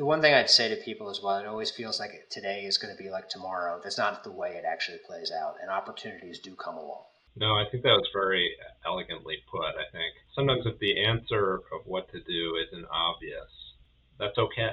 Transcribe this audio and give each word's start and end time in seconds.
the 0.00 0.06
one 0.06 0.22
thing 0.22 0.32
I'd 0.32 0.48
say 0.48 0.74
to 0.74 0.76
people 0.76 1.10
as 1.10 1.20
well, 1.22 1.36
it 1.36 1.46
always 1.46 1.70
feels 1.70 2.00
like 2.00 2.26
today 2.30 2.62
is 2.64 2.78
going 2.78 2.96
to 2.96 3.00
be 3.02 3.10
like 3.10 3.28
tomorrow. 3.28 3.78
That's 3.82 3.98
not 3.98 4.24
the 4.24 4.30
way 4.30 4.52
it 4.52 4.64
actually 4.66 4.96
plays 5.06 5.30
out, 5.30 5.56
and 5.60 5.70
opportunities 5.70 6.38
do 6.38 6.54
come 6.54 6.76
along. 6.76 7.02
No, 7.36 7.48
I 7.48 7.64
think 7.70 7.82
that 7.82 7.90
was 7.90 8.08
very 8.14 8.50
elegantly 8.86 9.36
put. 9.50 9.60
I 9.60 9.84
think 9.92 10.14
sometimes 10.34 10.64
if 10.64 10.78
the 10.78 11.04
answer 11.04 11.56
of 11.56 11.84
what 11.84 12.10
to 12.12 12.20
do 12.20 12.56
isn't 12.66 12.86
obvious, 12.90 13.44
that's 14.18 14.38
okay. 14.38 14.72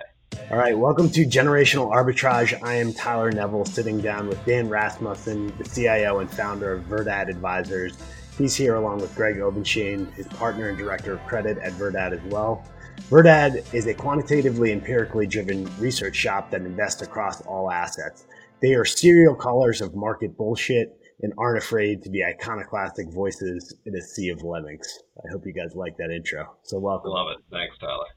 All 0.50 0.60
right, 0.60 0.78
welcome 0.78 1.10
to 1.10 1.26
Generational 1.26 1.92
Arbitrage. 1.92 2.58
I 2.64 2.76
am 2.76 2.94
Tyler 2.94 3.30
Neville, 3.30 3.66
sitting 3.66 4.00
down 4.00 4.30
with 4.30 4.44
Dan 4.46 4.70
Rasmussen, 4.70 5.52
the 5.58 5.66
CIO 5.66 6.20
and 6.20 6.32
founder 6.32 6.72
of 6.72 6.84
Verdad 6.84 7.28
Advisors. 7.28 7.98
He's 8.38 8.56
here 8.56 8.76
along 8.76 9.00
with 9.00 9.14
Greg 9.14 9.36
Obenshain, 9.36 10.10
his 10.14 10.28
partner 10.28 10.70
and 10.70 10.78
director 10.78 11.12
of 11.12 11.26
credit 11.28 11.58
at 11.58 11.74
Verdad 11.74 12.14
as 12.14 12.22
well. 12.32 12.64
Verdad 13.10 13.64
is 13.74 13.88
a 13.88 13.94
quantitatively 13.94 14.72
empirically 14.72 15.26
driven 15.26 15.70
research 15.80 16.16
shop 16.16 16.52
that 16.52 16.62
invests 16.62 17.02
across 17.02 17.42
all 17.42 17.72
assets. 17.72 18.26
They 18.62 18.74
are 18.74 18.84
serial 18.84 19.36
callers 19.36 19.80
of 19.82 19.96
market 19.96 20.36
bullshit 20.36 20.90
and 21.22 21.34
aren't 21.38 21.58
afraid 21.58 22.04
to 22.04 22.10
be 22.10 22.24
iconoclastic 22.24 23.08
voices 23.14 23.76
in 23.86 23.96
a 23.96 24.02
sea 24.02 24.30
of 24.30 24.44
lemmings. 24.44 24.88
I 25.18 25.32
hope 25.32 25.44
you 25.46 25.54
guys 25.54 25.74
like 25.74 25.96
that 25.98 26.12
intro. 26.12 26.58
So 26.64 26.80
welcome. 26.80 27.12
Love 27.12 27.28
it. 27.38 27.44
Thanks, 27.50 27.78
Tyler. 27.80 28.08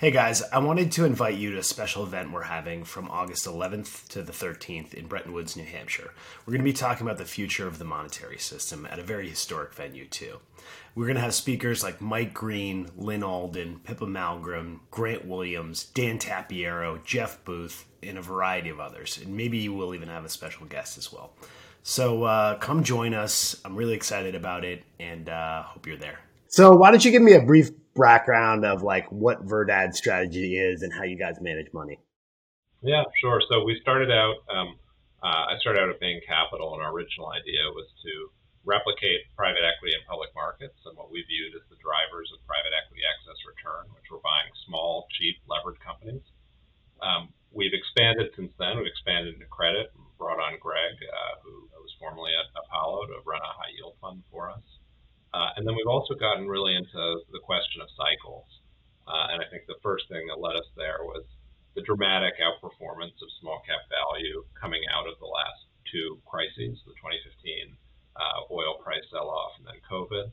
Hey 0.00 0.12
guys, 0.12 0.44
I 0.52 0.60
wanted 0.60 0.92
to 0.92 1.04
invite 1.04 1.38
you 1.38 1.50
to 1.50 1.58
a 1.58 1.62
special 1.64 2.04
event 2.04 2.30
we're 2.30 2.42
having 2.42 2.84
from 2.84 3.10
August 3.10 3.46
11th 3.46 4.06
to 4.10 4.22
the 4.22 4.30
13th 4.30 4.94
in 4.94 5.08
Bretton 5.08 5.32
Woods, 5.32 5.56
New 5.56 5.64
Hampshire. 5.64 6.14
We're 6.46 6.52
going 6.52 6.64
to 6.64 6.70
be 6.70 6.72
talking 6.72 7.04
about 7.04 7.18
the 7.18 7.24
future 7.24 7.66
of 7.66 7.80
the 7.80 7.84
monetary 7.84 8.38
system 8.38 8.86
at 8.88 9.00
a 9.00 9.02
very 9.02 9.28
historic 9.28 9.74
venue, 9.74 10.06
too. 10.06 10.38
We're 10.98 11.06
going 11.06 11.14
to 11.14 11.22
have 11.22 11.34
speakers 11.34 11.84
like 11.84 12.00
Mike 12.00 12.34
Green, 12.34 12.88
Lyn 12.96 13.22
Alden, 13.22 13.82
Pippa 13.84 14.04
Malmgren, 14.04 14.80
Grant 14.90 15.24
Williams, 15.24 15.84
Dan 15.84 16.18
Tapiero, 16.18 17.04
Jeff 17.04 17.44
Booth, 17.44 17.86
and 18.02 18.18
a 18.18 18.20
variety 18.20 18.68
of 18.70 18.80
others. 18.80 19.16
And 19.16 19.36
maybe 19.36 19.68
we'll 19.68 19.94
even 19.94 20.08
have 20.08 20.24
a 20.24 20.28
special 20.28 20.66
guest 20.66 20.98
as 20.98 21.12
well. 21.12 21.34
So 21.84 22.24
uh, 22.24 22.56
come 22.56 22.82
join 22.82 23.14
us. 23.14 23.60
I'm 23.64 23.76
really 23.76 23.94
excited 23.94 24.34
about 24.34 24.64
it 24.64 24.82
and 24.98 25.28
uh, 25.28 25.62
hope 25.62 25.86
you're 25.86 25.96
there. 25.96 26.18
So, 26.48 26.74
why 26.74 26.90
don't 26.90 27.04
you 27.04 27.12
give 27.12 27.22
me 27.22 27.34
a 27.34 27.42
brief 27.42 27.70
background 27.94 28.64
of 28.64 28.82
like 28.82 29.06
what 29.12 29.46
Verdad's 29.46 29.98
strategy 29.98 30.58
is 30.58 30.82
and 30.82 30.92
how 30.92 31.04
you 31.04 31.16
guys 31.16 31.36
manage 31.40 31.72
money? 31.72 32.00
Yeah, 32.82 33.04
sure. 33.20 33.40
So 33.48 33.62
we 33.62 33.78
started 33.82 34.10
out. 34.10 34.34
Um, 34.52 34.74
uh, 35.22 35.54
I 35.54 35.58
started 35.60 35.80
out 35.80 35.90
at 35.90 36.00
Bain 36.00 36.20
Capital, 36.26 36.74
and 36.74 36.82
our 36.82 36.92
original 36.92 37.28
idea 37.28 37.70
was 37.72 37.86
to 38.02 38.30
replicate 38.64 39.28
private 39.36 39.64
equity 39.64 39.94
in 39.94 40.02
public 40.04 40.30
markets 40.34 40.78
and 40.86 40.96
what 40.98 41.10
we 41.10 41.22
viewed 41.24 41.54
as 41.54 41.64
the 41.70 41.78
drivers 41.80 42.30
of 42.34 42.42
private 42.44 42.74
equity 42.74 43.02
access 43.06 43.38
return, 43.46 43.86
which 43.94 44.08
were 44.10 44.22
buying 44.22 44.50
small, 44.66 45.06
cheap, 45.16 45.38
levered 45.46 45.78
companies. 45.80 46.24
Um, 47.00 47.30
we've 47.54 47.74
expanded 47.74 48.34
since 48.34 48.52
then. 48.58 48.76
We've 48.78 48.90
expanded 48.90 49.38
into 49.38 49.48
credit, 49.48 49.94
brought 50.18 50.42
on 50.42 50.58
Greg, 50.58 50.98
uh, 51.00 51.34
who 51.46 51.70
was 51.78 51.94
formerly 51.96 52.34
at 52.34 52.50
Apollo, 52.58 53.06
to 53.08 53.22
run 53.24 53.40
a 53.40 53.54
high 53.54 53.72
yield 53.78 53.94
fund 54.02 54.26
for 54.30 54.50
us. 54.50 54.66
Uh, 55.32 55.54
and 55.56 55.62
then 55.62 55.76
we've 55.76 55.90
also 55.90 56.18
gotten 56.18 56.48
really 56.48 56.74
into 56.74 57.22
the 57.30 57.42
question 57.44 57.80
of 57.80 57.88
cycles. 57.94 58.48
Uh, 59.06 59.32
and 59.32 59.38
I 59.40 59.46
think 59.48 59.64
the 59.64 59.80
first 59.80 60.08
thing 60.08 60.26
that 60.28 60.40
led 60.40 60.56
us 60.56 60.68
there 60.76 61.00
was 61.00 61.24
the 61.76 61.86
dramatic 61.86 62.36
outperformance 62.42 63.16
of 63.22 63.28
small 63.40 63.62
cap 63.64 63.86
value 63.88 64.44
coming 64.58 64.82
out 64.90 65.06
of 65.06 65.16
the 65.20 65.30
last 65.30 65.68
two 65.88 66.20
crises, 66.26 66.80
the 66.84 66.92
2015 67.00 67.78
uh, 68.18 68.52
oil 68.52 68.82
price 68.82 69.06
sell 69.10 69.30
off 69.30 69.54
and 69.58 69.66
then 69.66 69.78
COVID, 69.86 70.26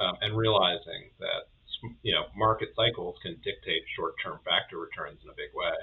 um, 0.00 0.14
and 0.22 0.38
realizing 0.38 1.10
that 1.18 1.50
you 2.02 2.14
know 2.14 2.30
market 2.38 2.70
cycles 2.78 3.18
can 3.22 3.36
dictate 3.42 3.82
short-term 3.98 4.38
factor 4.46 4.78
returns 4.78 5.18
in 5.22 5.28
a 5.28 5.36
big 5.36 5.52
way. 5.52 5.76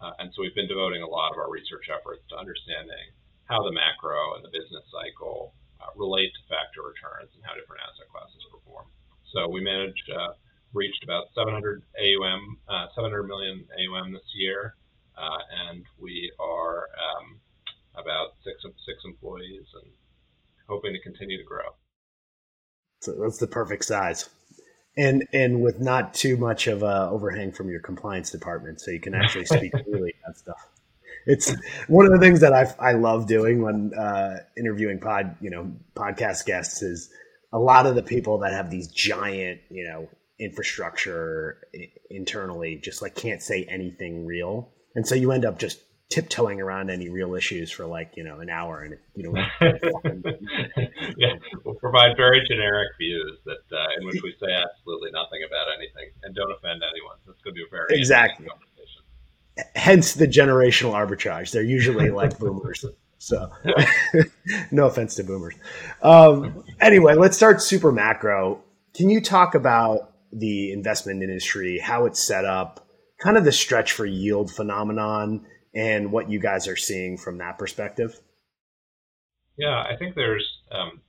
Uh, 0.00 0.12
and 0.20 0.28
so 0.34 0.42
we've 0.42 0.56
been 0.56 0.68
devoting 0.68 1.00
a 1.00 1.08
lot 1.08 1.32
of 1.32 1.38
our 1.38 1.48
research 1.48 1.88
efforts 1.88 2.20
to 2.28 2.36
understanding 2.36 3.14
how 3.48 3.62
the 3.62 3.72
macro 3.72 4.36
and 4.36 4.44
the 4.44 4.52
business 4.52 4.84
cycle 4.92 5.54
uh, 5.80 5.88
relate 5.96 6.28
to 6.36 6.42
factor 6.52 6.84
returns 6.84 7.32
and 7.32 7.40
how 7.46 7.56
different 7.56 7.80
asset 7.80 8.08
classes 8.12 8.42
perform. 8.52 8.84
So 9.32 9.48
we 9.48 9.64
managed, 9.64 10.04
uh, 10.12 10.36
reached 10.74 11.00
about 11.04 11.32
700 11.32 11.80
AUM, 11.96 12.58
uh, 12.68 12.92
700 12.92 13.24
million 13.24 13.64
AUM 13.72 14.12
this 14.12 14.28
year, 14.34 14.76
uh, 15.16 15.40
and 15.68 15.84
we 15.96 16.32
are 16.36 16.88
um, 16.96 17.40
about 17.96 18.36
six 18.44 18.60
six 18.84 19.00
employees 19.04 19.64
and 19.80 19.88
hoping 20.68 20.92
to 20.92 21.00
continue 21.00 21.38
to 21.38 21.44
grow. 21.44 21.64
So 23.02 23.14
that's 23.20 23.38
the 23.38 23.46
perfect 23.46 23.84
size. 23.84 24.28
And 24.96 25.26
and 25.32 25.62
with 25.62 25.80
not 25.80 26.14
too 26.14 26.36
much 26.36 26.66
of 26.66 26.82
a 26.82 27.08
overhang 27.10 27.52
from 27.52 27.68
your 27.68 27.80
compliance 27.80 28.30
department, 28.30 28.80
so 28.80 28.90
you 28.90 29.00
can 29.00 29.14
actually 29.14 29.44
speak 29.46 29.72
freely 29.84 30.14
about 30.24 30.38
stuff 30.38 30.68
it's 31.26 31.52
one 31.88 32.06
of 32.06 32.12
the 32.12 32.18
things 32.18 32.40
that 32.40 32.52
I 32.52 32.72
I 32.78 32.92
love 32.92 33.26
doing 33.26 33.60
when 33.62 33.92
uh, 33.94 34.38
interviewing 34.56 35.00
pod 35.00 35.36
you 35.40 35.50
know 35.50 35.72
podcast 35.94 36.46
guests 36.46 36.82
is 36.82 37.10
a 37.52 37.58
lot 37.58 37.86
of 37.86 37.94
the 37.94 38.02
people 38.02 38.38
that 38.38 38.52
have 38.52 38.70
these 38.70 38.88
giant 38.88 39.60
you 39.68 39.84
know 39.84 40.08
infrastructure 40.38 41.62
internally 42.10 42.76
just 42.76 43.02
like 43.02 43.14
can't 43.14 43.42
say 43.42 43.64
anything 43.64 44.24
real, 44.24 44.70
and 44.94 45.06
so 45.06 45.14
you 45.14 45.32
end 45.32 45.44
up 45.44 45.58
just 45.58 45.80
tiptoeing 46.08 46.60
around 46.60 46.88
any 46.88 47.08
real 47.08 47.34
issues 47.34 47.70
for 47.70 47.84
like 47.84 48.12
you 48.16 48.22
know 48.22 48.38
an 48.38 48.48
hour 48.48 48.82
and 48.82 48.96
you 49.16 49.24
know 49.24 49.32
yeah 51.18 51.34
we'll 51.64 51.74
provide 51.74 52.16
very 52.16 52.46
generic 52.46 52.88
views 52.96 53.38
that 53.44 53.76
uh, 53.76 53.86
in 53.98 54.06
which 54.06 54.22
we 54.22 54.32
say 54.40 54.52
absolutely 54.52 55.10
nothing 55.10 55.40
about 55.44 55.66
anything 55.76 56.08
and 56.22 56.34
don't 56.34 56.52
offend 56.52 56.80
anyone 56.88 57.16
it's 57.28 57.42
going 57.42 57.54
to 57.54 57.58
be 57.58 57.64
a 57.66 57.70
very 57.70 57.86
exactly 57.90 58.46
hence 59.74 60.14
the 60.14 60.26
generational 60.26 60.92
arbitrage. 60.92 61.50
They're 61.50 61.62
usually 61.62 62.10
like 62.10 62.38
boomers. 62.40 62.84
So, 63.18 63.50
no 64.70 64.86
offense 64.86 65.14
to 65.16 65.24
boomers. 65.24 65.54
Um, 66.02 66.64
anyway, 66.80 67.14
let's 67.14 67.36
start 67.36 67.62
super 67.62 67.90
macro. 67.90 68.62
Can 68.94 69.10
you 69.10 69.20
talk 69.20 69.54
about 69.54 70.12
the 70.32 70.72
investment 70.72 71.22
industry, 71.22 71.78
how 71.78 72.04
it's 72.04 72.22
set 72.22 72.44
up, 72.44 72.86
kind 73.18 73.36
of 73.36 73.44
the 73.44 73.52
stretch 73.52 73.92
for 73.92 74.04
yield 74.04 74.52
phenomenon, 74.52 75.46
and 75.76 76.10
what 76.10 76.30
you 76.30 76.40
guys 76.40 76.66
are 76.66 76.76
seeing 76.76 77.18
from 77.18 77.36
that 77.38 77.58
perspective? 77.58 78.18
Yeah, 79.58 79.84
I 79.84 79.94
think 79.98 80.14
there's, 80.14 80.46
um, 80.72 81.00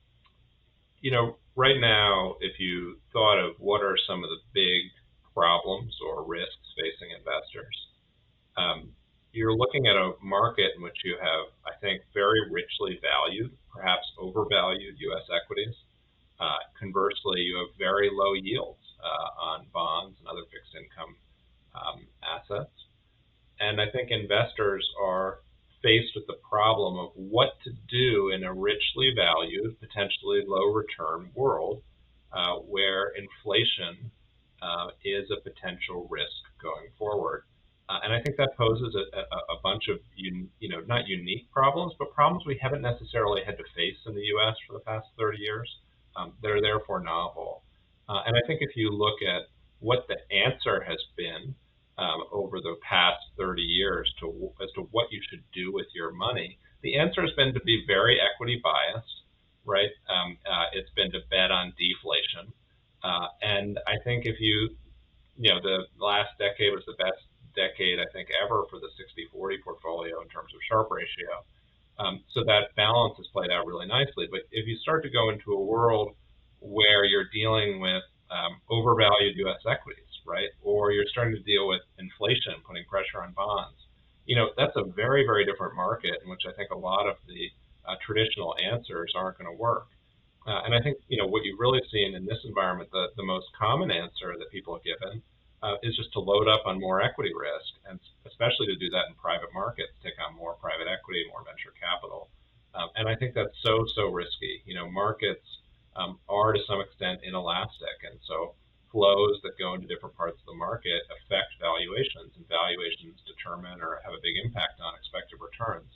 you 1.00 1.10
know, 1.10 1.38
right 1.56 1.80
now, 1.80 2.36
if 2.40 2.60
you 2.60 2.98
thought 3.12 3.38
of 3.38 3.56
what 3.58 3.82
are 3.82 3.96
some 4.06 4.22
of 4.22 4.30
the 4.30 4.38
big 4.52 4.92
problems 5.34 5.96
or 6.04 6.22
risks 6.22 6.68
facing 6.76 7.16
investors, 7.16 7.76
um, 8.56 8.92
you're 9.32 9.56
looking 9.56 9.86
at 9.86 9.96
a 9.96 10.12
market 10.22 10.72
in 10.76 10.82
which 10.82 10.96
you 11.04 11.16
have, 11.20 11.48
I 11.64 11.76
think, 11.80 12.02
very 12.12 12.40
richly 12.50 13.00
valued, 13.00 13.52
perhaps 13.72 14.04
overvalued 14.18 14.96
U.S. 14.98 15.24
equities. 15.32 15.74
Uh, 16.40 16.60
conversely, 16.78 17.40
you 17.40 17.56
have 17.56 17.76
very 17.78 18.10
low 18.12 18.34
yields 18.34 18.84
uh, 19.00 19.44
on 19.44 19.66
bonds 19.72 20.16
and 20.20 20.28
other 20.28 20.44
fixed 20.52 20.74
income 20.76 21.16
um, 21.74 22.06
assets. 22.22 22.77
And 23.60 23.80
I 23.80 23.90
think 23.90 24.10
investors 24.10 24.86
are 25.02 25.40
faced 25.82 26.14
with 26.14 26.26
the 26.26 26.38
problem 26.48 26.98
of 26.98 27.10
what 27.14 27.50
to 27.64 27.70
do 27.88 28.30
in 28.30 28.44
a 28.44 28.52
richly 28.52 29.12
valued, 29.14 29.78
potentially 29.80 30.42
low 30.46 30.72
return 30.72 31.30
world 31.34 31.82
uh, 32.32 32.56
where 32.56 33.12
inflation 33.14 34.10
uh, 34.60 34.88
is 35.04 35.30
a 35.30 35.40
potential 35.40 36.06
risk 36.10 36.42
going 36.60 36.88
forward. 36.98 37.44
Uh, 37.88 38.00
and 38.04 38.12
I 38.12 38.20
think 38.20 38.36
that 38.36 38.56
poses 38.56 38.94
a, 38.94 39.16
a, 39.16 39.56
a 39.56 39.60
bunch 39.62 39.88
of, 39.88 39.98
un, 40.18 40.48
you 40.60 40.68
know, 40.68 40.80
not 40.86 41.06
unique 41.06 41.50
problems, 41.50 41.94
but 41.98 42.12
problems 42.12 42.44
we 42.44 42.58
haven't 42.60 42.82
necessarily 42.82 43.42
had 43.46 43.56
to 43.56 43.64
face 43.74 43.96
in 44.06 44.14
the 44.14 44.24
U.S. 44.36 44.56
for 44.66 44.74
the 44.74 44.80
past 44.80 45.06
30 45.18 45.38
years. 45.38 45.70
Um, 46.18 46.32
that 46.42 46.50
are 46.50 46.60
therefore 46.60 46.98
novel. 46.98 47.62
Uh, 48.08 48.22
and 48.26 48.36
I 48.36 48.40
think 48.46 48.60
if 48.60 48.74
you 48.74 48.90
look 48.90 49.22
at 49.22 49.42
what 49.78 50.08
the 50.08 50.16
answer 50.34 50.82
has 50.82 50.98
been 51.16 51.54
um, 51.98 52.24
over 52.32 52.60
the 52.60 52.76
past 52.88 53.18
30 53.38 53.62
years 53.62 54.12
to 54.20 54.50
as 54.62 54.70
to 54.76 54.82
what 54.92 55.10
you 55.10 55.20
should 55.28 55.42
do 55.52 55.72
with 55.72 55.86
your 55.94 56.12
money, 56.12 56.58
the 56.82 56.96
answer 56.96 57.22
has 57.22 57.32
been 57.32 57.52
to 57.54 57.60
be 57.60 57.84
very 57.86 58.18
equity 58.20 58.60
biased, 58.62 59.24
right? 59.64 59.90
Um, 60.08 60.38
uh, 60.46 60.66
it's 60.72 60.90
been 60.94 61.10
to 61.12 61.20
bet 61.30 61.50
on 61.50 61.74
deflation, 61.76 62.52
uh, 63.02 63.28
and 63.42 63.78
I 63.86 63.98
think 64.04 64.26
if 64.26 64.40
you, 64.40 64.70
you 65.36 65.50
know, 65.50 65.60
the 65.60 65.86
last 65.98 66.30
decade 66.38 66.72
was 66.72 66.84
the 66.86 66.98
best 66.98 67.18
decade, 67.54 67.98
I 67.98 68.06
think, 68.12 68.28
ever 68.30 68.64
for 68.70 68.78
the 68.78 68.90
60-40 68.94 69.62
portfolio 69.62 70.22
in 70.22 70.28
terms 70.28 70.54
of 70.54 70.60
Sharpe 70.70 70.90
ratio. 70.90 71.42
Um, 71.98 72.22
so 72.32 72.44
that 72.44 72.74
balance 72.76 73.14
has 73.18 73.26
played 73.34 73.50
out 73.50 73.66
really 73.66 73.86
nicely. 73.86 74.28
But 74.30 74.46
if 74.52 74.66
you 74.66 74.76
start 74.78 75.02
to 75.02 75.10
go 75.10 75.30
into 75.30 75.52
a 75.52 75.62
world 75.62 76.14
where 76.60 77.04
you're 77.04 77.28
dealing 77.34 77.80
with 77.80 78.02
um, 78.30 78.62
overvalued 78.70 79.34
U.S. 79.36 79.62
equities, 79.66 80.07
right? 80.28 80.50
Or 80.62 80.92
you're 80.92 81.06
starting 81.10 81.34
to 81.34 81.42
deal 81.42 81.66
with 81.66 81.80
inflation 81.98 82.54
putting 82.66 82.84
pressure 82.84 83.22
on 83.22 83.32
bonds. 83.32 83.78
You 84.26 84.36
know, 84.36 84.50
that's 84.56 84.76
a 84.76 84.84
very, 84.84 85.24
very 85.24 85.44
different 85.44 85.74
market 85.74 86.16
in 86.22 86.30
which 86.30 86.42
I 86.46 86.52
think 86.52 86.70
a 86.70 86.76
lot 86.76 87.08
of 87.08 87.16
the 87.26 87.50
uh, 87.88 87.96
traditional 88.04 88.54
answers 88.62 89.12
aren't 89.16 89.38
going 89.38 89.50
to 89.50 89.56
work. 89.56 89.88
Uh, 90.46 90.60
and 90.64 90.74
I 90.74 90.80
think, 90.80 90.98
you 91.08 91.18
know, 91.18 91.26
what 91.26 91.44
you've 91.44 91.58
really 91.58 91.80
seen 91.90 92.14
in 92.14 92.24
this 92.24 92.38
environment, 92.44 92.90
the, 92.92 93.08
the 93.16 93.24
most 93.24 93.46
common 93.58 93.90
answer 93.90 94.36
that 94.38 94.50
people 94.50 94.74
have 94.74 94.84
given 94.84 95.22
uh, 95.62 95.76
is 95.82 95.96
just 95.96 96.12
to 96.12 96.20
load 96.20 96.48
up 96.48 96.62
on 96.66 96.78
more 96.78 97.02
equity 97.02 97.32
risk, 97.34 97.74
and 97.88 97.98
especially 98.26 98.66
to 98.66 98.76
do 98.76 98.88
that 98.90 99.08
in 99.08 99.14
private 99.14 99.52
markets, 99.52 99.92
take 100.02 100.14
on 100.26 100.36
more 100.36 100.54
private 100.54 100.86
equity, 100.86 101.24
more 101.28 101.42
venture 101.44 101.74
capital. 101.80 102.28
Um, 102.74 102.88
and 102.96 103.08
I 103.08 103.16
think 103.16 103.34
that's 103.34 103.56
so, 103.62 103.84
so 103.94 104.08
risky. 104.08 104.62
You 104.64 104.74
know, 104.74 104.88
markets 104.88 105.44
um, 105.96 106.18
are 106.28 106.52
to 106.52 106.60
some 106.66 106.80
extent 106.80 107.20
inelastic. 107.24 107.98
And 108.08 108.18
so 108.26 108.54
flows 108.90 109.40
that 109.42 109.58
go 109.58 109.74
into 109.74 109.86
different 109.86 110.16
parts 110.16 110.40
of 110.40 110.46
the 110.46 110.58
market 110.58 111.02
affect 111.10 111.56
valuations, 111.60 112.32
and 112.36 112.44
valuations 112.48 113.20
determine 113.26 113.80
or 113.80 114.00
have 114.04 114.14
a 114.14 114.22
big 114.22 114.36
impact 114.40 114.80
on 114.80 114.96
expected 114.96 115.38
returns. 115.40 115.90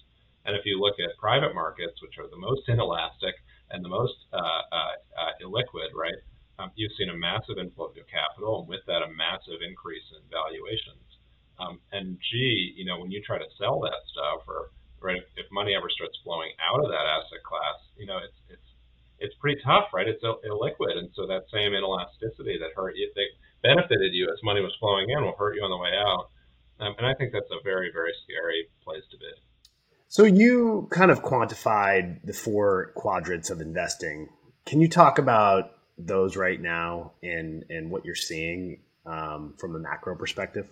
And 0.45 0.57
if 0.57 0.67
you 0.67 0.81
look 0.81 0.99
at 0.99 1.17
private 1.19 1.55
markets, 1.55 2.03
which 2.03 2.19
are 2.19 2.27
the 2.27 2.39
most 2.41 2.69
inelastic 2.69 3.35
and 3.71 3.85
the 3.85 3.89
most 3.89 4.27
uh, 4.33 4.63
uh, 4.73 4.95
uh, 5.15 5.33
illiquid, 5.45 5.95
right, 5.95 6.19
um, 6.59 6.71
you've 6.75 6.93
seen 6.99 7.09
a 7.09 7.17
massive 7.17 7.59
inflow 7.59 7.95
of 7.95 7.97
capital, 8.11 8.61
and 8.61 8.69
with 8.69 8.85
that, 8.87 9.03
a 9.03 9.11
massive 9.15 9.63
increase 9.65 10.05
in 10.13 10.23
valuations. 10.29 11.07
Um, 11.59 11.81
and 11.93 12.19
gee, 12.31 12.75
you 12.77 12.85
know, 12.85 12.99
when 12.99 13.11
you 13.11 13.23
try 13.23 13.39
to 13.39 13.51
sell 13.59 13.81
that 13.81 14.03
stuff, 14.11 14.45
or 14.47 14.71
right, 15.01 15.23
if 15.37 15.47
money 15.51 15.75
ever 15.75 15.89
starts 15.89 16.19
flowing 16.23 16.51
out 16.59 16.83
of 16.83 16.91
that 16.91 17.07
asset 17.07 17.43
class, 17.47 17.79
you 17.97 18.07
know, 18.07 18.19
it's 18.19 18.39
it's 18.51 18.62
it's 19.23 19.35
pretty 19.37 19.61
tough, 19.65 19.87
right? 19.95 20.07
It's 20.09 20.23
Ill- 20.23 20.41
illiquid, 20.45 20.99
and 20.99 21.09
so 21.15 21.27
that 21.27 21.45
same 21.53 21.73
inelasticity 21.73 22.59
that 22.59 22.71
hurt 22.75 22.97
you, 22.97 23.11
that 23.15 23.27
benefited 23.63 24.13
you 24.13 24.29
as 24.33 24.39
money 24.43 24.61
was 24.61 24.75
flowing 24.81 25.09
in, 25.11 25.25
will 25.25 25.37
hurt 25.37 25.57
you 25.57 25.63
on 25.63 25.71
the 25.71 25.77
way 25.77 25.91
out. 25.97 26.29
Um, 26.81 26.95
and 26.99 27.07
I 27.07 27.15
think 27.15 27.33
that's 27.33 27.51
a 27.51 27.63
very, 27.63 27.91
very 27.93 28.13
scary 28.25 28.67
place 28.85 29.05
to 29.11 29.17
be. 29.19 29.31
So 30.09 30.25
you 30.25 30.89
kind 30.91 31.11
of 31.11 31.23
quantified 31.23 32.25
the 32.25 32.33
four 32.33 32.93
quadrants 32.97 33.51
of 33.51 33.61
investing. 33.61 34.29
Can 34.67 34.81
you 34.81 34.89
talk 34.89 35.19
about 35.19 35.73
those 35.97 36.37
right 36.37 36.61
now 36.61 37.13
and 37.23 37.65
and 37.71 37.91
what 37.91 38.05
you're 38.05 38.15
seeing 38.15 38.81
um, 39.07 39.55
from 39.59 39.75
a 39.77 39.79
macro 39.79 40.17
perspective? 40.17 40.69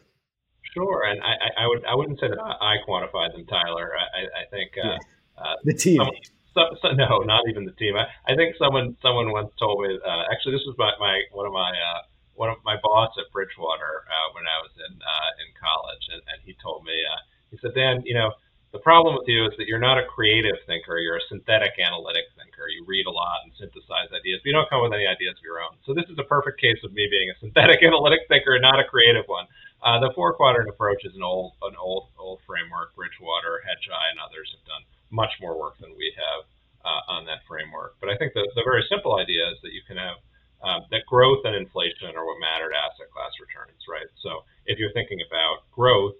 Sure, 0.75 1.05
and 1.05 1.20
I, 1.23 1.62
I 1.62 1.67
would 1.67 1.85
I 1.85 1.94
wouldn't 1.94 2.20
say 2.20 2.29
that 2.29 2.38
I 2.38 2.76
quantified 2.87 3.32
them, 3.32 3.47
Tyler. 3.47 3.93
I, 3.97 4.43
I 4.43 4.50
think 4.50 4.73
uh, 4.76 4.88
yeah. 4.88 4.99
uh, 5.38 5.55
the 5.64 5.75
team. 5.75 5.97
Some, 5.97 6.11
so, 6.55 6.62
so, 6.82 6.88
no, 6.93 7.23
not 7.25 7.49
even 7.49 7.64
the 7.64 7.76
team. 7.76 7.97
I, 7.97 8.06
I 8.31 8.35
think 8.35 8.56
someone 8.56 8.97
someone 9.02 9.32
once 9.32 9.50
told 9.58 9.82
me. 9.82 9.99
Uh, 9.99 10.25
actually, 10.32 10.58
this 10.58 10.67
was 10.67 10.76
my, 10.79 10.93
my 10.99 11.23
one 11.32 11.47
of 11.47 11.52
my 11.52 11.70
uh, 11.70 12.02
one 12.35 12.50
of 12.50 12.58
my 12.64 12.76
boss 12.82 13.12
at 13.19 13.31
Bridgewater 13.32 14.06
uh, 14.08 14.29
when 14.35 14.49
I 14.49 14.58
was 14.64 14.73
in 14.76 14.94
uh, 14.99 15.31
in 15.43 15.49
college, 15.58 16.05
and, 16.12 16.23
and 16.31 16.38
he 16.43 16.56
told 16.62 16.85
me 16.85 16.94
uh, 16.94 17.20
he 17.50 17.58
said, 17.58 17.75
Dan, 17.75 18.02
you 18.06 18.14
know, 18.14 18.31
the 18.70 18.79
problem 18.79 19.19
with 19.19 19.26
you 19.26 19.43
is 19.50 19.55
that 19.58 19.67
you're 19.67 19.82
not 19.82 19.99
a 19.99 20.06
creative 20.06 20.55
thinker. 20.67 21.02
You're 21.02 21.19
a 21.19 21.29
synthetic 21.29 21.75
analytic 21.82 22.31
thinker. 22.38 22.70
You 22.70 22.87
read 22.87 23.06
a 23.06 23.11
lot 23.11 23.43
and 23.43 23.50
synthesize 23.58 24.14
ideas, 24.14 24.38
but 24.38 24.47
you 24.47 24.55
don't 24.55 24.70
come 24.70 24.87
with 24.87 24.94
any 24.94 25.11
ideas 25.11 25.35
of 25.35 25.43
your 25.43 25.58
own. 25.58 25.75
So 25.82 25.91
this 25.91 26.06
is 26.06 26.14
a 26.23 26.26
perfect 26.31 26.62
case 26.62 26.79
of 26.87 26.94
me 26.94 27.11
being 27.11 27.35
a 27.35 27.37
synthetic 27.43 27.82
analytic 27.87 28.31
thinker 28.31 28.55
and 28.55 28.62
not 28.62 28.79
a 28.79 28.87
creative 28.87 29.26
one. 29.26 29.50
Uh, 29.82 29.99
the 29.99 30.14
four 30.14 30.38
quadrant 30.38 30.70
approach 30.70 31.02
is 31.02 31.17
an 31.19 31.25
old 31.26 31.58
an 31.67 31.75
old 31.75 32.14
old 32.14 32.38
framework. 32.47 32.94
Bridgewater, 32.94 33.58
Hedgeye, 33.67 34.11
and 34.14 34.23
others 34.23 34.55
have 34.55 34.62
done 34.70 34.87
much 35.11 35.31
more 35.41 35.59
work 35.59 35.79
than 35.79 35.91
we 35.97 36.12
have 36.17 36.47
uh, 36.85 37.12
on 37.12 37.27
that 37.27 37.45
framework. 37.47 37.97
But 38.01 38.11
I 38.11 38.17
think 38.17 38.33
the, 38.33 38.47
the 38.55 38.65
very 38.65 38.85
simple 38.89 39.19
idea 39.19 39.45
is 39.51 39.59
that 39.62 39.73
you 39.73 39.83
can 39.87 39.97
have 39.99 40.17
uh, 40.62 40.81
that 40.91 41.05
growth 41.07 41.45
and 41.45 41.57
inflation 41.57 42.12
are 42.17 42.25
what 42.25 42.41
matter 42.41 42.69
to 42.69 42.77
asset 42.77 43.09
class 43.12 43.33
returns, 43.41 43.81
right? 43.89 44.09
So 44.23 44.45
if 44.67 44.79
you're 44.79 44.93
thinking 44.93 45.21
about 45.25 45.69
growth, 45.73 46.15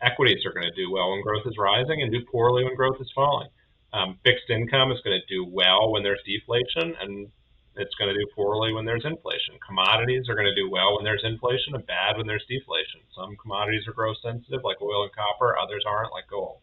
equities 0.00 0.44
are 0.44 0.52
going 0.52 0.68
to 0.68 0.76
do 0.76 0.90
well 0.90 1.12
when 1.12 1.22
growth 1.22 1.44
is 1.44 1.56
rising 1.58 2.00
and 2.00 2.10
do 2.10 2.24
poorly 2.30 2.64
when 2.64 2.74
growth 2.74 3.00
is 3.00 3.10
falling. 3.14 3.48
Um, 3.92 4.18
fixed 4.24 4.48
income 4.48 4.92
is 4.92 5.00
going 5.04 5.18
to 5.18 5.26
do 5.28 5.44
well 5.44 5.92
when 5.92 6.02
there's 6.02 6.22
deflation 6.24 6.94
and 7.00 7.28
it's 7.76 7.94
going 7.96 8.12
to 8.12 8.18
do 8.18 8.26
poorly 8.34 8.72
when 8.72 8.84
there's 8.84 9.04
inflation. 9.04 9.54
Commodities 9.64 10.28
are 10.28 10.34
going 10.34 10.48
to 10.48 10.54
do 10.54 10.70
well 10.70 10.96
when 10.96 11.04
there's 11.04 11.22
inflation 11.24 11.74
and 11.74 11.86
bad 11.86 12.16
when 12.16 12.26
there's 12.26 12.44
deflation. 12.48 13.00
Some 13.14 13.36
commodities 13.36 13.86
are 13.86 13.92
growth 13.92 14.18
sensitive, 14.22 14.64
like 14.64 14.82
oil 14.82 15.04
and 15.04 15.14
copper, 15.14 15.56
others 15.56 15.84
aren't, 15.86 16.12
like 16.12 16.26
gold. 16.28 16.60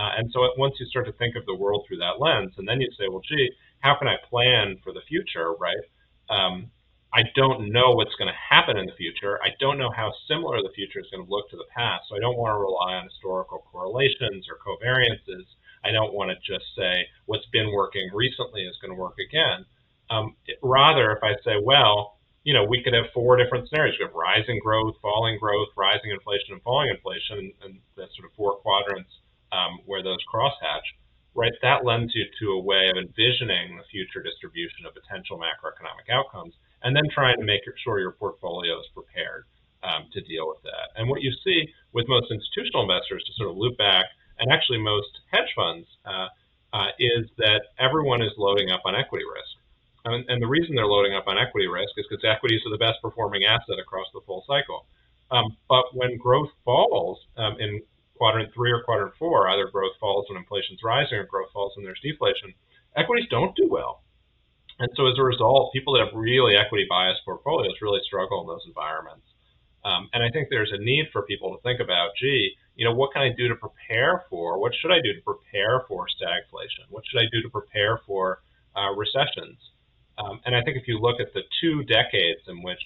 Uh, 0.00 0.16
and 0.16 0.32
so 0.32 0.48
once 0.56 0.74
you 0.80 0.86
start 0.86 1.04
to 1.04 1.12
think 1.12 1.36
of 1.36 1.44
the 1.44 1.54
world 1.54 1.84
through 1.86 1.98
that 1.98 2.18
lens, 2.18 2.54
and 2.56 2.66
then 2.66 2.80
you 2.80 2.88
say, 2.96 3.04
well, 3.10 3.20
gee, 3.28 3.50
how 3.80 3.94
can 3.98 4.08
I 4.08 4.16
plan 4.30 4.78
for 4.82 4.94
the 4.94 5.04
future, 5.06 5.52
right? 5.60 5.84
Um, 6.30 6.70
I 7.12 7.24
don't 7.36 7.70
know 7.70 7.92
what's 7.92 8.14
going 8.14 8.32
to 8.32 8.40
happen 8.48 8.78
in 8.78 8.86
the 8.86 8.96
future. 8.96 9.38
I 9.44 9.50
don't 9.60 9.76
know 9.76 9.90
how 9.90 10.10
similar 10.26 10.62
the 10.62 10.72
future 10.74 11.00
is 11.00 11.10
going 11.12 11.26
to 11.26 11.30
look 11.30 11.50
to 11.50 11.56
the 11.56 11.68
past. 11.76 12.08
So 12.08 12.16
I 12.16 12.20
don't 12.20 12.38
want 12.38 12.54
to 12.54 12.58
rely 12.58 12.94
on 12.96 13.04
historical 13.04 13.66
correlations 13.70 14.46
or 14.48 14.56
covariances. 14.64 15.44
I 15.84 15.90
don't 15.92 16.14
want 16.14 16.30
to 16.30 16.36
just 16.40 16.64
say 16.74 17.04
what's 17.26 17.46
been 17.52 17.70
working 17.70 18.08
recently 18.14 18.62
is 18.62 18.78
going 18.80 18.96
to 18.96 18.98
work 19.00 19.18
again. 19.20 19.66
Um, 20.08 20.34
it, 20.46 20.56
rather, 20.62 21.10
if 21.10 21.22
I 21.22 21.34
say, 21.44 21.60
well, 21.62 22.16
you 22.44 22.54
know, 22.54 22.64
we 22.64 22.82
could 22.82 22.94
have 22.94 23.12
four 23.12 23.36
different 23.36 23.68
scenarios. 23.68 23.96
We 23.98 24.06
have 24.06 24.14
rising 24.14 24.60
growth, 24.64 24.94
falling 25.02 25.36
growth, 25.38 25.68
rising 25.76 26.10
inflation, 26.10 26.56
and 26.56 26.62
falling 26.62 26.88
inflation, 26.88 27.38
and, 27.38 27.52
and 27.64 27.72
the 27.96 28.08
sort 28.16 28.30
of 28.30 28.32
four 28.32 28.56
quadrants 28.64 29.10
um, 29.52 29.80
where 29.86 30.02
those 30.02 30.18
crosshatch, 30.32 30.86
right? 31.34 31.52
That 31.62 31.84
lends 31.84 32.14
you 32.14 32.24
to 32.40 32.52
a 32.52 32.60
way 32.60 32.88
of 32.90 32.96
envisioning 32.96 33.76
the 33.76 33.84
future 33.90 34.22
distribution 34.22 34.86
of 34.86 34.94
potential 34.94 35.38
macroeconomic 35.38 36.12
outcomes, 36.12 36.54
and 36.82 36.94
then 36.94 37.04
trying 37.12 37.36
to 37.38 37.44
make 37.44 37.62
sure 37.82 38.00
your 38.00 38.12
portfolio 38.12 38.78
is 38.80 38.86
prepared 38.94 39.44
um, 39.82 40.06
to 40.12 40.20
deal 40.22 40.48
with 40.48 40.62
that. 40.62 40.96
And 40.96 41.08
what 41.08 41.22
you 41.22 41.32
see 41.44 41.68
with 41.92 42.08
most 42.08 42.30
institutional 42.30 42.82
investors, 42.82 43.24
to 43.26 43.32
sort 43.34 43.50
of 43.50 43.56
loop 43.56 43.76
back, 43.78 44.06
and 44.38 44.50
actually 44.50 44.78
most 44.78 45.20
hedge 45.30 45.52
funds, 45.54 45.86
uh, 46.04 46.28
uh, 46.72 46.88
is 46.98 47.26
that 47.38 47.62
everyone 47.78 48.22
is 48.22 48.32
loading 48.38 48.70
up 48.70 48.82
on 48.84 48.94
equity 48.94 49.24
risk. 49.24 49.56
And, 50.04 50.24
and, 50.30 50.40
the 50.40 50.46
reason 50.46 50.74
they're 50.74 50.86
loading 50.86 51.14
up 51.14 51.26
on 51.26 51.36
equity 51.36 51.66
risk 51.66 51.92
is 51.98 52.06
because 52.08 52.24
equities 52.24 52.62
are 52.64 52.70
the 52.70 52.78
best 52.78 53.02
performing 53.02 53.44
asset 53.44 53.78
across 53.78 54.06
the 54.14 54.20
full 54.24 54.44
cycle. 54.46 54.86
Um, 55.30 55.56
but 55.68 55.84
when 55.94 56.16
growth 56.16 56.48
falls 56.64 57.18
um, 57.36 57.56
in 57.60 57.82
quadrant 58.20 58.52
three 58.52 58.70
or 58.70 58.82
quadrant 58.84 59.16
four, 59.18 59.48
either 59.48 59.72
growth 59.72 59.96
falls 59.98 60.26
when 60.28 60.36
inflation's 60.36 60.84
rising 60.84 61.16
or 61.16 61.24
growth 61.24 61.48
falls 61.54 61.72
when 61.74 61.84
there's 61.84 62.04
deflation, 62.04 62.52
equities 62.94 63.24
don't 63.30 63.56
do 63.56 63.66
well. 63.66 64.02
And 64.78 64.90
so 64.94 65.08
as 65.08 65.16
a 65.16 65.22
result, 65.22 65.72
people 65.72 65.94
that 65.94 66.04
have 66.04 66.12
really 66.12 66.54
equity 66.54 66.84
biased 66.88 67.24
portfolios 67.24 67.80
really 67.80 68.00
struggle 68.04 68.42
in 68.42 68.46
those 68.46 68.64
environments. 68.66 69.24
Um, 69.84 70.10
and 70.12 70.22
I 70.22 70.28
think 70.28 70.48
there's 70.48 70.72
a 70.72 70.84
need 70.84 71.08
for 71.12 71.22
people 71.22 71.56
to 71.56 71.62
think 71.62 71.80
about, 71.80 72.10
gee, 72.20 72.52
you 72.76 72.84
know, 72.84 72.92
what 72.92 73.12
can 73.12 73.22
I 73.22 73.32
do 73.32 73.48
to 73.48 73.56
prepare 73.56 74.24
for? 74.28 74.60
What 74.60 74.72
should 74.76 74.92
I 74.92 75.00
do 75.00 75.14
to 75.16 75.20
prepare 75.24 75.84
for 75.88 76.04
stagflation? 76.04 76.84
What 76.90 77.04
should 77.08 77.20
I 77.20 77.28
do 77.32 77.40
to 77.40 77.48
prepare 77.48 78.00
for 78.06 78.40
uh, 78.76 78.92
recessions? 78.92 79.56
Um, 80.18 80.40
and 80.44 80.54
I 80.54 80.60
think 80.60 80.76
if 80.76 80.86
you 80.86 80.98
look 81.00 81.20
at 81.20 81.32
the 81.32 81.42
two 81.60 81.84
decades 81.84 82.44
in 82.48 82.62
which 82.62 82.80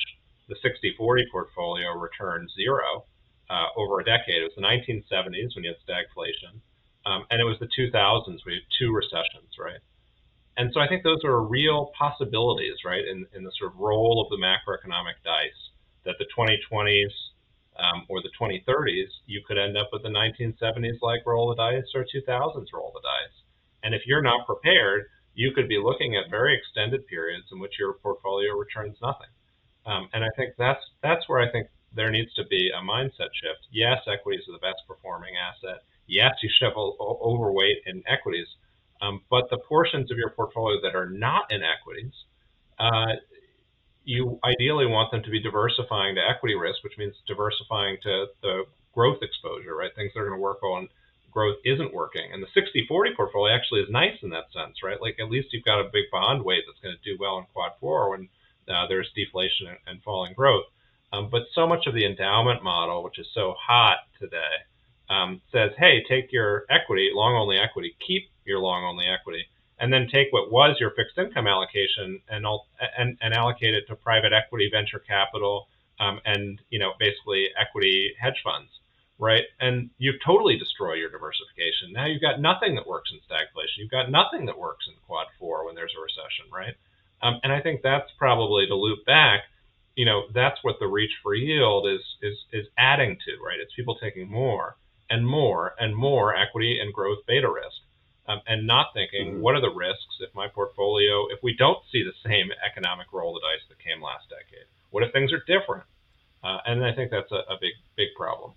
the 0.46 0.54
60-40 0.62 1.22
portfolio 1.32 1.98
returned 1.98 2.48
zero, 2.54 3.06
uh, 3.50 3.66
over 3.76 4.00
a 4.00 4.04
decade. 4.04 4.42
It 4.42 4.50
was 4.50 4.56
the 4.56 4.62
1970s 4.62 5.54
when 5.54 5.64
you 5.64 5.74
had 5.74 5.80
stagflation, 5.84 6.60
um, 7.06 7.26
and 7.30 7.40
it 7.40 7.44
was 7.44 7.58
the 7.60 7.68
2000s 7.68 8.38
we 8.46 8.54
had 8.54 8.62
two 8.78 8.92
recessions, 8.92 9.56
right? 9.58 9.80
And 10.56 10.70
so 10.72 10.80
I 10.80 10.88
think 10.88 11.02
those 11.02 11.24
are 11.24 11.42
real 11.42 11.90
possibilities, 11.98 12.76
right, 12.84 13.04
in, 13.04 13.26
in 13.34 13.42
the 13.42 13.52
sort 13.58 13.72
of 13.72 13.80
roll 13.80 14.22
of 14.22 14.30
the 14.30 14.38
macroeconomic 14.38 15.18
dice. 15.24 15.60
That 16.04 16.16
the 16.18 16.26
2020s 16.36 17.10
um, 17.76 18.04
or 18.08 18.20
the 18.22 18.30
2030s, 18.38 19.08
you 19.26 19.42
could 19.46 19.58
end 19.58 19.76
up 19.76 19.88
with 19.92 20.02
the 20.02 20.10
1970s 20.10 20.98
like 21.00 21.22
roll 21.26 21.48
the 21.48 21.56
dice 21.56 21.88
or 21.94 22.04
2000s 22.04 22.66
roll 22.72 22.92
the 22.94 23.00
dice. 23.00 23.36
And 23.82 23.94
if 23.94 24.02
you're 24.06 24.22
not 24.22 24.46
prepared, 24.46 25.06
you 25.34 25.50
could 25.52 25.68
be 25.68 25.78
looking 25.78 26.14
at 26.16 26.30
very 26.30 26.56
extended 26.56 27.06
periods 27.06 27.46
in 27.52 27.58
which 27.58 27.78
your 27.78 27.94
portfolio 27.94 28.54
returns 28.54 28.96
nothing. 29.02 29.28
Um, 29.86 30.08
and 30.12 30.24
I 30.24 30.28
think 30.36 30.54
that's 30.56 30.80
that's 31.02 31.28
where 31.28 31.40
I 31.40 31.50
think 31.50 31.68
there 31.94 32.10
needs 32.10 32.32
to 32.34 32.44
be 32.46 32.70
a 32.70 32.82
mindset 32.82 33.30
shift. 33.34 33.66
Yes, 33.70 33.98
equities 34.06 34.42
are 34.48 34.52
the 34.52 34.58
best 34.58 34.82
performing 34.86 35.34
asset. 35.36 35.82
Yes, 36.06 36.34
you 36.42 36.50
should 36.50 36.66
have 36.66 36.76
overweight 36.76 37.78
in 37.86 38.02
equities, 38.06 38.48
um, 39.00 39.22
but 39.30 39.48
the 39.50 39.58
portions 39.58 40.10
of 40.10 40.18
your 40.18 40.30
portfolio 40.30 40.80
that 40.82 40.94
are 40.94 41.08
not 41.08 41.50
in 41.50 41.62
equities, 41.62 42.12
uh, 42.78 43.16
you 44.04 44.38
ideally 44.44 44.86
want 44.86 45.10
them 45.10 45.22
to 45.22 45.30
be 45.30 45.40
diversifying 45.40 46.14
to 46.14 46.20
equity 46.20 46.54
risk, 46.54 46.84
which 46.84 46.98
means 46.98 47.14
diversifying 47.26 47.96
to 48.02 48.26
the 48.42 48.64
growth 48.92 49.18
exposure, 49.22 49.74
right? 49.74 49.90
Things 49.96 50.12
that 50.14 50.20
are 50.20 50.28
going 50.28 50.38
to 50.38 50.42
work 50.42 50.62
on 50.62 50.88
growth 51.32 51.56
isn't 51.64 51.92
working. 51.92 52.30
And 52.32 52.42
the 52.42 52.48
60 52.54 52.86
40 52.86 53.10
portfolio 53.16 53.54
actually 53.54 53.80
is 53.80 53.90
nice 53.90 54.16
in 54.22 54.30
that 54.30 54.52
sense, 54.54 54.76
right? 54.82 55.00
Like 55.00 55.16
at 55.20 55.30
least 55.30 55.48
you've 55.52 55.64
got 55.64 55.80
a 55.80 55.90
big 55.92 56.04
bond 56.12 56.44
weight 56.44 56.62
that's 56.66 56.80
going 56.80 56.96
to 56.96 57.10
do 57.10 57.18
well 57.18 57.38
in 57.38 57.44
quad 57.52 57.72
four 57.80 58.10
when 58.10 58.28
uh, 58.68 58.86
there's 58.88 59.10
deflation 59.16 59.66
and, 59.68 59.78
and 59.86 60.02
falling 60.02 60.32
growth. 60.34 60.64
Um, 61.14 61.28
but 61.30 61.42
so 61.54 61.66
much 61.66 61.86
of 61.86 61.94
the 61.94 62.04
endowment 62.04 62.62
model, 62.62 63.04
which 63.04 63.18
is 63.18 63.26
so 63.34 63.54
hot 63.58 63.98
today, 64.20 64.54
um, 65.08 65.40
says, 65.52 65.70
hey, 65.78 66.02
take 66.08 66.32
your 66.32 66.64
equity, 66.70 67.10
long 67.12 67.34
only 67.34 67.58
equity, 67.58 67.94
keep 68.04 68.30
your 68.44 68.58
long 68.58 68.84
only 68.84 69.06
equity, 69.06 69.44
and 69.78 69.92
then 69.92 70.08
take 70.10 70.28
what 70.30 70.50
was 70.50 70.76
your 70.80 70.90
fixed 70.90 71.18
income 71.18 71.46
allocation 71.46 72.20
and 72.28 72.46
and, 72.98 73.18
and 73.20 73.34
allocate 73.34 73.74
it 73.74 73.86
to 73.88 73.94
private 73.94 74.32
equity, 74.32 74.68
venture 74.72 74.98
capital, 74.98 75.68
um, 76.00 76.20
and 76.24 76.60
you 76.70 76.78
know 76.78 76.92
basically 76.98 77.48
equity 77.60 78.12
hedge 78.20 78.40
funds, 78.42 78.70
right? 79.18 79.44
And 79.60 79.90
you've 79.98 80.22
totally 80.24 80.58
destroy 80.58 80.94
your 80.94 81.10
diversification. 81.10 81.92
Now 81.92 82.06
you've 82.06 82.22
got 82.22 82.40
nothing 82.40 82.74
that 82.76 82.86
works 82.86 83.10
in 83.12 83.18
stagflation. 83.18 83.78
You've 83.78 83.90
got 83.90 84.10
nothing 84.10 84.46
that 84.46 84.58
works 84.58 84.86
in 84.88 84.94
quad 85.06 85.26
four 85.38 85.66
when 85.66 85.74
there's 85.74 85.94
a 85.96 86.02
recession, 86.02 86.46
right? 86.52 86.74
Um, 87.22 87.40
and 87.42 87.52
I 87.52 87.60
think 87.60 87.82
that's 87.82 88.10
probably 88.18 88.66
to 88.66 88.74
loop 88.74 89.04
back 89.06 89.44
you 89.96 90.04
know 90.04 90.22
that's 90.32 90.62
what 90.62 90.76
the 90.80 90.86
reach 90.86 91.12
for 91.22 91.34
yield 91.34 91.86
is 91.86 92.02
is 92.22 92.36
is 92.52 92.66
adding 92.78 93.16
to 93.24 93.32
right 93.44 93.60
it's 93.60 93.74
people 93.74 93.96
taking 93.96 94.28
more 94.30 94.76
and 95.10 95.26
more 95.26 95.74
and 95.78 95.94
more 95.94 96.34
equity 96.34 96.78
and 96.80 96.92
growth 96.92 97.18
beta 97.26 97.48
risk 97.50 97.80
um, 98.26 98.40
and 98.46 98.66
not 98.66 98.88
thinking 98.94 99.32
mm-hmm. 99.32 99.40
what 99.40 99.54
are 99.54 99.60
the 99.60 99.72
risks 99.74 100.16
if 100.20 100.34
my 100.34 100.48
portfolio, 100.48 101.26
if 101.28 101.42
we 101.42 101.54
don't 101.56 101.78
see 101.92 102.02
the 102.02 102.14
same 102.28 102.50
economic 102.64 103.12
roll 103.12 103.36
of 103.36 103.42
the 103.42 103.46
dice 103.46 103.68
that 103.68 103.78
came 103.78 104.02
last 104.02 104.28
decade? 104.28 104.66
What 104.90 105.02
if 105.02 105.12
things 105.12 105.32
are 105.32 105.40
different? 105.40 105.84
Uh, 106.42 106.58
and 106.66 106.84
I 106.84 106.92
think 106.94 107.10
that's 107.10 107.32
a, 107.32 107.52
a 107.52 107.56
big, 107.60 107.72
big 107.96 108.08
problem. 108.16 108.52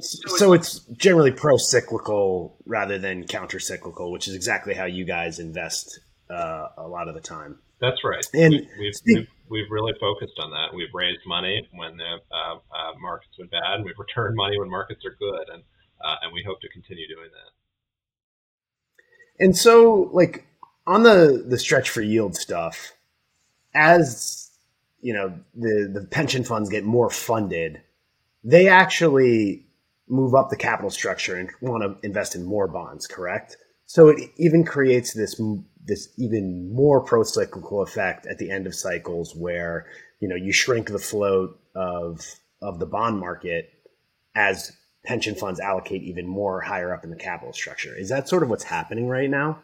So 0.00 0.52
it's 0.52 0.80
generally 0.96 1.30
pro 1.30 1.56
cyclical 1.56 2.56
rather 2.66 2.98
than 2.98 3.24
counter 3.26 3.60
cyclical, 3.60 4.10
which 4.10 4.26
is 4.26 4.34
exactly 4.34 4.74
how 4.74 4.84
you 4.84 5.04
guys 5.04 5.38
invest 5.38 6.00
uh, 6.28 6.68
a 6.76 6.88
lot 6.88 7.06
of 7.06 7.14
the 7.14 7.20
time. 7.20 7.58
That's 7.82 8.02
right. 8.04 8.24
And 8.32 8.54
we, 8.54 8.68
we've, 8.78 8.94
we've, 9.04 9.26
we've, 9.50 9.70
really 9.70 9.92
focused 10.00 10.38
on 10.38 10.50
that. 10.52 10.72
We've 10.72 10.94
raised 10.94 11.18
money 11.26 11.68
when 11.74 11.96
the 11.96 12.20
uh, 12.30 12.54
uh, 12.54 12.92
markets 13.00 13.34
been 13.36 13.48
bad, 13.48 13.74
and 13.74 13.84
we've 13.84 13.98
returned 13.98 14.36
money 14.36 14.56
when 14.56 14.70
markets 14.70 15.04
are 15.04 15.16
good, 15.18 15.48
and 15.52 15.64
uh, 16.00 16.14
and 16.22 16.32
we 16.32 16.44
hope 16.46 16.60
to 16.60 16.68
continue 16.68 17.08
doing 17.08 17.28
that. 17.32 17.50
And 19.44 19.56
so, 19.56 20.10
like 20.12 20.46
on 20.86 21.02
the 21.02 21.44
the 21.44 21.58
stretch 21.58 21.90
for 21.90 22.02
yield 22.02 22.36
stuff, 22.36 22.92
as 23.74 24.52
you 25.00 25.12
know, 25.12 25.36
the 25.56 25.90
the 25.92 26.06
pension 26.06 26.44
funds 26.44 26.70
get 26.70 26.84
more 26.84 27.10
funded, 27.10 27.82
they 28.44 28.68
actually 28.68 29.66
move 30.06 30.36
up 30.36 30.50
the 30.50 30.56
capital 30.56 30.90
structure 30.90 31.34
and 31.34 31.50
want 31.60 31.82
to 31.82 31.96
invest 32.06 32.36
in 32.36 32.44
more 32.44 32.68
bonds. 32.68 33.08
Correct. 33.08 33.56
So 33.86 34.06
it 34.08 34.30
even 34.36 34.64
creates 34.64 35.14
this 35.14 35.40
this 35.84 36.08
even 36.16 36.72
more 36.72 37.00
pro-cyclical 37.00 37.82
effect 37.82 38.26
at 38.26 38.38
the 38.38 38.50
end 38.50 38.66
of 38.66 38.74
cycles 38.74 39.34
where 39.34 39.86
you 40.20 40.28
know 40.28 40.36
you 40.36 40.52
shrink 40.52 40.88
the 40.88 40.98
float 40.98 41.58
of 41.74 42.20
of 42.60 42.78
the 42.78 42.86
bond 42.86 43.18
market 43.18 43.70
as 44.34 44.72
pension 45.04 45.34
funds 45.34 45.58
allocate 45.58 46.02
even 46.02 46.26
more 46.26 46.60
higher 46.60 46.94
up 46.94 47.04
in 47.04 47.10
the 47.10 47.16
capital 47.16 47.52
structure. 47.52 47.94
Is 47.96 48.08
that 48.08 48.28
sort 48.28 48.42
of 48.42 48.50
what's 48.50 48.64
happening 48.64 49.08
right 49.08 49.28
now? 49.28 49.60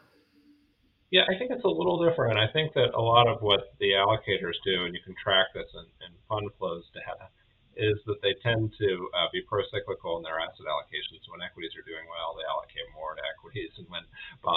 Yeah, 1.11 1.23
I 1.23 1.39
think 1.39 1.51
it's 1.51 1.65
a 1.65 1.69
little 1.69 2.05
different. 2.05 2.39
I 2.39 2.49
think 2.53 2.75
that 2.75 2.91
a 2.95 3.01
lot 3.01 3.29
of 3.29 3.41
what 3.41 3.73
the 3.81 3.93
allocators 3.93 4.61
do, 4.65 4.85
and 4.85 4.95
you 4.95 5.01
can 5.05 5.15
track 5.23 5.47
this 5.55 5.69
in, 5.73 6.07
in 6.07 6.13
fund 6.29 6.51
flows 6.59 6.85
data, 6.93 7.31
is 7.79 7.97
that 8.11 8.19
they 8.21 8.35
tend 8.43 8.75
to 8.75 8.91
uh, 9.15 9.31
be 9.31 9.41
pro-cyclical 9.47 10.19
in 10.19 10.27
their 10.27 10.43
asset 10.43 10.67
allocations. 10.67 11.23
When 11.31 11.41
equities 11.41 11.73
are 11.79 11.87
doing 11.87 12.05
well, 12.11 12.35
they 12.35 12.45
allocate 12.45 12.91
more 12.93 13.15
to 13.15 13.23
equities, 13.23 13.71
and 13.79 13.87
when 13.87 14.03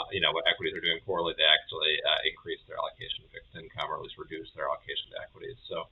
you 0.10 0.20
know 0.20 0.34
when 0.34 0.44
equities 0.50 0.74
are 0.74 0.84
doing 0.84 1.00
poorly, 1.06 1.38
they 1.38 1.46
actually 1.46 1.94
uh, 2.02 2.20
increase 2.26 2.60
their 2.66 2.82
allocation 2.82 3.24
to 3.24 3.30
fixed 3.30 3.54
income 3.54 3.94
or 3.94 4.02
at 4.02 4.04
least 4.04 4.18
reduce 4.18 4.50
their 4.58 4.66
allocation 4.66 5.14
to 5.14 5.18
equities. 5.22 5.58
So, 5.70 5.86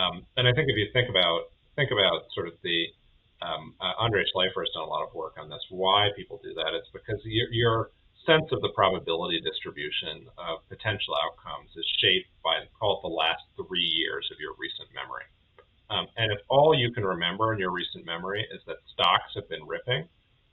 um, 0.00 0.24
and 0.40 0.48
I 0.48 0.52
think 0.56 0.72
if 0.72 0.76
you 0.80 0.88
think 0.96 1.12
about 1.12 1.52
think 1.76 1.92
about 1.92 2.26
sort 2.32 2.48
of 2.48 2.56
the 2.64 2.88
um, 3.44 3.72
uh, 3.80 4.04
Andrei 4.04 4.24
Shleifer 4.32 4.64
has 4.64 4.72
done 4.72 4.84
a 4.84 4.90
lot 4.90 5.04
of 5.04 5.12
work 5.14 5.36
on 5.40 5.48
this. 5.48 5.60
Why 5.70 6.12
people 6.16 6.40
do 6.42 6.52
that? 6.54 6.76
It's 6.76 6.88
because 6.92 7.20
your, 7.24 7.48
your 7.52 7.76
sense 8.28 8.52
of 8.52 8.60
the 8.60 8.68
probability 8.76 9.40
distribution 9.40 10.28
of 10.36 10.60
potential 10.68 11.16
outcomes 11.24 11.72
is 11.72 11.88
shaped 12.00 12.28
by 12.44 12.60
call 12.76 13.00
it 13.00 13.08
the 13.08 13.12
last 13.12 13.42
three 13.56 13.84
years 13.84 14.28
of 14.32 14.36
your 14.40 14.52
recent 14.60 14.88
memory. 14.92 15.24
Um, 15.90 16.06
and 16.16 16.30
if 16.30 16.38
all 16.48 16.72
you 16.72 16.94
can 16.94 17.04
remember 17.04 17.52
in 17.52 17.58
your 17.58 17.72
recent 17.72 18.06
memory 18.06 18.46
is 18.54 18.62
that 18.66 18.78
stocks 18.94 19.34
have 19.34 19.48
been 19.50 19.66
ripping 19.66 20.06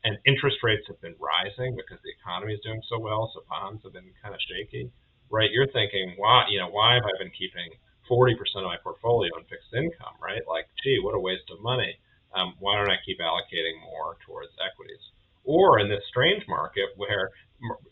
and 0.04 0.18
interest 0.26 0.58
rates 0.64 0.86
have 0.88 1.00
been 1.02 1.16
rising 1.22 1.78
because 1.78 2.02
the 2.02 2.14
economy 2.22 2.54
is 2.54 2.62
doing 2.62 2.82
so 2.90 2.98
well, 2.98 3.30
so 3.34 3.46
bonds 3.50 3.84
have 3.84 3.94
been 3.94 4.10
kind 4.22 4.34
of 4.34 4.42
shaky, 4.42 4.90
right? 5.30 5.50
You're 5.52 5.70
thinking, 5.70 6.14
why, 6.18 6.46
you 6.50 6.58
know, 6.58 6.70
why 6.70 6.96
have 6.96 7.06
I 7.06 7.14
been 7.22 7.34
keeping 7.38 7.70
40% 8.10 8.34
of 8.64 8.72
my 8.72 8.78
portfolio 8.82 9.30
in 9.38 9.44
fixed 9.46 9.74
income, 9.74 10.18
right? 10.22 10.42
Like, 10.48 10.66
gee, 10.84 10.98
what 11.02 11.14
a 11.14 11.20
waste 11.20 11.50
of 11.52 11.62
money. 11.62 11.98
Um, 12.34 12.56
why 12.60 12.78
don't 12.78 12.90
I 12.90 12.98
keep 13.06 13.20
allocating 13.20 13.82
more 13.84 14.18
towards 14.26 14.54
equities? 14.58 15.02
Or 15.44 15.80
in 15.80 15.90
this 15.90 16.04
strange 16.10 16.44
market 16.48 16.94
where 16.96 17.32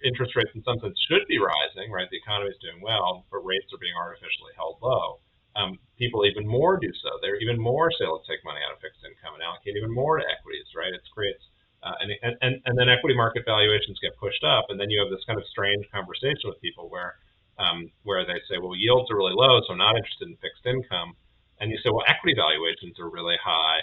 interest 0.04 0.36
rates 0.36 0.52
in 0.54 0.64
some 0.64 0.80
sense 0.80 0.96
should 1.10 1.26
be 1.28 1.40
rising, 1.40 1.92
right? 1.92 2.08
The 2.10 2.22
economy 2.22 2.52
is 2.52 2.62
doing 2.62 2.80
well, 2.82 3.26
but 3.32 3.44
rates 3.44 3.72
are 3.74 3.82
being 3.82 3.96
artificially 3.98 4.54
held 4.56 4.78
low 4.82 5.20
um, 5.56 5.80
people 5.98 6.26
even 6.26 6.46
more 6.46 6.78
do 6.78 6.92
so. 7.02 7.10
They're 7.22 7.40
even 7.40 7.60
more 7.60 7.92
say, 7.92 8.06
let's 8.06 8.28
take 8.28 8.44
money 8.44 8.60
out 8.64 8.76
of 8.76 8.82
fixed 8.84 9.04
income 9.08 9.36
and 9.36 9.44
allocate 9.44 9.76
even 9.76 9.92
more 9.92 10.20
to 10.20 10.26
equities, 10.28 10.68
right? 10.76 10.92
It 10.92 11.02
creates, 11.14 11.44
uh, 11.84 11.96
and, 12.02 12.12
and, 12.42 12.62
and 12.66 12.74
then 12.78 12.90
equity 12.90 13.16
market 13.16 13.44
valuations 13.46 14.00
get 14.02 14.18
pushed 14.18 14.44
up, 14.44 14.68
and 14.70 14.80
then 14.80 14.90
you 14.90 15.00
have 15.00 15.10
this 15.10 15.24
kind 15.24 15.40
of 15.40 15.46
strange 15.48 15.86
conversation 15.92 16.52
with 16.52 16.60
people 16.60 16.90
where, 16.90 17.16
um, 17.58 17.90
where 18.04 18.26
they 18.26 18.40
say, 18.52 18.60
well, 18.60 18.76
yields 18.76 19.10
are 19.12 19.16
really 19.18 19.36
low, 19.36 19.62
so 19.64 19.72
I'm 19.72 19.80
not 19.80 19.96
interested 19.96 20.28
in 20.28 20.36
fixed 20.44 20.66
income. 20.66 21.16
And 21.64 21.72
you 21.72 21.78
say, 21.80 21.88
well, 21.88 22.04
equity 22.04 22.36
valuations 22.36 23.00
are 23.00 23.08
really 23.08 23.40
high, 23.40 23.80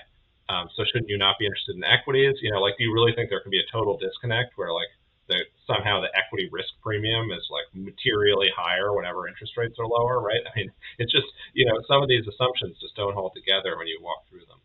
um, 0.53 0.69
so 0.77 0.85
shouldn't 0.85 1.09
you 1.09 1.17
not 1.17 1.39
be 1.41 1.47
interested 1.47 1.77
in 1.77 1.85
equities? 1.85 2.37
You 2.43 2.53
know, 2.53 2.61
like, 2.61 2.77
do 2.77 2.85
you 2.85 2.93
really 2.93 3.17
think 3.17 3.31
there 3.31 3.41
can 3.41 3.51
be 3.51 3.65
a 3.65 3.73
total 3.73 3.97
disconnect 3.97 4.59
where, 4.61 4.73
like, 4.77 4.93
that 5.33 5.49
somehow 5.67 6.01
the 6.05 6.13
equity 6.13 6.49
risk 6.53 6.69
premium 6.83 7.33
is 7.33 7.49
like 7.49 7.65
materially 7.73 8.53
higher 8.55 8.93
whenever 8.93 9.27
interest 9.27 9.57
rates 9.57 9.77
are 9.79 9.87
lower, 9.89 10.21
right? 10.21 10.45
I 10.49 10.53
mean, 10.59 10.71
it's 10.99 11.13
just, 11.13 11.27
you 11.55 11.65
know, 11.65 11.81
some 11.89 12.03
of 12.03 12.09
these 12.09 12.29
assumptions 12.29 12.77
just 12.81 12.95
don't 12.97 13.15
hold 13.15 13.33
together 13.35 13.77
when 13.77 13.87
you 13.87 13.99
walk 14.03 14.29
through 14.29 14.45
them. 14.47 14.61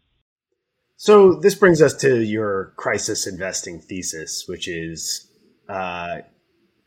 So 0.97 1.35
this 1.35 1.55
brings 1.55 1.81
us 1.81 1.95
to 2.01 2.23
your 2.23 2.73
crisis 2.75 3.27
investing 3.27 3.79
thesis, 3.79 4.45
which 4.47 4.67
is 4.67 5.29
uh, 5.69 6.25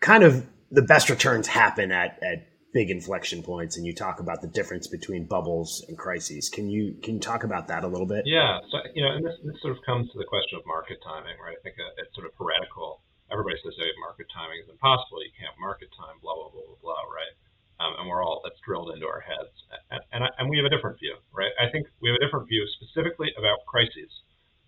kind 0.01 0.25
of 0.25 0.47
the 0.71 0.83
best 0.83 1.09
returns 1.11 1.47
happen 1.47 1.93
at, 1.93 2.21
at 2.23 2.51
big 2.73 2.91
inflection 2.91 3.43
points, 3.43 3.77
and 3.77 3.87
you 3.87 3.95
talk 3.95 4.21
about 4.21 4.43
the 4.43 4.49
difference 4.49 4.87
between 4.87 5.27
bubbles 5.27 5.85
and 5.89 5.99
crises. 5.99 6.49
Can 6.49 6.71
you 6.71 6.97
can 7.03 7.15
you 7.15 7.21
talk 7.21 7.45
about 7.45 7.69
that 7.69 7.85
a 7.85 7.89
little 7.89 8.07
bit? 8.07 8.23
Yeah, 8.27 8.59
so 8.71 8.79
you 8.95 9.05
know, 9.05 9.13
and 9.13 9.25
this, 9.25 9.35
this 9.45 9.61
sort 9.63 9.77
of 9.77 9.83
comes 9.85 10.11
to 10.13 10.19
the 10.19 10.25
question 10.25 10.59
of 10.59 10.67
market 10.67 10.99
timing, 11.05 11.39
right? 11.45 11.57
I 11.59 11.63
think 11.63 11.77
it's 11.99 12.15
sort 12.15 12.27
of 12.27 12.33
heretical 12.39 13.03
everybody 13.31 13.57
says 13.63 13.75
hey, 13.79 13.91
market 14.03 14.27
timing 14.35 14.61
is 14.63 14.69
impossible. 14.69 15.23
You 15.23 15.35
can't 15.39 15.55
market 15.59 15.89
time, 15.95 16.19
blah 16.23 16.35
blah 16.35 16.51
blah 16.51 16.67
blah 16.67 16.83
blah, 16.83 17.05
right? 17.11 17.35
Um, 17.81 17.97
and 17.97 18.05
we're 18.11 18.21
all 18.21 18.45
that's 18.45 18.61
drilled 18.61 18.93
into 18.93 19.09
our 19.09 19.25
heads, 19.25 19.55
and 19.91 20.03
and, 20.13 20.21
I, 20.27 20.29
and, 20.37 20.51
we 20.53 20.61
have 20.61 20.69
a 20.69 20.73
different 20.73 21.01
view, 21.01 21.17
right? 21.33 21.55
I 21.57 21.73
think 21.73 21.89
we 22.05 22.13
have 22.13 22.19
a 22.21 22.25
different 22.25 22.45
view 22.47 22.67
specifically 22.77 23.33
about 23.41 23.65
crises. 23.65 24.13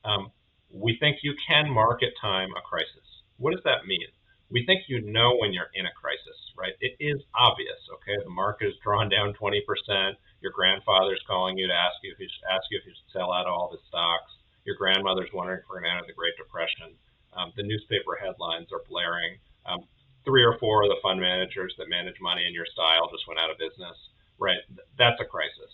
Um, 0.04 0.32
we 0.72 0.96
think 0.96 1.20
you 1.20 1.36
can 1.46 1.68
market 1.68 2.16
time 2.16 2.48
a 2.56 2.62
crisis. 2.64 3.04
What 3.36 3.52
does 3.52 3.62
that 3.68 3.84
mean? 3.84 4.08
We 4.48 4.64
think 4.64 4.88
you 4.88 5.00
know 5.04 5.36
when 5.36 5.52
you're 5.52 5.72
in 5.76 5.84
a 5.84 5.92
crisis, 5.96 6.36
right? 6.56 6.72
It 6.80 6.96
is 7.00 7.20
obvious, 7.36 7.80
okay? 8.00 8.16
The 8.24 8.32
market 8.32 8.68
is 8.68 8.76
drawn 8.84 9.08
down 9.08 9.32
20%. 9.36 9.60
Your 10.40 10.52
grandfather's 10.52 11.22
calling 11.26 11.56
you 11.56 11.66
to 11.68 11.72
ask 11.72 11.96
you 12.02 12.12
if 12.12 12.20
you 12.20 12.28
should, 12.28 12.48
ask 12.48 12.64
you 12.68 12.80
if 12.80 12.84
you 12.84 12.92
should 12.92 13.12
sell 13.12 13.32
out 13.32 13.46
all 13.46 13.72
the 13.72 13.80
stocks. 13.88 14.32
Your 14.64 14.76
grandmother's 14.76 15.32
wondering 15.32 15.60
if 15.60 15.68
we're 15.68 15.80
going 15.80 15.92
to 15.92 16.04
enter 16.04 16.08
the 16.08 16.16
Great 16.16 16.36
Depression 16.36 16.92
um, 17.36 17.52
the 17.56 17.62
newspaper 17.62 18.18
headlines 18.20 18.68
are 18.72 18.82
blaring. 18.88 19.38
Um, 19.66 19.84
three 20.24 20.44
or 20.44 20.56
four 20.58 20.84
of 20.84 20.88
the 20.88 21.00
fund 21.02 21.20
managers 21.20 21.74
that 21.78 21.88
manage 21.88 22.20
money 22.20 22.46
in 22.46 22.54
your 22.54 22.66
style 22.66 23.10
just 23.10 23.26
went 23.26 23.40
out 23.40 23.50
of 23.50 23.58
business. 23.58 23.96
Right, 24.38 24.58
that's 24.98 25.20
a 25.20 25.24
crisis. 25.24 25.70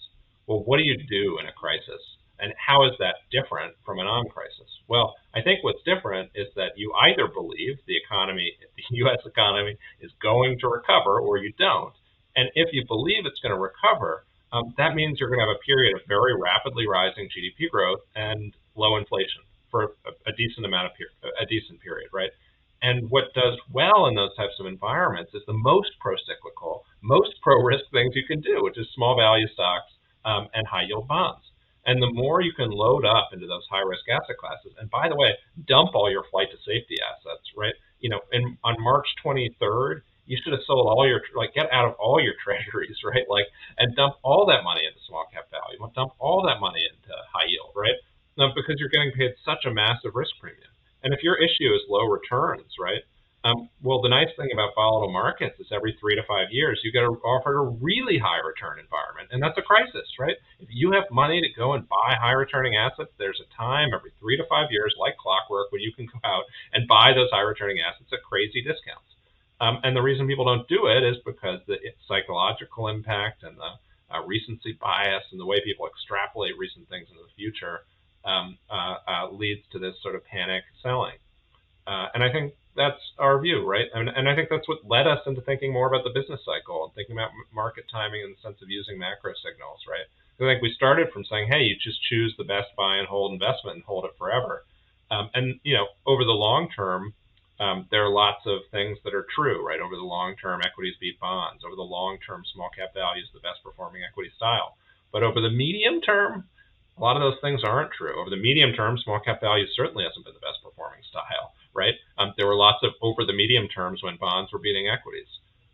Well, 0.47 0.65
what 0.65 0.79
do 0.79 0.85
you 0.85 0.97
do 0.97 1.38
in 1.38 1.47
a 1.47 1.53
crisis? 1.53 2.00
And 2.41 2.53
how 2.57 2.85
is 2.87 2.93
that 2.99 3.27
different 3.33 3.75
from 3.85 3.99
a 3.99 4.05
non-crisis? 4.05 4.71
Well, 4.87 5.15
I 5.35 5.43
think 5.43 5.65
what's 5.65 5.83
different 5.83 6.31
is 6.35 6.47
that 6.55 6.77
you 6.77 6.93
either 6.95 7.27
believe 7.27 7.79
the 7.87 7.97
economy, 7.97 8.53
the 8.77 8.97
U.S. 9.05 9.19
economy, 9.27 9.77
is 10.00 10.12
going 10.23 10.59
to 10.61 10.69
recover, 10.69 11.21
or 11.21 11.38
you 11.38 11.53
don't. 11.59 11.93
And 12.37 12.49
if 12.55 12.69
you 12.73 12.85
believe 12.87 13.27
it's 13.27 13.41
going 13.41 13.55
to 13.55 13.61
recover, 13.61 14.25
um, 14.53 14.73
that 14.77 14.95
means 14.95 15.19
you're 15.19 15.29
going 15.29 15.41
to 15.41 15.47
have 15.47 15.57
a 15.57 15.65
period 15.67 15.97
of 15.97 16.03
very 16.07 16.33
rapidly 16.38 16.87
rising 16.87 17.29
GDP 17.29 17.69
growth 17.71 18.00
and 18.15 18.55
low 18.77 18.97
inflation 18.97 19.43
for 19.70 19.96
a, 20.06 20.30
a 20.30 20.32
decent 20.32 20.66
amount 20.66 20.87
of 20.87 20.92
per- 20.94 21.30
a 21.40 21.46
decent 21.46 21.80
period, 21.80 22.08
right? 22.12 22.30
And 22.82 23.10
what 23.10 23.34
does 23.34 23.58
well 23.72 24.06
in 24.06 24.14
those 24.14 24.34
types 24.37 24.54
of 24.60 24.66
environments 24.66 25.34
is 25.34 25.42
the 25.46 25.52
most 25.52 25.90
pro-cyclical, 26.00 26.84
most 27.02 27.34
pro-risk 27.42 27.84
things 27.92 28.14
you 28.14 28.25
can 28.25 28.40
do, 28.40 28.62
which 28.62 28.78
is 28.78 28.87
small 28.94 29.16
value 29.16 29.48
stocks 29.48 29.90
um, 30.25 30.48
and 30.54 30.66
high 30.66 30.84
yield 30.84 31.08
bonds. 31.08 31.42
And 31.87 32.02
the 32.02 32.12
more 32.12 32.40
you 32.40 32.52
can 32.52 32.70
load 32.70 33.04
up 33.04 33.30
into 33.32 33.46
those 33.46 33.66
high 33.70 33.82
risk 33.82 34.04
asset 34.08 34.37
classes, 34.38 34.72
and 34.78 34.90
by 34.90 35.08
the 35.08 35.16
way, 35.16 35.32
dump 35.66 35.94
all 35.94 36.10
your 36.10 36.25
flight 36.30 36.48
to 36.50 36.58
safety 36.58 36.96
assets, 37.00 37.48
right? 37.56 37.75
You 38.00 38.10
know, 38.10 38.20
in, 38.32 38.58
on 38.62 38.76
March 38.78 39.08
23rd, 39.25 40.02
you 40.26 40.37
should 40.44 40.52
have 40.52 40.62
sold 40.66 40.87
all 40.87 41.08
your 41.08 41.22
like 41.34 41.54
get 41.54 41.72
out 41.72 41.88
of 41.88 41.94
all 41.98 42.20
your 42.20 42.34
treasuries, 42.44 42.96
right? 43.02 43.25
Like 43.28 43.46
and 43.78 43.96
dump 43.96 44.16
all 44.22 44.44
that 44.46 44.62
money 44.62 44.84
into 44.84 45.00
small 45.08 45.25
cap 45.32 45.50
value, 45.50 45.80
dump 45.96 46.12
all 46.20 46.44
that 46.46 46.60
money 46.60 46.84
into 46.84 47.14
high 47.32 47.48
yield, 47.48 47.72
right? 47.75 47.96
Because 48.54 48.76
you're 48.78 48.88
getting 48.88 49.12
paid 49.12 49.35
such 49.45 49.66
a 49.66 49.71
massive 49.71 50.14
risk 50.14 50.33
premium. 50.40 50.71
And 51.02 51.14
if 51.14 51.23
your 51.23 51.37
issue 51.37 51.75
is 51.75 51.83
low 51.88 52.07
returns, 52.07 52.71
right? 52.78 53.02
Um, 53.45 53.71
well, 53.83 54.02
the 54.02 54.11
nice 54.11 54.35
thing 54.37 54.50
about 54.52 54.75
volatile 54.75 55.12
markets 55.12 55.61
is 55.61 55.71
every 55.71 55.97
three 56.00 56.16
to 56.16 56.26
five 56.26 56.50
years 56.50 56.80
you 56.83 56.90
get 56.90 57.07
offered 57.07 57.54
a 57.54 57.71
really 57.78 58.18
high 58.18 58.42
return 58.42 58.83
environment, 58.83 59.30
and 59.30 59.38
that's 59.40 59.57
a 59.57 59.62
crisis, 59.62 60.11
right? 60.18 60.35
If 60.59 60.68
you 60.71 60.90
have 60.90 61.07
money 61.12 61.40
to 61.40 61.50
go 61.54 61.75
and 61.75 61.88
buy 61.88 62.18
high 62.18 62.35
returning 62.35 62.75
assets, 62.75 63.14
there's 63.16 63.38
a 63.38 63.49
time 63.54 63.95
every 63.95 64.11
three 64.18 64.37
to 64.37 64.45
five 64.50 64.75
years, 64.75 64.95
like 64.99 65.16
clockwork, 65.23 65.71
when 65.71 65.83
you 65.83 65.92
can 65.95 66.07
go 66.07 66.18
out 66.26 66.45
and 66.75 66.88
buy 66.88 67.14
those 67.14 67.30
high 67.30 67.47
returning 67.47 67.78
assets 67.78 68.11
at 68.12 68.26
crazy 68.26 68.61
discounts. 68.61 69.07
Um, 69.61 69.78
and 69.83 69.95
the 69.95 70.02
reason 70.02 70.26
people 70.26 70.47
don't 70.47 70.66
do 70.66 70.87
it 70.87 71.07
is 71.07 71.16
because 71.25 71.61
the 71.66 71.78
psychological 72.07 72.88
impact 72.88 73.42
and 73.42 73.57
the 73.57 73.71
uh, 74.11 74.26
recency 74.26 74.75
bias 74.80 75.23
and 75.30 75.38
the 75.38 75.47
way 75.47 75.62
people 75.62 75.87
extrapolate 75.87 76.59
recent 76.59 76.88
things 76.88 77.07
into 77.11 77.23
the 77.23 77.35
future 77.37 77.87
um, 78.28 78.58
uh, 78.70 78.97
uh, 79.08 79.30
leads 79.32 79.62
to 79.73 79.78
this 79.78 79.94
sort 80.02 80.14
of 80.14 80.25
panic 80.25 80.62
selling. 80.82 81.16
Uh, 81.87 82.06
and 82.12 82.23
I 82.23 82.30
think 82.30 82.52
that's 82.76 83.00
our 83.18 83.40
view, 83.40 83.66
right? 83.66 83.87
And, 83.94 84.08
and 84.08 84.28
I 84.28 84.37
think 84.37 84.50
that's 84.50 84.68
what 84.68 84.85
led 84.85 85.06
us 85.06 85.20
into 85.26 85.40
thinking 85.40 85.73
more 85.73 85.88
about 85.88 86.04
the 86.04 86.12
business 86.12 86.40
cycle 86.44 86.85
and 86.85 86.94
thinking 86.94 87.16
about 87.16 87.30
market 87.52 87.85
timing 87.90 88.20
in 88.23 88.30
the 88.37 88.40
sense 88.44 88.61
of 88.62 88.68
using 88.68 88.99
macro 88.99 89.32
signals, 89.42 89.80
right? 89.88 90.06
I 90.38 90.47
think 90.47 90.62
we 90.62 90.73
started 90.73 91.11
from 91.11 91.25
saying, 91.25 91.49
hey, 91.50 91.66
you 91.66 91.75
just 91.82 91.99
choose 92.08 92.32
the 92.38 92.44
best 92.44 92.70
buy 92.76 92.99
and 92.99 93.08
hold 93.08 93.32
investment 93.32 93.76
and 93.76 93.85
hold 93.85 94.04
it 94.04 94.14
forever. 94.16 94.62
Um, 95.11 95.30
and 95.35 95.58
you 95.64 95.75
know, 95.75 95.88
over 96.06 96.23
the 96.23 96.37
long 96.37 96.68
term, 96.70 97.12
um, 97.58 97.88
there 97.90 98.04
are 98.04 98.12
lots 98.12 98.47
of 98.47 98.61
things 98.70 98.99
that 99.02 99.14
are 99.14 99.26
true, 99.35 99.66
right? 99.66 99.80
Over 99.80 99.97
the 99.97 100.06
long 100.06 100.37
term, 100.37 100.61
equities 100.62 100.94
beat 101.00 101.18
bonds. 101.18 101.64
Over 101.66 101.75
the 101.75 101.82
long 101.82 102.18
term, 102.25 102.44
small 102.54 102.70
cap 102.70 102.94
value 102.94 103.23
is 103.23 103.28
the 103.35 103.40
best 103.40 103.64
performing 103.64 104.02
equity 104.06 104.30
style. 104.37 104.76
But 105.11 105.25
over 105.25 105.40
the 105.40 105.50
medium 105.50 106.00
term, 106.00 106.44
a 106.99 107.02
lot 107.02 107.17
of 107.17 107.23
those 107.23 107.40
things 107.40 107.62
aren't 107.64 107.93
true. 107.93 108.19
Over 108.21 108.31
the 108.31 108.37
medium 108.37 108.73
term, 108.73 108.99
small 108.99 109.21
cap 109.21 109.40
value 109.40 109.67
certainly 109.75 110.05
hasn't 110.05 110.25
been 110.25 110.35
the 110.35 110.43
best 110.43 110.59
performing 110.62 111.02
style, 111.09 111.55
right? 111.75 111.95
Um, 112.19 112.35
there 112.37 112.47
were 112.47 112.59
lots 112.59 112.83
of 112.83 112.93
over 113.00 113.25
the 113.25 113.33
medium 113.33 113.69
terms 113.69 114.02
when 114.02 114.17
bonds 114.17 114.52
were 114.52 114.59
beating 114.59 114.88
equities. 114.88 115.28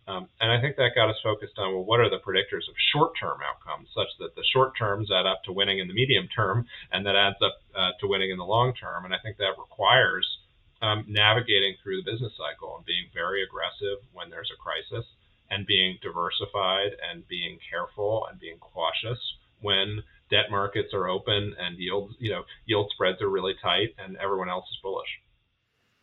Um, 0.07 0.29
and 0.41 0.53
I 0.53 0.61
think 0.61 0.77
that 0.77 0.95
got 0.95 1.09
us 1.09 1.17
focused 1.23 1.59
on 1.59 1.73
well, 1.73 1.85
what 1.85 2.01
are 2.01 2.11
the 2.11 2.21
predictors 2.21 2.69
of 2.69 2.77
short-term 2.93 3.39
outcomes, 3.41 3.89
such 3.95 4.09
that 4.21 4.37
the 4.37 4.45
short 4.53 4.77
terms 4.77 5.11
add 5.11 5.25
up 5.25 5.43
to 5.45 5.53
winning 5.53 5.79
in 5.79 5.89
the 5.89 5.95
medium 5.95 6.29
term, 6.29 6.67
and 6.93 7.07
that 7.07 7.17
adds 7.17 7.41
up 7.41 7.57
uh, 7.75 7.93
to 8.01 8.07
winning 8.07 8.31
in 8.31 8.37
the 8.37 8.45
long 8.45 8.75
term. 8.75 9.07
And 9.07 9.15
I 9.15 9.19
think 9.25 9.39
that 9.39 9.57
requires 9.59 10.29
um, 10.83 11.07
navigating 11.09 11.77
through 11.83 12.03
the 12.03 12.11
business 12.11 12.33
cycle 12.37 12.77
and 12.77 12.85
being 12.85 13.09
very 13.15 13.43
aggressive 13.43 14.05
when 14.13 14.29
there's 14.29 14.53
a 14.53 14.61
crisis, 14.61 15.09
and 15.51 15.67
being 15.67 15.97
diversified 16.03 16.93
and 17.01 17.27
being 17.29 17.59
careful 17.71 18.27
and 18.31 18.39
being 18.39 18.59
cautious 18.59 19.19
when 19.61 20.03
debt 20.31 20.51
markets 20.51 20.93
are 20.95 21.09
open 21.09 21.55
and 21.59 21.79
yields, 21.79 22.15
you 22.19 22.31
know, 22.31 22.43
yield 22.67 22.91
spreads 22.93 23.21
are 23.23 23.29
really 23.29 23.55
tight 23.63 23.95
and 23.99 24.17
everyone 24.17 24.49
else 24.49 24.65
is 24.71 24.79
bullish. 24.83 25.21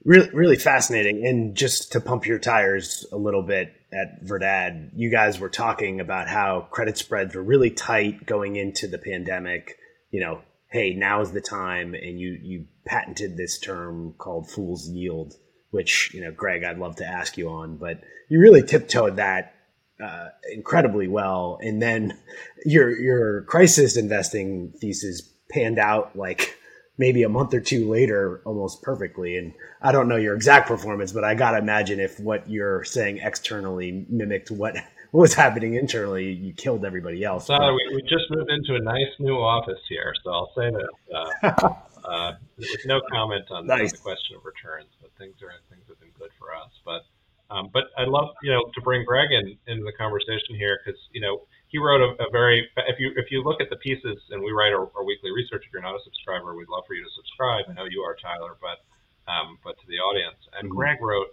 Really, 0.04 0.30
really 0.32 0.56
fascinating. 0.56 1.26
And 1.28 1.56
just 1.56 1.92
to 1.92 2.02
pump 2.02 2.26
your 2.26 2.40
tires 2.40 3.06
a 3.12 3.18
little 3.18 3.44
bit 3.44 3.72
at 3.94 4.24
Verdad, 4.24 4.92
you 4.96 5.12
guys 5.12 5.40
were 5.40 5.50
talking 5.50 6.00
about 6.00 6.28
how 6.28 6.68
credit 6.72 6.98
spreads 6.98 7.36
were 7.36 7.44
really 7.44 7.70
tight 7.70 8.26
going 8.26 8.56
into 8.56 8.88
the 8.88 8.98
pandemic. 8.98 9.78
You 10.10 10.22
know, 10.22 10.42
hey, 10.72 10.96
now 10.96 11.22
is 11.22 11.32
the 11.32 11.42
time, 11.42 11.94
and 11.94 12.20
you 12.20 12.38
you 12.42 12.66
patented 12.86 13.38
this 13.38 13.60
term 13.60 14.16
called 14.18 14.50
fool's 14.50 14.90
yield, 14.90 15.36
which 15.70 16.12
you 16.16 16.22
know, 16.22 16.32
Greg, 16.32 16.64
I'd 16.64 16.80
love 16.80 16.96
to 16.96 17.06
ask 17.06 17.38
you 17.38 17.50
on, 17.50 17.78
but 17.78 18.02
you 18.28 18.40
really 18.40 18.64
tiptoed 18.64 19.18
that 19.18 19.54
uh, 20.02 20.30
incredibly 20.52 21.08
well, 21.08 21.60
and 21.62 21.82
then 21.82 22.18
your 22.66 22.98
your 23.00 23.42
crisis 23.44 23.98
investing 23.98 24.74
thesis 24.80 25.22
panned 25.50 25.80
out 25.80 26.16
like 26.16 26.58
maybe 27.02 27.24
a 27.24 27.30
month 27.30 27.52
or 27.54 27.60
two 27.60 27.90
later 27.90 28.42
almost 28.46 28.84
perfectly. 28.84 29.36
And 29.36 29.54
I 29.82 29.92
don't 29.92 30.08
know 30.08 30.18
your 30.18 30.36
exact 30.36 30.68
performance, 30.68 31.12
but 31.12 31.24
I 31.24 31.34
got 31.34 31.52
to 31.52 31.58
imagine 31.58 32.00
if 32.00 32.20
what 32.20 32.48
you're 32.48 32.84
saying 32.84 33.18
externally 33.18 34.06
mimicked 34.08 34.52
what, 34.52 34.76
what 35.10 35.22
was 35.22 35.34
happening 35.34 35.74
internally, 35.74 36.32
you 36.32 36.54
killed 36.54 36.86
everybody 36.86 37.24
else. 37.24 37.48
So 37.48 37.56
we, 37.56 37.96
we, 37.96 38.02
just 38.04 38.30
moved 38.30 38.52
into 38.52 38.76
a 38.76 38.84
nice 38.84 39.12
new 39.18 39.36
office 39.36 39.80
here. 39.90 40.14
So 40.24 40.32
I'll 40.32 40.52
say 40.56 40.70
that 40.70 40.90
uh, 41.44 41.74
uh, 42.08 42.34
no 42.86 43.02
comment 43.12 43.46
on, 43.50 43.66
nice. 43.66 43.94
the 43.94 43.98
question 43.98 44.38
of 44.38 44.46
returns, 44.46 44.90
but 45.02 45.10
things 45.18 45.42
are 45.42 45.52
things 45.72 45.84
have 45.90 46.00
been 46.00 46.12
good 46.20 46.32
for 46.38 46.54
us. 46.54 46.70
But 46.86 47.02
um, 47.52 47.70
but 47.74 47.92
I'd 47.98 48.08
love 48.08 48.30
you 48.42 48.52
know 48.52 48.64
to 48.74 48.82
bring 48.82 49.04
Greg 49.06 49.30
in 49.32 49.58
into 49.68 49.84
the 49.84 49.94
conversation 49.94 50.56
here 50.56 50.80
because 50.84 51.00
you 51.12 51.22
know 51.22 51.44
he 51.68 51.78
wrote 51.78 52.02
a, 52.02 52.12
a, 52.24 52.30
very 52.32 52.68
if 52.88 53.00
you 53.00 53.12
if 53.16 53.32
you 53.32 53.44
look 53.44 53.62
at 53.62 53.70
the 53.70 53.76
pieces 53.78 54.18
and 54.32 54.42
we 54.42 54.52
write 54.52 54.74
our, 54.74 54.92
our, 54.96 55.04
weekly 55.04 55.32
research 55.32 55.64
if 55.66 55.72
you're 55.74 55.82
not 55.82 55.96
a 55.96 56.04
subscriber 56.04 56.56
we'd 56.56 56.70
love 56.70 56.84
for 56.88 56.94
you 56.94 57.04
to 57.04 57.10
subscribe 57.16 57.66
i 57.70 57.74
know 57.74 57.86
you 57.90 58.02
are 58.02 58.16
tyler 58.22 58.58
but 58.60 58.84
um, 59.32 59.58
but 59.64 59.80
to 59.80 59.86
the 59.88 59.96
audience 59.96 60.38
and 60.60 60.70
mm-hmm. 60.70 60.78
greg 60.78 60.98
wrote 61.02 61.28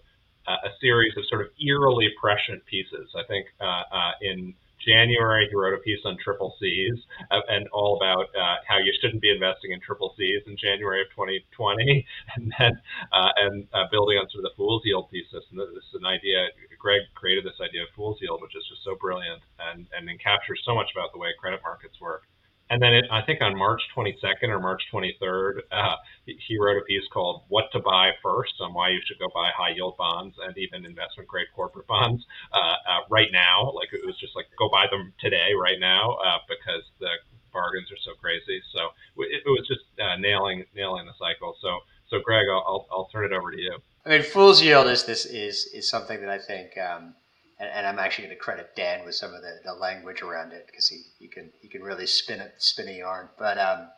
uh, 0.46 0.62
a 0.64 0.70
series 0.80 1.12
of 1.16 1.24
sort 1.28 1.42
of 1.42 1.48
eerily 1.58 2.08
prescient 2.20 2.64
pieces 2.66 3.10
i 3.18 3.22
think 3.26 3.46
uh, 3.60 3.82
uh, 3.90 4.12
in 4.22 4.54
January, 4.84 5.48
he 5.50 5.56
wrote 5.56 5.74
a 5.74 5.82
piece 5.82 6.00
on 6.04 6.16
triple 6.22 6.54
C's 6.60 6.98
uh, 7.30 7.40
and 7.48 7.68
all 7.68 7.96
about 7.96 8.26
uh, 8.34 8.56
how 8.66 8.78
you 8.78 8.92
shouldn't 9.00 9.22
be 9.22 9.30
investing 9.30 9.72
in 9.72 9.80
triple 9.80 10.14
C's 10.16 10.42
in 10.46 10.56
January 10.56 11.02
of 11.02 11.08
2020, 11.10 12.06
and 12.36 12.52
then 12.58 12.72
uh, 13.12 13.32
and 13.36 13.66
uh, 13.74 13.84
building 13.90 14.18
on 14.18 14.28
sort 14.30 14.44
of 14.44 14.50
the 14.50 14.56
fool's 14.56 14.82
yield 14.84 15.08
thesis. 15.10 15.44
And 15.50 15.58
this 15.58 15.68
is 15.70 15.98
an 15.98 16.06
idea. 16.06 16.48
Greg 16.78 17.02
created 17.14 17.44
this 17.44 17.58
idea 17.60 17.82
of 17.82 17.88
fool's 17.94 18.18
yield, 18.20 18.40
which 18.42 18.54
is 18.54 18.64
just 18.68 18.84
so 18.84 18.96
brilliant 19.00 19.42
and 19.58 19.86
and 19.92 20.08
captures 20.20 20.60
so 20.64 20.74
much 20.74 20.90
about 20.94 21.12
the 21.12 21.18
way 21.18 21.28
credit 21.38 21.60
markets 21.62 22.00
work. 22.00 22.22
And 22.70 22.82
then 22.82 22.92
it, 22.92 23.04
I 23.10 23.22
think 23.22 23.40
on 23.40 23.56
March 23.56 23.80
22nd 23.96 24.48
or 24.48 24.60
March 24.60 24.82
23rd, 24.92 25.60
uh, 25.72 25.96
he 26.26 26.58
wrote 26.60 26.76
a 26.76 26.84
piece 26.84 27.04
called 27.12 27.42
"What 27.48 27.64
to 27.72 27.80
Buy 27.80 28.12
First 28.22 28.54
on 28.60 28.74
Why 28.74 28.90
You 28.90 29.00
Should 29.06 29.18
Go 29.18 29.28
Buy 29.34 29.50
High 29.56 29.74
Yield 29.74 29.96
Bonds 29.96 30.36
and 30.44 30.56
Even 30.58 30.84
Investment 30.84 31.28
Grade 31.28 31.46
Corporate 31.54 31.86
Bonds 31.86 32.24
uh, 32.52 32.58
uh, 32.58 33.00
right 33.08 33.32
now." 33.32 33.72
Like 33.72 33.88
it 33.92 34.04
was 34.04 34.18
just 34.18 34.36
like 34.36 34.46
go 34.58 34.68
buy 34.68 34.86
them 34.90 35.12
today, 35.18 35.54
right 35.58 35.80
now, 35.80 36.18
uh, 36.24 36.38
because 36.48 36.82
the 37.00 37.08
bargains 37.52 37.90
are 37.90 38.02
so 38.04 38.12
crazy. 38.20 38.60
So 38.74 38.90
it, 39.24 39.42
it 39.46 39.48
was 39.48 39.66
just 39.66 39.84
uh, 40.00 40.16
nailing 40.16 40.64
nailing 40.74 41.06
the 41.06 41.14
cycle. 41.18 41.56
So 41.62 41.80
so 42.10 42.20
Greg, 42.24 42.46
I'll, 42.50 42.86
I'll 42.90 43.08
turn 43.12 43.24
it 43.24 43.32
over 43.32 43.50
to 43.50 43.58
you. 43.58 43.78
I 44.04 44.10
mean, 44.10 44.22
fool's 44.22 44.62
yield 44.62 44.86
is 44.88 45.04
this 45.04 45.26
is 45.26 45.66
is 45.74 45.88
something 45.88 46.20
that 46.20 46.30
I 46.30 46.38
think. 46.38 46.76
Um, 46.78 47.14
and, 47.60 47.68
and 47.70 47.86
I'm 47.86 47.98
actually 47.98 48.26
going 48.26 48.36
to 48.36 48.42
credit 48.42 48.76
Dan 48.76 49.04
with 49.04 49.14
some 49.14 49.34
of 49.34 49.42
the, 49.42 49.58
the 49.64 49.74
language 49.74 50.22
around 50.22 50.52
it 50.52 50.66
because 50.66 50.88
he, 50.88 51.02
he 51.18 51.28
can 51.28 51.50
he 51.60 51.68
can 51.68 51.82
really 51.82 52.06
spin 52.06 52.40
it 52.40 52.54
spin 52.58 52.88
a 52.88 52.98
yarn. 52.98 53.28
But 53.38 53.58
um, 53.58 53.88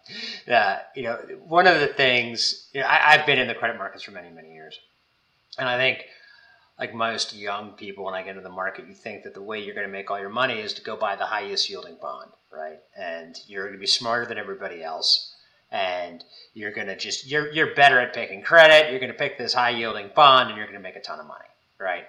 uh, 0.50 0.78
you 0.94 1.04
know, 1.04 1.16
one 1.46 1.66
of 1.66 1.80
the 1.80 1.88
things 1.88 2.68
you 2.72 2.80
know, 2.80 2.86
I, 2.86 3.14
I've 3.14 3.26
been 3.26 3.38
in 3.38 3.48
the 3.48 3.54
credit 3.54 3.76
markets 3.76 4.04
for 4.04 4.12
many 4.12 4.30
many 4.30 4.52
years, 4.52 4.78
and 5.58 5.68
I 5.68 5.76
think 5.76 6.04
like 6.78 6.94
most 6.94 7.34
young 7.34 7.72
people, 7.72 8.06
when 8.06 8.14
I 8.14 8.22
get 8.22 8.30
into 8.30 8.42
the 8.42 8.48
market, 8.48 8.88
you 8.88 8.94
think 8.94 9.24
that 9.24 9.34
the 9.34 9.42
way 9.42 9.62
you're 9.62 9.74
going 9.74 9.86
to 9.86 9.92
make 9.92 10.10
all 10.10 10.18
your 10.18 10.30
money 10.30 10.60
is 10.60 10.72
to 10.74 10.82
go 10.82 10.96
buy 10.96 11.14
the 11.14 11.26
highest 11.26 11.68
yielding 11.68 11.96
bond, 12.00 12.30
right? 12.50 12.78
And 12.98 13.36
you're 13.46 13.64
going 13.64 13.76
to 13.76 13.80
be 13.80 13.86
smarter 13.86 14.24
than 14.24 14.38
everybody 14.38 14.82
else, 14.82 15.34
and 15.70 16.24
you're 16.54 16.72
going 16.72 16.86
to 16.86 16.96
just 16.96 17.30
you're 17.30 17.52
you're 17.52 17.74
better 17.74 18.00
at 18.00 18.14
picking 18.14 18.40
credit. 18.40 18.90
You're 18.90 19.00
going 19.00 19.12
to 19.12 19.18
pick 19.18 19.36
this 19.36 19.52
high 19.52 19.70
yielding 19.70 20.10
bond, 20.16 20.48
and 20.48 20.56
you're 20.56 20.66
going 20.66 20.78
to 20.78 20.82
make 20.82 20.96
a 20.96 21.02
ton 21.02 21.20
of 21.20 21.26
money, 21.26 21.44
right? 21.78 22.04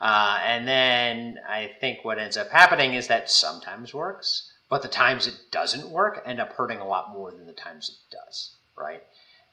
Uh, 0.00 0.38
and 0.44 0.66
then 0.66 1.38
I 1.48 1.72
think 1.80 2.04
what 2.04 2.18
ends 2.18 2.36
up 2.36 2.50
happening 2.50 2.94
is 2.94 3.08
that 3.08 3.30
sometimes 3.30 3.92
works, 3.92 4.52
but 4.68 4.82
the 4.82 4.88
times 4.88 5.26
it 5.26 5.34
doesn't 5.50 5.90
work 5.90 6.22
end 6.24 6.40
up 6.40 6.52
hurting 6.52 6.78
a 6.78 6.86
lot 6.86 7.12
more 7.12 7.32
than 7.32 7.46
the 7.46 7.52
times 7.52 7.90
it 7.90 8.14
does, 8.14 8.52
right? 8.76 9.02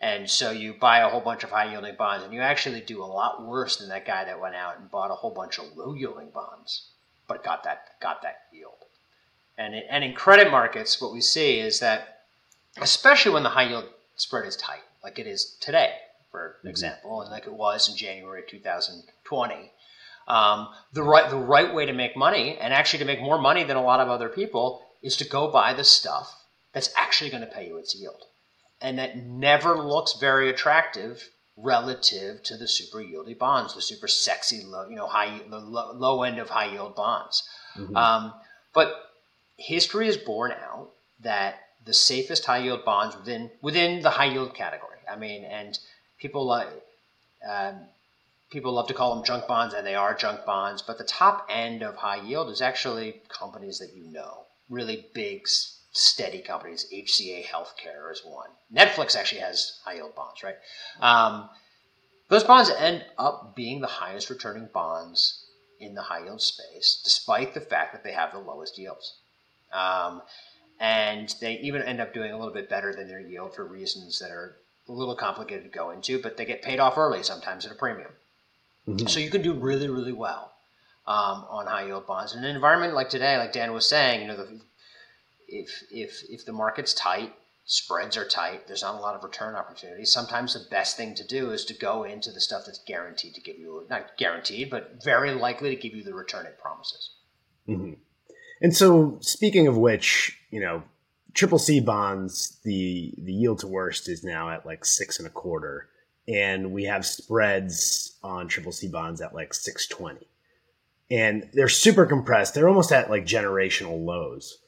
And 0.02 0.30
so 0.30 0.52
you 0.52 0.74
buy 0.74 1.00
a 1.00 1.10
whole 1.10 1.22
bunch 1.22 1.44
of 1.44 1.50
high 1.52 1.72
yielding 1.72 1.96
bonds, 1.96 2.24
and 2.24 2.34
you 2.34 2.42
actually 2.42 2.82
do 2.82 3.02
a 3.02 3.06
lot 3.06 3.46
worse 3.46 3.78
than 3.78 3.90
that 3.90 4.06
guy 4.06 4.26
that 4.26 4.40
went 4.40 4.56
out 4.56 4.78
and 4.78 4.92
bought 4.92 5.10
a 5.10 5.16
whole 5.16 5.32
bunch 5.32 5.58
of 5.58 5.76
low 5.76 5.94
yielding 5.94 6.30
bonds, 6.30 6.90
but 7.28 7.44
got 7.44 7.64
that 7.64 8.00
got 8.00 8.22
that 8.22 8.42
yield. 8.54 8.74
And 9.58 9.74
it, 9.74 9.88
and 9.90 10.04
in 10.04 10.14
credit 10.14 10.52
markets, 10.52 11.02
what 11.02 11.14
we 11.14 11.22
see 11.22 11.60
is 11.60 11.80
that, 11.80 12.20
especially 12.78 13.32
when 13.32 13.44
the 13.44 13.50
high 13.50 13.70
yield 13.70 13.86
spread 14.16 14.46
is 14.46 14.58
tight, 14.58 14.84
like 15.02 15.18
it 15.18 15.28
is 15.28 15.56
today, 15.62 15.94
for 16.30 16.58
mm-hmm. 16.60 16.68
example, 16.68 17.22
and 17.22 17.32
like 17.32 17.48
it 17.48 17.54
was 17.54 17.90
in 17.90 17.96
January 17.96 18.44
2020 18.48 19.72
um, 20.28 20.70
the 20.94 21.04
right 21.04 21.30
the 21.30 21.38
right 21.38 21.74
way 21.74 21.86
to 21.86 21.94
make 21.94 22.18
money, 22.18 22.58
and 22.58 22.74
actually 22.74 23.00
to 23.00 23.06
make 23.06 23.22
more 23.22 23.40
money 23.40 23.64
than 23.64 23.78
a 23.78 23.84
lot 23.84 24.00
of 24.00 24.10
other 24.10 24.30
people, 24.30 24.84
is 25.02 25.16
to 25.18 25.26
go 25.28 25.52
buy 25.52 25.74
the 25.74 25.84
stuff 25.84 26.44
that's 26.74 26.92
actually 26.98 27.30
going 27.30 27.42
to 27.42 27.48
pay 27.48 27.68
you 27.68 27.78
its 27.78 27.96
yield, 27.96 28.24
and 28.82 28.98
that 28.98 29.18
never 29.18 29.78
looks 29.78 30.14
very 30.14 30.50
attractive 30.50 31.30
relative 31.58 32.44
to 32.44 32.58
the 32.58 32.68
super 32.68 32.98
yieldy 32.98 33.38
bonds, 33.38 33.76
the 33.76 33.82
super 33.82 34.08
sexy, 34.08 34.64
low, 34.64 34.90
you 34.90 34.96
know, 34.96 35.08
high 35.08 35.40
the 35.50 35.60
low, 35.60 35.92
low 35.94 36.24
end 36.24 36.40
of 36.40 36.50
high 36.50 36.72
yield 36.72 36.96
bonds. 36.96 37.48
Mm-hmm. 37.78 37.96
Um, 37.96 38.34
but 38.74 39.12
history 39.58 40.08
has 40.08 40.18
borne 40.18 40.52
out 40.52 40.90
that 41.22 41.60
the 41.86 41.94
safest 41.94 42.46
high 42.46 42.58
yield 42.58 42.84
bonds 42.84 43.16
within 43.16 43.52
within 43.62 44.02
the 44.02 44.10
high 44.10 44.26
yield 44.26 44.56
category. 44.56 44.98
I 45.10 45.16
mean, 45.18 45.44
and 45.44 45.78
people 46.18 46.46
like. 46.46 46.68
Um, 47.48 47.82
people 48.56 48.72
love 48.72 48.88
to 48.88 48.94
call 48.94 49.14
them 49.14 49.26
junk 49.26 49.48
bonds, 49.48 49.74
and 49.74 49.86
they 49.86 49.96
are 49.96 50.16
junk 50.16 50.46
bonds. 50.46 50.82
But 50.82 50.98
the 50.98 51.04
top 51.04 51.46
end 51.50 51.84
of 51.84 51.98
high 51.98 52.22
yield 52.22 52.50
is 52.50 52.62
actually 52.62 53.22
companies 53.28 53.80
that 53.80 53.94
you 53.94 54.06
know, 54.06 54.46
really 54.70 55.08
big, 55.14 55.42
steady 55.92 56.40
companies. 56.40 56.88
HCA 56.92 57.46
Healthcare 57.46 58.10
is 58.12 58.22
one. 58.24 58.50
Netflix 58.74 59.14
actually 59.14 59.42
has 59.42 59.82
high 59.84 59.96
yield 59.96 60.16
bonds, 60.16 60.42
right? 60.42 60.56
Um, 61.02 61.50
those 62.30 62.46
bonds 62.46 62.70
end 62.70 63.04
up 63.18 63.58
being 63.58 63.82
the 63.82 63.88
highest 63.88 64.30
returning 64.30 64.70
bonds 64.74 65.46
in 65.82 65.94
the 65.94 66.02
high 66.02 66.24
yield 66.24 66.42
space, 66.42 67.02
despite 67.04 67.54
the 67.54 67.62
fact 67.62 67.92
that 67.92 68.06
they 68.06 68.14
have 68.14 68.32
the 68.32 68.40
lowest 68.40 68.78
yields. 68.78 69.18
Um, 69.74 70.22
and 70.80 71.34
they 71.42 71.60
even 71.60 71.82
end 71.82 72.00
up 72.00 72.14
doing 72.14 72.32
a 72.32 72.38
little 72.38 72.54
bit 72.54 72.70
better 72.70 72.96
than 72.96 73.10
their 73.10 73.20
yield 73.20 73.54
for 73.54 73.66
reasons 73.66 74.20
that 74.20 74.32
are 74.32 74.56
a 74.88 74.94
little 74.94 75.16
complicated 75.16 75.64
to 75.66 75.78
go 75.78 75.90
into, 75.90 76.22
but 76.22 76.38
they 76.38 76.46
get 76.46 76.62
paid 76.62 76.80
off 76.80 76.98
early 76.98 77.22
sometimes 77.22 77.66
at 77.66 77.74
a 77.74 77.76
premium. 77.76 78.12
Mm-hmm. 78.88 79.08
So 79.08 79.20
you 79.20 79.30
can 79.30 79.42
do 79.42 79.54
really, 79.54 79.90
really 79.90 80.14
well 80.14 80.54
um, 81.08 81.46
on 81.50 81.68
high 81.68 81.86
yield 81.86 82.08
bonds. 82.08 82.36
In 82.36 82.44
an 82.44 82.56
environment 82.56 82.94
like 82.94 83.10
today, 83.10 83.38
like 83.38 83.54
Dan 83.54 83.74
was 83.74 83.88
saying, 83.88 84.22
you 84.22 84.28
know, 84.28 84.38
the, 84.38 84.62
if 85.48 85.84
if 85.92 86.24
if 86.30 86.46
the 86.46 86.54
market's 86.54 86.94
tight 86.94 87.34
spreads 87.66 88.16
are 88.16 88.28
tight. 88.28 88.68
There's 88.68 88.84
not 88.84 88.96
a 88.96 89.00
lot 89.00 89.16
of 89.16 89.24
return 89.24 89.56
opportunities. 89.56 90.12
Sometimes 90.12 90.54
the 90.54 90.70
best 90.70 90.98
thing 90.98 91.16
to 91.16 91.26
do 91.26 91.52
is 91.52 91.66
to 91.66 91.74
go 91.74 92.04
into 92.04 92.32
the 92.32 92.40
stuff 92.40 92.64
that's 92.66 92.84
guaranteed 92.86 93.34
to 93.34 93.42
give 93.42 93.58
you, 93.58 93.86
not 93.90 94.18
guaranteed, 94.18 94.70
but 94.70 95.04
very 95.04 95.34
likely 95.34 95.76
to 95.76 95.82
give 95.82 95.96
you 95.96 96.04
the 96.04 96.14
return 96.14 96.46
it 96.46 96.60
promises. 96.60 97.10
Mm-hmm. 97.68 97.94
And 98.62 98.76
so, 98.76 99.18
speaking 99.22 99.68
of 99.68 99.78
which, 99.78 100.40
you 100.52 100.62
know, 100.62 100.84
triple 101.34 101.60
C 101.60 101.80
bonds, 101.80 102.60
the 102.64 103.14
the 103.18 103.34
yield 103.34 103.60
to 103.60 103.68
worst 103.68 104.08
is 104.08 104.24
now 104.24 104.50
at 104.50 104.66
like 104.66 104.86
six 104.86 105.18
and 105.18 105.28
a 105.28 105.32
quarter, 105.32 105.90
and 106.28 106.72
we 106.72 106.86
have 106.86 107.06
spreads 107.06 108.18
on 108.24 108.48
triple 108.48 108.72
C 108.72 108.88
bonds 108.88 109.22
at 109.22 109.34
like 109.36 109.54
six 109.54 109.88
twenty, 109.88 110.28
and 111.10 111.50
they're 111.54 111.70
super 111.70 112.06
compressed. 112.06 112.54
They're 112.54 112.70
almost 112.70 112.92
at 112.92 113.10
like 113.10 113.26
generational 113.26 114.04
lows 114.04 114.60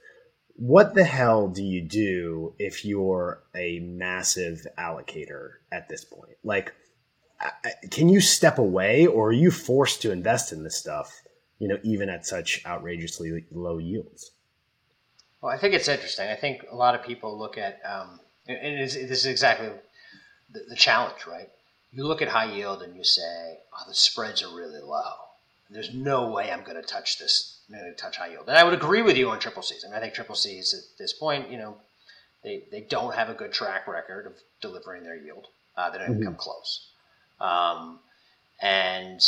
what 0.57 0.95
the 0.95 1.03
hell 1.03 1.47
do 1.47 1.63
you 1.63 1.81
do 1.81 2.53
if 2.57 2.83
you're 2.83 3.43
a 3.55 3.79
massive 3.79 4.65
allocator 4.77 5.51
at 5.71 5.87
this 5.87 6.03
point? 6.03 6.35
Like, 6.43 6.73
can 7.91 8.09
you 8.09 8.19
step 8.19 8.57
away 8.57 9.05
or 9.05 9.29
are 9.29 9.33
you 9.33 9.51
forced 9.51 10.01
to 10.01 10.11
invest 10.11 10.51
in 10.51 10.63
this 10.63 10.75
stuff, 10.75 11.13
you 11.59 11.67
know, 11.67 11.77
even 11.83 12.09
at 12.09 12.25
such 12.25 12.65
outrageously 12.65 13.45
low 13.51 13.77
yields? 13.77 14.31
Well, 15.41 15.51
I 15.51 15.59
think 15.59 15.75
it's 15.75 15.87
interesting. 15.87 16.27
I 16.27 16.35
think 16.35 16.65
a 16.71 16.75
lot 16.75 16.95
of 16.95 17.03
people 17.03 17.37
look 17.37 17.59
at, 17.59 17.79
um, 17.85 18.19
and 18.47 18.79
this 18.79 18.95
is 18.95 19.27
exactly 19.27 19.69
the, 20.57 20.69
the 20.69 20.75
challenge, 20.75 21.25
right? 21.27 21.49
You 21.93 22.05
look 22.05 22.21
at 22.21 22.27
high 22.27 22.51
yield 22.51 22.81
and 22.81 22.95
you 22.95 23.03
say, 23.03 23.59
oh, 23.73 23.83
the 23.87 23.95
spreads 23.95 24.43
are 24.43 24.55
really 24.55 24.81
low. 24.81 25.13
There's 25.69 25.93
no 25.93 26.29
way 26.29 26.51
I'm 26.51 26.63
going 26.63 26.81
to 26.81 26.87
touch 26.87 27.19
this 27.19 27.57
I'm 27.69 27.79
going 27.79 27.91
to 27.91 27.97
touch 27.97 28.17
high 28.17 28.29
yield. 28.29 28.47
And 28.47 28.57
I 28.57 28.63
would 28.63 28.73
agree 28.73 29.01
with 29.01 29.17
you 29.17 29.29
on 29.29 29.39
triple 29.39 29.61
C's. 29.61 29.83
I 29.83 29.89
mean, 29.89 29.97
I 29.97 29.99
think 29.99 30.13
triple 30.13 30.35
C's 30.35 30.73
at 30.73 30.97
this 30.97 31.11
point, 31.11 31.49
you 31.49 31.57
know, 31.57 31.75
they, 32.43 32.63
they 32.71 32.81
don't 32.81 33.13
have 33.13 33.29
a 33.29 33.33
good 33.33 33.51
track 33.51 33.87
record 33.87 34.25
of 34.25 34.33
delivering 34.61 35.03
their 35.03 35.17
yield. 35.17 35.47
Uh, 35.75 35.89
they 35.89 35.97
don't 35.97 36.11
mm-hmm. 36.11 36.23
come 36.23 36.35
close. 36.35 36.87
Um, 37.41 37.99
and 38.61 39.21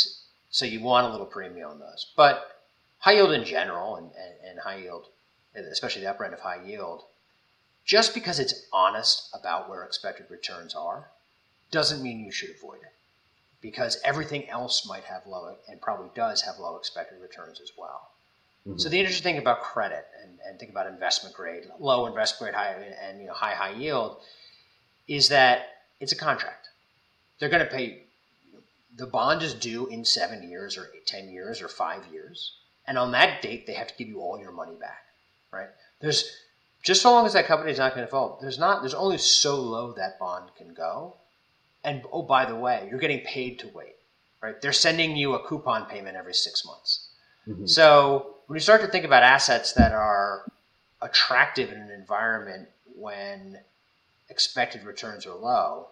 so 0.50 0.64
you 0.64 0.80
want 0.80 1.06
a 1.06 1.10
little 1.10 1.26
premium 1.26 1.70
on 1.70 1.78
those. 1.78 2.06
But 2.16 2.60
high 2.98 3.12
yield 3.12 3.32
in 3.32 3.44
general 3.44 3.96
and, 3.96 4.06
and, 4.06 4.50
and 4.50 4.58
high 4.58 4.76
yield, 4.76 5.04
especially 5.54 6.02
the 6.02 6.10
upper 6.10 6.24
end 6.24 6.32
of 6.32 6.40
high 6.40 6.62
yield, 6.64 7.02
just 7.84 8.14
because 8.14 8.38
it's 8.38 8.66
honest 8.72 9.28
about 9.34 9.68
where 9.68 9.84
expected 9.84 10.26
returns 10.30 10.74
are, 10.74 11.08
doesn't 11.70 12.02
mean 12.02 12.24
you 12.24 12.32
should 12.32 12.50
avoid 12.50 12.80
it. 12.82 12.92
Because 13.60 14.00
everything 14.04 14.48
else 14.48 14.86
might 14.88 15.04
have 15.04 15.26
low, 15.26 15.54
and 15.68 15.80
probably 15.80 16.08
does 16.14 16.40
have 16.42 16.58
low 16.58 16.76
expected 16.76 17.20
returns 17.20 17.60
as 17.60 17.72
well. 17.76 18.10
Mm-hmm. 18.66 18.78
So 18.78 18.88
the 18.88 18.98
interesting 18.98 19.22
thing 19.22 19.38
about 19.38 19.62
credit 19.62 20.06
and, 20.22 20.38
and 20.46 20.58
think 20.58 20.70
about 20.70 20.86
investment 20.86 21.34
grade, 21.34 21.64
low 21.78 22.06
investment 22.06 22.52
grade, 22.52 22.54
high 22.54 22.74
and 23.02 23.20
you 23.20 23.26
know 23.26 23.32
high 23.32 23.54
high 23.54 23.72
yield, 23.72 24.18
is 25.08 25.28
that 25.28 25.84
it's 25.98 26.12
a 26.12 26.16
contract. 26.16 26.68
They're 27.38 27.48
going 27.48 27.64
to 27.64 27.70
pay. 27.70 28.02
The 28.96 29.06
bond 29.06 29.42
is 29.42 29.54
due 29.54 29.86
in 29.86 30.04
seven 30.04 30.48
years 30.48 30.76
or 30.76 30.88
ten 31.06 31.30
years 31.30 31.62
or 31.62 31.68
five 31.68 32.02
years, 32.12 32.52
and 32.86 32.98
on 32.98 33.12
that 33.12 33.40
date 33.40 33.66
they 33.66 33.74
have 33.74 33.88
to 33.88 33.94
give 33.96 34.08
you 34.08 34.20
all 34.20 34.38
your 34.38 34.52
money 34.52 34.74
back. 34.78 35.04
Right? 35.52 35.68
There's 36.00 36.30
just 36.82 37.02
so 37.02 37.12
long 37.12 37.26
as 37.26 37.32
that 37.32 37.46
company 37.46 37.72
is 37.72 37.78
not 37.78 37.94
going 37.94 38.02
to 38.02 38.06
default. 38.06 38.40
There's 38.40 38.58
not. 38.58 38.82
There's 38.82 38.94
only 38.94 39.18
so 39.18 39.60
low 39.60 39.92
that 39.92 40.18
bond 40.18 40.50
can 40.56 40.74
go. 40.74 41.14
And 41.84 42.02
oh, 42.12 42.22
by 42.22 42.44
the 42.44 42.56
way, 42.56 42.86
you're 42.90 42.98
getting 42.98 43.20
paid 43.20 43.58
to 43.60 43.68
wait. 43.68 43.96
Right? 44.42 44.60
They're 44.60 44.72
sending 44.72 45.16
you 45.16 45.34
a 45.34 45.46
coupon 45.46 45.86
payment 45.86 46.16
every 46.16 46.34
six 46.34 46.64
months. 46.64 47.08
Mm-hmm. 47.46 47.66
So 47.66 48.36
when 48.46 48.56
you 48.56 48.60
start 48.60 48.80
to 48.80 48.86
think 48.86 49.04
about 49.04 49.22
assets 49.22 49.72
that 49.74 49.92
are 49.92 50.50
attractive 51.02 51.70
in 51.70 51.78
an 51.78 51.90
environment 51.90 52.68
when 52.94 53.58
expected 54.28 54.84
returns 54.84 55.26
are 55.26 55.34
low, 55.34 55.88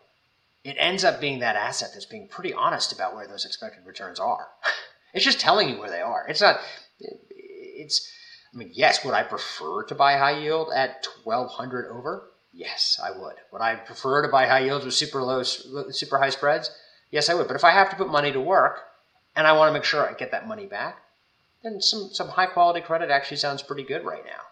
it 0.64 0.77
ends 0.79 1.05
up 1.05 1.20
being 1.20 1.40
that 1.40 1.57
asset 1.57 1.90
that's 1.92 2.07
being 2.07 2.29
pretty 2.29 2.53
honest 2.53 2.92
about 2.92 3.14
where 3.14 3.27
those 3.27 3.44
expected 3.44 3.87
returns 3.87 4.18
are. 4.18 4.48
it's 5.14 5.24
just 5.24 5.40
telling 5.40 5.68
you 5.68 5.79
where 5.79 5.90
they 5.90 6.01
are. 6.01 6.27
It's 6.29 6.40
not. 6.40 6.61
It's. 7.01 8.12
I 8.55 8.57
mean, 8.57 8.70
yes. 8.72 9.05
Would 9.05 9.14
I 9.14 9.22
prefer 9.22 9.85
to 9.85 9.94
buy 9.94 10.16
high 10.16 10.38
yield 10.38 10.70
at 10.74 11.03
twelve 11.22 11.51
hundred 11.51 11.90
over? 11.90 12.31
Yes, 12.59 13.01
I 13.01 13.12
would. 13.12 13.37
Would 13.53 13.62
I 13.62 13.77
prefer 13.77 14.21
to 14.21 14.29
buy 14.29 14.49
high 14.49 14.64
yields 14.64 14.85
with 14.85 14.94
super 14.94 15.23
low, 15.23 15.44
super 15.44 16.18
high 16.18 16.31
spreads? 16.31 16.73
Yes, 17.12 17.31
I 17.31 17.35
would. 17.35 17.47
But 17.47 17.55
if 17.55 17.62
I 17.62 17.71
have 17.71 17.88
to 17.90 17.97
put 17.97 18.11
money 18.11 18.33
to 18.33 18.40
work 18.40 18.81
and 19.37 19.47
I 19.47 19.53
want 19.53 19.68
to 19.68 19.73
make 19.73 19.85
sure 19.85 20.05
I 20.05 20.12
get 20.14 20.33
that 20.33 20.49
money 20.49 20.66
back, 20.66 20.99
then 21.62 21.81
some 21.81 22.11
some 22.12 22.27
high 22.27 22.47
quality 22.47 22.81
credit 22.81 23.11
actually 23.11 23.37
sounds 23.37 23.62
pretty 23.62 23.85
good 23.85 24.05
right 24.05 24.25
now. 24.25 24.42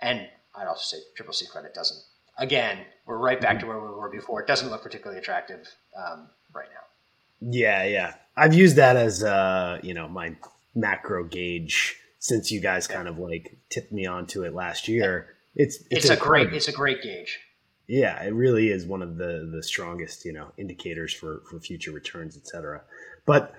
And 0.00 0.28
I'd 0.56 0.66
also 0.66 0.96
say 0.96 1.02
triple 1.14 1.32
C 1.32 1.46
credit 1.46 1.74
doesn't. 1.74 2.00
Again, 2.38 2.78
we're 3.06 3.18
right 3.18 3.40
back 3.40 3.60
to 3.60 3.66
where 3.66 3.78
we 3.78 3.86
were 3.86 4.08
before. 4.08 4.40
It 4.40 4.48
doesn't 4.48 4.68
look 4.68 4.82
particularly 4.82 5.20
attractive 5.20 5.72
um, 5.96 6.26
right 6.52 6.68
now. 6.74 7.52
Yeah, 7.52 7.84
yeah. 7.84 8.14
I've 8.36 8.54
used 8.54 8.74
that 8.76 8.96
as 8.96 9.22
uh, 9.22 9.78
you 9.80 9.94
know 9.94 10.08
my 10.08 10.34
macro 10.74 11.22
gauge 11.22 12.00
since 12.18 12.50
you 12.50 12.60
guys 12.60 12.88
kind 12.88 13.06
of 13.06 13.16
like 13.16 13.56
tipped 13.68 13.92
me 13.92 14.06
onto 14.06 14.42
it 14.42 14.54
last 14.54 14.88
year. 14.88 15.33
It's 15.56 15.76
it's, 15.90 16.06
it's 16.06 16.10
a 16.10 16.16
great 16.16 16.52
it's 16.52 16.68
a 16.68 16.72
great 16.72 17.02
gauge. 17.02 17.40
Yeah, 17.86 18.22
it 18.24 18.32
really 18.32 18.70
is 18.70 18.86
one 18.86 19.02
of 19.02 19.16
the 19.16 19.50
the 19.52 19.62
strongest 19.62 20.24
you 20.24 20.32
know 20.32 20.52
indicators 20.56 21.12
for 21.12 21.42
for 21.50 21.60
future 21.60 21.92
returns, 21.92 22.36
etc. 22.36 22.82
But 23.26 23.54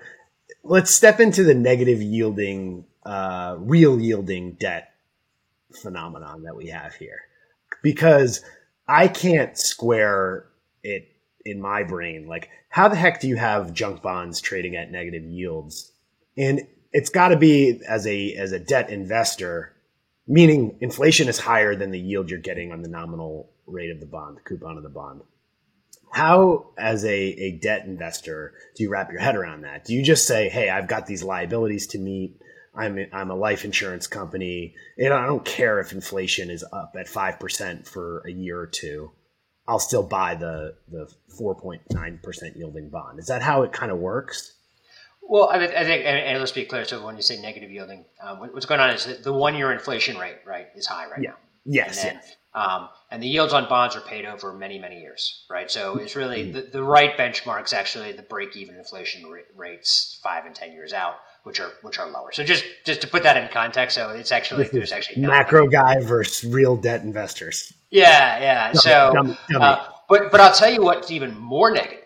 let's 0.62 0.94
step 0.94 1.20
into 1.20 1.44
the 1.44 1.54
negative 1.54 2.02
yielding, 2.02 2.84
uh, 3.04 3.56
real 3.58 4.00
yielding 4.00 4.52
debt 4.52 4.92
phenomenon 5.82 6.42
that 6.42 6.56
we 6.56 6.68
have 6.68 6.94
here, 6.94 7.20
because 7.82 8.44
I 8.88 9.08
can't 9.08 9.56
square 9.56 10.46
it 10.82 11.08
in 11.44 11.60
my 11.60 11.82
brain. 11.82 12.26
Like, 12.26 12.50
how 12.68 12.88
the 12.88 12.96
heck 12.96 13.20
do 13.20 13.28
you 13.28 13.36
have 13.36 13.72
junk 13.72 14.02
bonds 14.02 14.40
trading 14.40 14.76
at 14.76 14.90
negative 14.90 15.24
yields? 15.24 15.92
And 16.36 16.66
it's 16.92 17.10
got 17.10 17.28
to 17.28 17.36
be 17.36 17.80
as 17.86 18.06
a 18.06 18.34
as 18.34 18.52
a 18.52 18.58
debt 18.58 18.90
investor, 18.90 19.72
meaning 20.26 20.78
inflation 20.80 21.28
is 21.28 21.38
higher 21.38 21.74
than 21.76 21.90
the 21.90 22.00
yield 22.00 22.30
you're 22.30 22.38
getting 22.38 22.72
on 22.72 22.82
the 22.82 22.88
nominal 22.88 23.50
rate 23.66 23.90
of 23.90 24.00
the 24.00 24.06
bond, 24.06 24.36
the 24.36 24.40
coupon 24.42 24.76
of 24.76 24.82
the 24.82 24.88
bond. 24.88 25.22
How 26.12 26.70
as 26.78 27.04
a, 27.04 27.14
a 27.14 27.58
debt 27.58 27.84
investor 27.84 28.54
do 28.74 28.82
you 28.82 28.90
wrap 28.90 29.10
your 29.10 29.20
head 29.20 29.36
around 29.36 29.62
that? 29.62 29.84
Do 29.84 29.94
you 29.94 30.02
just 30.02 30.26
say 30.26 30.48
hey 30.48 30.70
i've 30.70 30.88
got 30.88 31.06
these 31.06 31.22
liabilities 31.22 31.88
to 31.88 31.98
meet. 31.98 32.38
I'm 32.74 32.98
a, 32.98 33.06
I'm 33.12 33.30
a 33.30 33.34
life 33.34 33.64
insurance 33.64 34.06
company 34.06 34.74
and 34.98 35.12
i 35.12 35.26
don't 35.26 35.44
care 35.44 35.80
if 35.80 35.92
inflation 35.92 36.50
is 36.50 36.64
up 36.72 36.94
at 36.98 37.06
5% 37.06 37.86
for 37.86 38.22
a 38.26 38.30
year 38.30 38.58
or 38.58 38.66
two. 38.66 39.12
I'll 39.68 39.80
still 39.80 40.04
buy 40.04 40.36
the 40.36 40.76
the 40.88 41.12
4.9% 41.40 42.56
yielding 42.56 42.88
bond. 42.88 43.18
Is 43.18 43.26
that 43.26 43.42
how 43.42 43.62
it 43.62 43.72
kind 43.72 43.90
of 43.90 43.98
works 43.98 44.55
well, 45.28 45.50
I, 45.52 45.58
mean, 45.58 45.70
I 45.76 45.84
think, 45.84 46.04
and, 46.04 46.18
and, 46.18 46.38
let's 46.38 46.52
be 46.52 46.64
clear. 46.64 46.84
So 46.84 47.04
when 47.04 47.16
you 47.16 47.22
say 47.22 47.40
negative 47.40 47.70
yielding, 47.70 48.04
um, 48.22 48.38
what's 48.38 48.66
going 48.66 48.80
on 48.80 48.90
is 48.90 49.22
the 49.22 49.32
one-year 49.32 49.72
inflation 49.72 50.16
rate, 50.18 50.36
right, 50.46 50.68
is 50.74 50.86
high 50.86 51.06
right 51.06 51.20
yeah. 51.22 51.30
now. 51.30 51.36
Yes. 51.64 52.04
And 52.04 52.08
then, 52.08 52.22
yes. 52.22 52.36
Um, 52.56 52.88
and 53.10 53.22
the 53.22 53.26
yields 53.26 53.52
on 53.52 53.68
bonds 53.68 53.96
are 53.96 54.00
paid 54.00 54.24
over 54.24 54.54
many, 54.54 54.78
many 54.78 54.98
years, 54.98 55.44
right? 55.50 55.70
So 55.70 55.96
it's 55.96 56.16
really 56.16 56.44
mm-hmm. 56.44 56.52
the, 56.52 56.62
the 56.72 56.82
right 56.82 57.14
benchmarks 57.16 57.74
actually 57.74 58.12
the 58.12 58.22
break-even 58.22 58.76
inflation 58.76 59.24
rates 59.54 60.18
five 60.22 60.46
and 60.46 60.54
ten 60.54 60.72
years 60.72 60.94
out, 60.94 61.16
which 61.42 61.60
are 61.60 61.72
which 61.82 61.98
are 61.98 62.08
lower. 62.10 62.32
So 62.32 62.44
just 62.44 62.64
just 62.86 63.02
to 63.02 63.08
put 63.08 63.24
that 63.24 63.36
in 63.36 63.48
context, 63.50 63.94
so 63.94 64.08
it's 64.08 64.32
actually 64.32 64.64
there's 64.72 64.90
actually 64.90 65.20
macro 65.20 65.68
guy 65.68 66.00
versus 66.00 66.50
real 66.50 66.76
debt 66.76 67.02
investors. 67.02 67.74
Yeah, 67.90 68.40
yeah. 68.40 68.72
so, 68.72 69.36
uh, 69.54 69.88
but 70.08 70.30
but 70.30 70.40
I'll 70.40 70.54
tell 70.54 70.72
you 70.72 70.80
what's 70.80 71.10
even 71.10 71.38
more 71.38 71.70
negative 71.70 72.05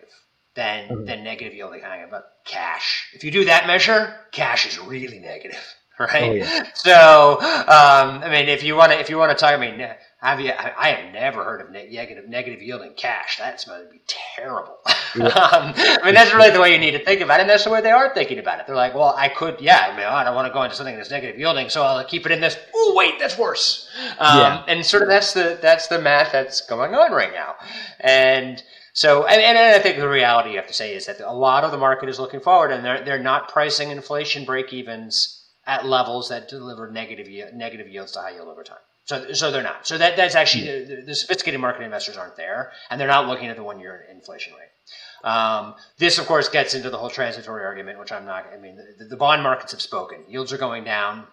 than 0.55 0.89
mm-hmm. 0.89 1.05
than 1.05 1.23
negative 1.23 1.53
yielding 1.53 1.81
high 1.81 1.97
about 1.97 2.23
cash. 2.45 3.09
If 3.13 3.23
you 3.23 3.31
do 3.31 3.45
that 3.45 3.67
measure, 3.67 4.15
cash 4.31 4.65
is 4.65 4.79
really 4.79 5.19
negative 5.19 5.75
right? 5.99 6.23
Oh, 6.23 6.33
yeah. 6.33 6.63
So, 6.73 7.37
um, 7.41 8.23
I 8.23 8.29
mean, 8.29 8.49
if 8.49 8.63
you 8.63 8.75
want 8.75 8.91
to, 8.91 8.99
if 8.99 9.09
you 9.09 9.17
want 9.17 9.37
to 9.37 9.39
talk, 9.39 9.53
I 9.53 9.57
mean, 9.57 9.87
have 10.21 10.39
you? 10.39 10.51
I 10.51 10.89
have 10.89 11.13
never 11.13 11.43
heard 11.43 11.61
of 11.61 11.71
negative 11.71 12.27
negative 12.27 12.61
yield 12.61 12.81
in 12.81 12.93
cash. 12.93 13.37
That's 13.37 13.65
going 13.65 13.85
to 13.85 13.91
be 13.91 14.01
terrible. 14.07 14.77
Yeah. 15.13 15.25
um, 15.25 15.73
I 15.75 15.99
mean, 16.05 16.13
that's 16.13 16.33
really 16.33 16.51
the 16.51 16.61
way 16.61 16.71
you 16.71 16.79
need 16.79 16.91
to 16.91 17.03
think 17.03 17.19
about 17.19 17.39
it, 17.39 17.41
and 17.41 17.49
that's 17.49 17.65
the 17.65 17.69
way 17.69 17.81
they 17.81 17.91
are 17.91 18.13
thinking 18.13 18.39
about 18.39 18.61
it. 18.61 18.65
They're 18.65 18.77
like, 18.77 18.95
well, 18.95 19.13
I 19.17 19.27
could, 19.27 19.59
yeah, 19.59 19.89
I 19.91 19.97
mean, 19.97 20.05
I 20.05 20.23
don't 20.23 20.33
want 20.33 20.47
to 20.47 20.53
go 20.53 20.63
into 20.63 20.73
something 20.73 20.95
that's 20.95 21.11
negative 21.11 21.37
yielding, 21.37 21.67
so 21.67 21.83
I'll 21.83 22.05
keep 22.05 22.25
it 22.25 22.31
in 22.31 22.39
this. 22.39 22.55
Oh, 22.73 22.93
wait, 22.95 23.19
that's 23.19 23.37
worse. 23.37 23.89
Um, 24.19 24.37
yeah. 24.37 24.63
And 24.69 24.85
sort 24.85 25.03
of 25.03 25.09
that's 25.09 25.33
the 25.33 25.59
that's 25.61 25.87
the 25.87 25.99
math 25.99 26.31
that's 26.31 26.61
going 26.61 26.95
on 26.95 27.11
right 27.11 27.33
now, 27.33 27.55
and. 27.99 28.63
So, 28.93 29.25
and, 29.25 29.41
and 29.41 29.57
I 29.57 29.79
think 29.79 29.97
the 29.97 30.09
reality 30.09 30.51
you 30.51 30.57
have 30.57 30.67
to 30.67 30.73
say 30.73 30.93
is 30.93 31.05
that 31.05 31.19
a 31.21 31.33
lot 31.33 31.63
of 31.63 31.71
the 31.71 31.77
market 31.77 32.09
is 32.09 32.19
looking 32.19 32.41
forward, 32.41 32.71
and 32.71 32.83
they're 32.83 33.03
they're 33.03 33.23
not 33.23 33.47
pricing 33.47 33.89
inflation 33.89 34.43
break 34.43 34.73
evens 34.73 35.47
at 35.65 35.85
levels 35.85 36.29
that 36.29 36.49
deliver 36.49 36.89
negative 36.91 37.27
negative 37.53 37.87
yields 37.87 38.11
to 38.13 38.19
high 38.19 38.31
yield 38.31 38.47
over 38.47 38.63
time. 38.63 38.77
So, 39.05 39.33
so 39.33 39.51
they're 39.51 39.63
not. 39.63 39.87
So 39.87 39.97
that 39.97 40.17
that's 40.17 40.35
actually 40.35 40.85
the, 40.85 41.03
the 41.05 41.15
sophisticated 41.15 41.59
market 41.59 41.83
investors 41.83 42.17
aren't 42.17 42.35
there, 42.35 42.71
and 42.89 42.99
they're 42.99 43.07
not 43.07 43.27
looking 43.27 43.47
at 43.47 43.55
the 43.55 43.63
one 43.63 43.79
year 43.79 44.05
inflation 44.11 44.53
rate. 44.53 45.29
Um, 45.29 45.75
this, 45.97 46.17
of 46.17 46.25
course, 46.25 46.49
gets 46.49 46.73
into 46.73 46.89
the 46.89 46.97
whole 46.97 47.09
transitory 47.09 47.63
argument, 47.63 47.99
which 47.99 48.11
I'm 48.11 48.25
not. 48.25 48.47
I 48.53 48.57
mean, 48.57 48.77
the, 48.97 49.05
the 49.05 49.17
bond 49.17 49.43
markets 49.43 49.71
have 49.71 49.81
spoken. 49.81 50.23
Yields 50.27 50.51
are 50.51 50.57
going 50.57 50.83
down, 50.83 51.27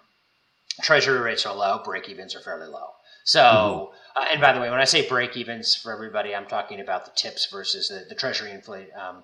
treasury 0.82 1.18
rates 1.20 1.46
are 1.46 1.54
low, 1.54 1.80
break 1.84 2.08
evens 2.08 2.34
are 2.34 2.40
fairly 2.40 2.68
low. 2.68 2.88
So, 3.28 3.42
mm-hmm. 3.42 4.18
uh, 4.18 4.26
and 4.32 4.40
by 4.40 4.54
the 4.54 4.60
way, 4.60 4.70
when 4.70 4.80
I 4.80 4.86
say 4.86 5.06
break 5.06 5.36
evens 5.36 5.74
for 5.74 5.92
everybody, 5.92 6.34
I'm 6.34 6.46
talking 6.46 6.80
about 6.80 7.04
the 7.04 7.10
tips 7.14 7.46
versus 7.52 7.88
the, 7.88 8.06
the 8.08 8.14
Treasury 8.14 8.52
inflation 8.52 8.96
um, 8.98 9.22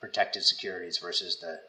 protected 0.00 0.42
securities 0.42 0.98
versus 0.98 1.38
the, 1.40 1.60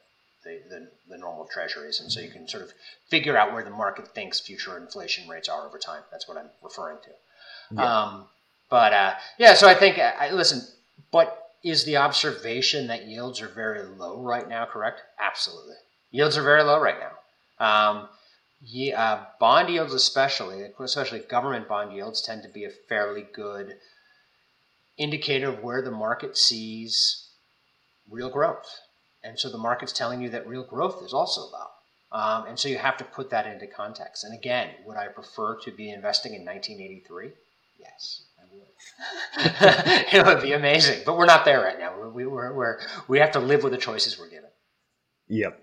the, 0.44 0.62
the, 0.68 0.88
the, 1.10 1.18
normal 1.20 1.46
treasuries. 1.46 2.00
And 2.00 2.12
so 2.12 2.22
you 2.22 2.32
can 2.32 2.48
sort 2.48 2.64
of 2.64 2.74
figure 3.08 3.38
out 3.38 3.54
where 3.54 3.64
the 3.64 3.70
market 3.70 4.08
thinks 4.16 4.40
future 4.40 4.80
inflation 4.80 5.30
rates 5.30 5.48
are 5.48 5.68
over 5.68 5.78
time. 5.78 6.02
That's 6.12 6.28
what 6.28 6.38
I'm 6.38 6.50
referring 6.64 6.98
to. 7.04 7.76
Yeah. 7.76 8.02
Um, 8.02 8.26
but 8.72 8.92
uh, 8.92 9.14
yeah, 9.38 9.54
so 9.54 9.68
I 9.68 9.76
think, 9.76 10.00
uh, 10.00 10.14
I, 10.20 10.32
listen, 10.32 10.68
but 11.12 11.52
is 11.64 11.86
the 11.86 11.98
observation 11.98 12.88
that 12.88 13.06
yields 13.06 13.42
are 13.42 13.48
very 13.48 13.84
low 13.84 14.20
right 14.24 14.50
now 14.50 14.66
correct? 14.66 15.02
Absolutely. 15.20 15.76
Yields 16.10 16.36
are 16.36 16.44
very 16.44 16.64
low 16.64 16.82
right 16.82 16.98
now. 17.00 17.12
Um, 17.64 18.10
yeah, 18.66 19.02
uh, 19.02 19.26
bond 19.40 19.70
yields, 19.70 19.94
especially, 19.94 20.64
especially 20.80 21.20
government 21.20 21.68
bond 21.68 21.94
yields, 21.94 22.22
tend 22.22 22.44
to 22.44 22.50
be 22.50 22.64
a 22.64 22.70
fairly 22.70 23.28
good 23.34 23.76
indicator 24.98 25.50
of 25.50 25.64
where 25.64 25.82
the 25.82 25.92
market 25.92 26.38
sees 26.38 27.30
real 28.10 28.30
growth. 28.30 28.80
And 29.24 29.38
so 29.40 29.50
the 29.50 29.58
market's 29.58 29.92
telling 29.92 30.22
you 30.22 30.30
that 30.30 30.48
real 30.48 30.64
growth 30.64 31.04
is 31.04 31.14
also 31.14 31.42
low. 31.42 31.68
Um, 32.12 32.46
and 32.48 32.60
so 32.60 32.70
you 32.70 32.78
have 32.78 32.98
to 32.98 33.04
put 33.04 33.32
that 33.32 33.48
into 33.48 33.68
context. 33.68 34.24
And 34.24 34.38
again, 34.38 34.70
would 34.86 34.98
I 34.98 35.08
prefer 35.08 35.58
to 35.62 35.72
be 35.72 35.90
investing 35.90 36.34
in 36.34 36.46
1983? 36.46 37.32
Yes, 37.80 38.24
I 38.40 38.44
would. 38.54 40.14
it 40.14 40.26
would 40.26 40.42
be 40.42 40.54
amazing, 40.54 41.02
but 41.06 41.18
we're 41.18 41.26
not 41.26 41.44
there 41.44 41.62
right 41.62 41.80
now. 41.80 42.10
We, 42.10 42.26
we're, 42.26 42.54
we're, 42.54 42.80
we 43.08 43.20
have 43.20 43.32
to 43.32 43.40
live 43.40 43.64
with 43.64 43.74
the 43.74 43.80
choices 43.80 44.20
we're 44.20 44.30
given. 44.30 44.50
Yep. 45.28 45.63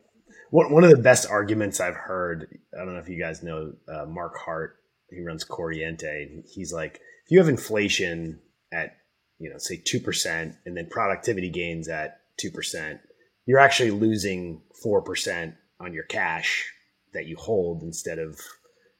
One, 0.51 0.83
of 0.83 0.91
the 0.91 0.97
best 0.97 1.29
arguments 1.31 1.79
I've 1.81 1.95
heard, 1.95 2.59
I 2.75 2.85
don't 2.85 2.95
know 2.95 3.01
if 3.01 3.09
you 3.09 3.21
guys 3.21 3.43
know 3.43 3.73
uh, 3.89 4.05
Mark 4.07 4.37
Hart, 4.37 4.77
he 5.09 5.23
runs 5.23 5.45
Corriente. 5.45 6.45
He's 6.53 6.73
like, 6.73 6.97
if 6.97 7.31
you 7.31 7.39
have 7.39 7.49
inflation 7.49 8.41
at, 8.73 8.97
you 9.39 9.49
know, 9.49 9.59
say 9.59 9.79
2% 9.79 10.57
and 10.67 10.77
then 10.77 10.89
productivity 10.91 11.51
gains 11.51 11.89
at 11.89 12.21
2%, 12.43 12.99
you're 13.47 13.61
actually 13.61 13.93
losing 13.93 14.63
4% 14.85 15.55
on 15.79 15.95
your 15.95 16.05
cash 16.05 16.69
that 17.15 17.27
you 17.27 17.37
hold 17.37 17.83
instead 17.83 18.19
of, 18.19 18.41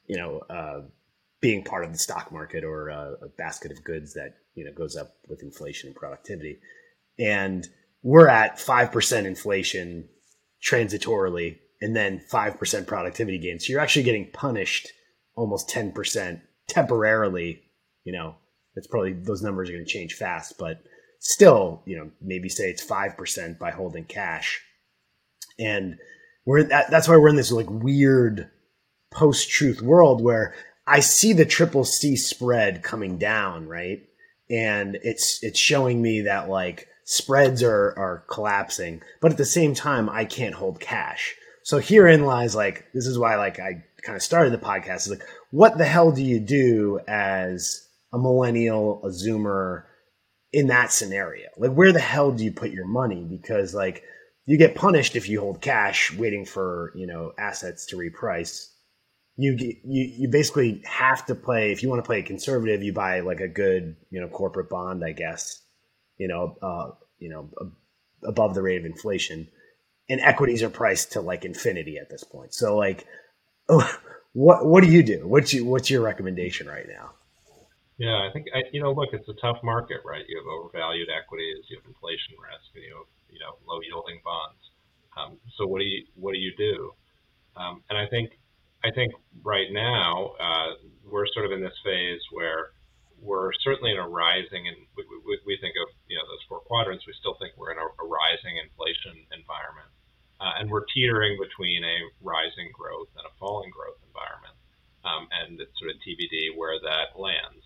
you 0.07 0.17
know, 0.17 0.41
uh, 0.51 0.83
being 1.41 1.65
part 1.65 1.85
of 1.85 1.93
the 1.93 1.99
stock 1.99 2.31
market 2.31 2.63
or 2.63 2.89
a, 2.89 3.17
a 3.23 3.29
basket 3.39 3.73
of 3.73 3.83
goods 3.83 4.15
that, 4.15 4.35
you 4.55 4.65
know, 4.65 4.73
goes 4.73 4.97
up 4.97 5.15
with 5.29 5.43
inflation 5.43 5.89
and 5.89 5.97
productivity. 5.97 6.59
And 7.19 7.67
we're 8.03 8.29
at 8.29 8.59
5% 8.59 9.25
inflation 9.25 10.09
transitorily 10.63 11.59
and 11.81 11.97
then 11.97 12.23
5% 12.31 12.87
productivity 12.87 13.39
gain. 13.39 13.59
So 13.59 13.73
you're 13.73 13.81
actually 13.81 14.03
getting 14.03 14.31
punished 14.31 14.89
almost 15.35 15.69
10% 15.71 16.41
temporarily. 16.69 17.63
You 18.05 18.13
know, 18.13 18.35
it's 18.77 18.87
probably 18.87 19.15
those 19.15 19.43
numbers 19.43 19.69
are 19.69 19.73
going 19.73 19.85
to 19.85 19.91
change 19.91 20.15
fast, 20.15 20.59
but 20.59 20.83
still, 21.19 21.83
you 21.87 21.97
know, 21.97 22.11
maybe 22.21 22.49
say 22.49 22.65
it's 22.65 22.85
5% 22.85 23.59
by 23.59 23.71
holding 23.71 24.05
cash. 24.05 24.63
And 25.59 25.99
we're 26.47 26.65
that, 26.65 26.91
that's 26.91 27.09
why 27.09 27.17
we're 27.17 27.29
in 27.29 27.37
this 27.37 27.53
like 27.53 27.71
weird 27.71 28.51
post 29.11 29.51
truth 29.51 29.83
world 29.83 30.23
where 30.23 30.55
I 30.87 31.01
see 31.01 31.33
the 31.33 31.45
triple 31.45 31.85
C 31.85 32.17
spread 32.17 32.83
coming 32.83 33.19
down, 33.19 33.69
right? 33.69 34.03
And 34.49 34.99
it's 35.03 35.43
it's 35.43 35.59
showing 35.59 36.01
me 36.01 36.23
that 36.23 36.49
like 36.49 36.89
spreads 37.05 37.63
are 37.63 37.95
are 37.97 38.25
collapsing, 38.29 39.03
but 39.21 39.33
at 39.33 39.39
the 39.39 39.45
same 39.45 39.75
time, 39.75 40.09
I 40.09 40.25
can't 40.25 40.55
hold 40.55 40.81
cash. 40.81 41.35
So 41.63 41.79
herein 41.79 42.25
lies 42.25 42.55
like 42.55 42.87
this 42.95 43.07
is 43.07 43.19
why 43.19 43.37
like 43.37 43.59
I 43.59 43.85
kind 44.03 44.17
of 44.17 44.23
started 44.23 44.53
the 44.53 44.59
podcast. 44.59 45.07
Is 45.07 45.11
like, 45.11 45.27
what 45.51 45.79
the 45.79 45.85
hell 45.85 46.13
do 46.13 46.23
you 46.23 46.41
do 46.41 47.01
as 47.07 47.87
a 48.13 48.19
millennial, 48.19 49.05
a 49.05 49.09
Zoomer 49.09 49.85
in 50.53 50.69
that 50.69 50.93
scenario? 50.93 51.49
Like, 51.57 51.73
where 51.73 51.93
the 51.93 52.01
hell 52.01 52.33
do 52.33 52.45
you 52.45 52.53
put 52.53 52.71
your 52.71 52.87
money? 52.87 53.27
Because 53.29 53.75
like 53.75 54.03
you 54.47 54.57
get 54.57 54.75
punished 54.75 55.17
if 55.17 55.29
you 55.29 55.41
hold 55.41 55.61
cash 55.61 56.13
waiting 56.13 56.45
for 56.45 56.93
you 56.97 57.07
know 57.07 57.33
assets 57.39 57.87
to 57.87 57.97
reprice. 57.97 58.67
You, 59.37 59.57
you 59.59 59.75
you 59.85 60.29
basically 60.29 60.83
have 60.85 61.25
to 61.27 61.35
play 61.35 61.73
if 61.73 61.83
you 61.83 61.89
want 61.89 62.03
to 62.03 62.07
play 62.07 62.23
conservative. 62.23 62.83
You 62.83 62.93
buy 62.93 63.21
like 63.21 63.41
a 63.41 63.49
good 63.49 63.97
you 64.11 64.21
know 64.21 64.29
corporate 64.29 64.69
bond, 64.69 65.05
I 65.05 65.13
guess, 65.13 65.63
you 66.21 66.29
know, 66.29 66.55
uh, 66.61 66.91
you 67.19 67.31
know, 67.31 67.49
above 68.23 68.55
the 68.55 68.61
rate 68.61 68.77
of 68.77 68.85
inflation, 68.85 69.49
and 70.11 70.21
equities 70.21 70.63
are 70.63 70.69
priced 70.69 71.13
to 71.13 71.23
like 71.23 71.47
infinity 71.47 71.97
at 71.97 72.11
this 72.11 72.23
point. 72.23 72.53
So 72.53 72.77
like, 72.77 73.07
what 74.35 74.67
what 74.67 74.85
do 74.85 74.91
you 74.91 75.03
do? 75.03 75.27
What's 75.27 75.55
you, 75.55 75.65
what's 75.65 75.89
your 75.89 76.03
recommendation 76.03 76.67
right 76.69 76.87
now? 76.87 77.13
Yeah, 77.97 78.17
I 78.17 78.29
think 78.35 78.47
I, 78.55 78.61
you 78.71 78.83
know, 78.83 78.93
look, 78.93 79.11
it's 79.15 79.29
a 79.31 79.41
tough 79.41 79.57
market, 79.65 80.01
right? 80.05 80.23
You 80.29 80.37
have 80.39 80.47
overvalued 80.47 81.09
equities, 81.09 81.65
you 81.71 81.79
have 81.79 81.87
inflation 81.89 82.37
risk, 82.37 82.69
and 82.75 82.85
you 82.85 82.95
have 82.97 83.09
you 83.33 83.41
know 83.41 83.57
low 83.67 83.81
yielding 83.81 84.21
bonds. 84.23 84.61
Um, 85.17 85.39
so 85.57 85.67
what 85.67 85.79
do 85.79 85.87
you 85.87 86.05
what 86.17 86.33
do 86.33 86.39
you 86.39 86.53
do? 86.55 86.93
Um, 87.57 87.83
and 87.89 87.99
I 87.99 88.07
think 88.07 88.33
I 88.85 88.91
think 88.91 89.15
right 89.43 89.73
now 89.73 90.33
uh, 90.39 90.77
we're 91.11 91.27
sort 91.33 91.47
of 91.47 91.53
in 91.53 91.63
this 91.63 91.77
phase 91.83 92.21
where 92.31 92.77
we're 93.23 93.53
certainly 93.61 93.93
in 93.93 94.01
a 94.01 94.09
rising, 94.09 94.69
and 94.69 94.77
we, 94.97 95.05
we, 95.25 95.39
we, 95.47 95.55
think 95.61 95.77
of 95.77 95.89
you 96.09 96.17
know 96.17 96.25
those 96.25 96.45
four 96.49 96.61
quadrants. 96.65 97.07
We 97.07 97.13
still 97.21 97.37
think 97.37 97.53
we're 97.57 97.73
in 97.73 97.81
a, 97.81 97.87
a 97.87 98.07
rising 98.07 98.57
inflation 98.57 99.21
environment, 99.37 99.93
uh, 100.41 100.57
and 100.59 100.73
we're 100.73 100.89
teetering 100.93 101.37
between 101.37 101.85
a 101.85 101.99
rising 102.25 102.73
growth 102.73 103.13
and 103.17 103.25
a 103.29 103.33
falling 103.37 103.71
growth 103.71 104.01
environment, 104.09 104.57
um, 105.05 105.29
and 105.31 105.61
it's 105.61 105.77
sort 105.77 105.93
of 105.93 106.01
TBD 106.01 106.57
where 106.57 106.81
that 106.81 107.17
lands. 107.17 107.65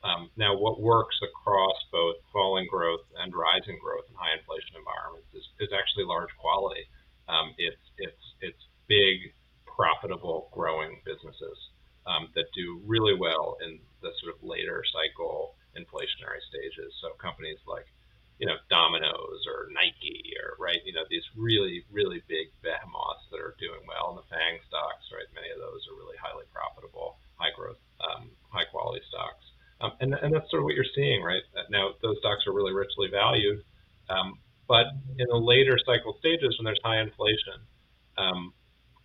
Um, 0.00 0.32
now, 0.36 0.56
what 0.56 0.80
works 0.80 1.16
across 1.20 1.76
both 1.92 2.16
falling 2.32 2.68
growth 2.70 3.04
and 3.20 3.32
rising 3.36 3.76
growth 3.80 4.08
in 4.08 4.16
high 4.16 4.32
inflation 4.36 4.80
environments 4.80 5.28
is, 5.36 5.44
is 5.60 5.72
actually 5.76 6.08
large 6.08 6.32
quality. 6.40 6.84
Um, 7.28 7.52
it's 7.56 7.84
it's 7.96 8.24
it's 8.40 8.62
big, 8.88 9.32
profitable, 9.64 10.48
growing 10.52 11.00
businesses 11.04 11.56
um, 12.10 12.28
that 12.34 12.50
do 12.52 12.82
really 12.84 13.14
well 13.14 13.56
in 13.62 13.78
the 14.02 14.10
sort 14.18 14.34
of 14.34 14.42
later 14.42 14.82
cycle 14.90 15.54
inflationary 15.78 16.42
stages. 16.50 16.90
So 16.98 17.14
companies 17.22 17.62
like, 17.70 17.86
you 18.42 18.46
know, 18.50 18.58
Domino's 18.66 19.46
or 19.46 19.70
Nike 19.70 20.34
or 20.42 20.58
right, 20.58 20.82
you 20.82 20.92
know, 20.92 21.06
these 21.06 21.22
really 21.36 21.84
really 21.92 22.20
big 22.26 22.50
behemoths 22.66 23.30
that 23.30 23.38
are 23.38 23.54
doing 23.62 23.84
well, 23.86 24.10
and 24.10 24.18
the 24.18 24.26
Fang 24.26 24.58
stocks, 24.66 25.06
right? 25.14 25.28
Many 25.38 25.54
of 25.54 25.62
those 25.62 25.86
are 25.86 25.94
really 25.94 26.18
highly 26.18 26.48
profitable, 26.50 27.22
high 27.38 27.54
growth, 27.54 27.78
um, 28.02 28.34
high 28.50 28.66
quality 28.66 29.04
stocks. 29.06 29.44
Um, 29.80 29.92
and, 30.00 30.12
and 30.12 30.34
that's 30.34 30.50
sort 30.50 30.60
of 30.60 30.66
what 30.68 30.74
you're 30.74 30.92
seeing, 30.94 31.22
right? 31.22 31.40
Now, 31.70 31.96
those 32.02 32.18
stocks 32.20 32.44
are 32.46 32.52
really 32.52 32.74
richly 32.74 33.08
valued. 33.08 33.64
Um, 34.10 34.36
but 34.68 34.86
in 35.18 35.26
the 35.28 35.36
later 35.36 35.78
cycle 35.84 36.16
stages, 36.20 36.56
when 36.58 36.64
there's 36.64 36.80
high 36.84 37.00
inflation, 37.00 37.64
um, 38.18 38.52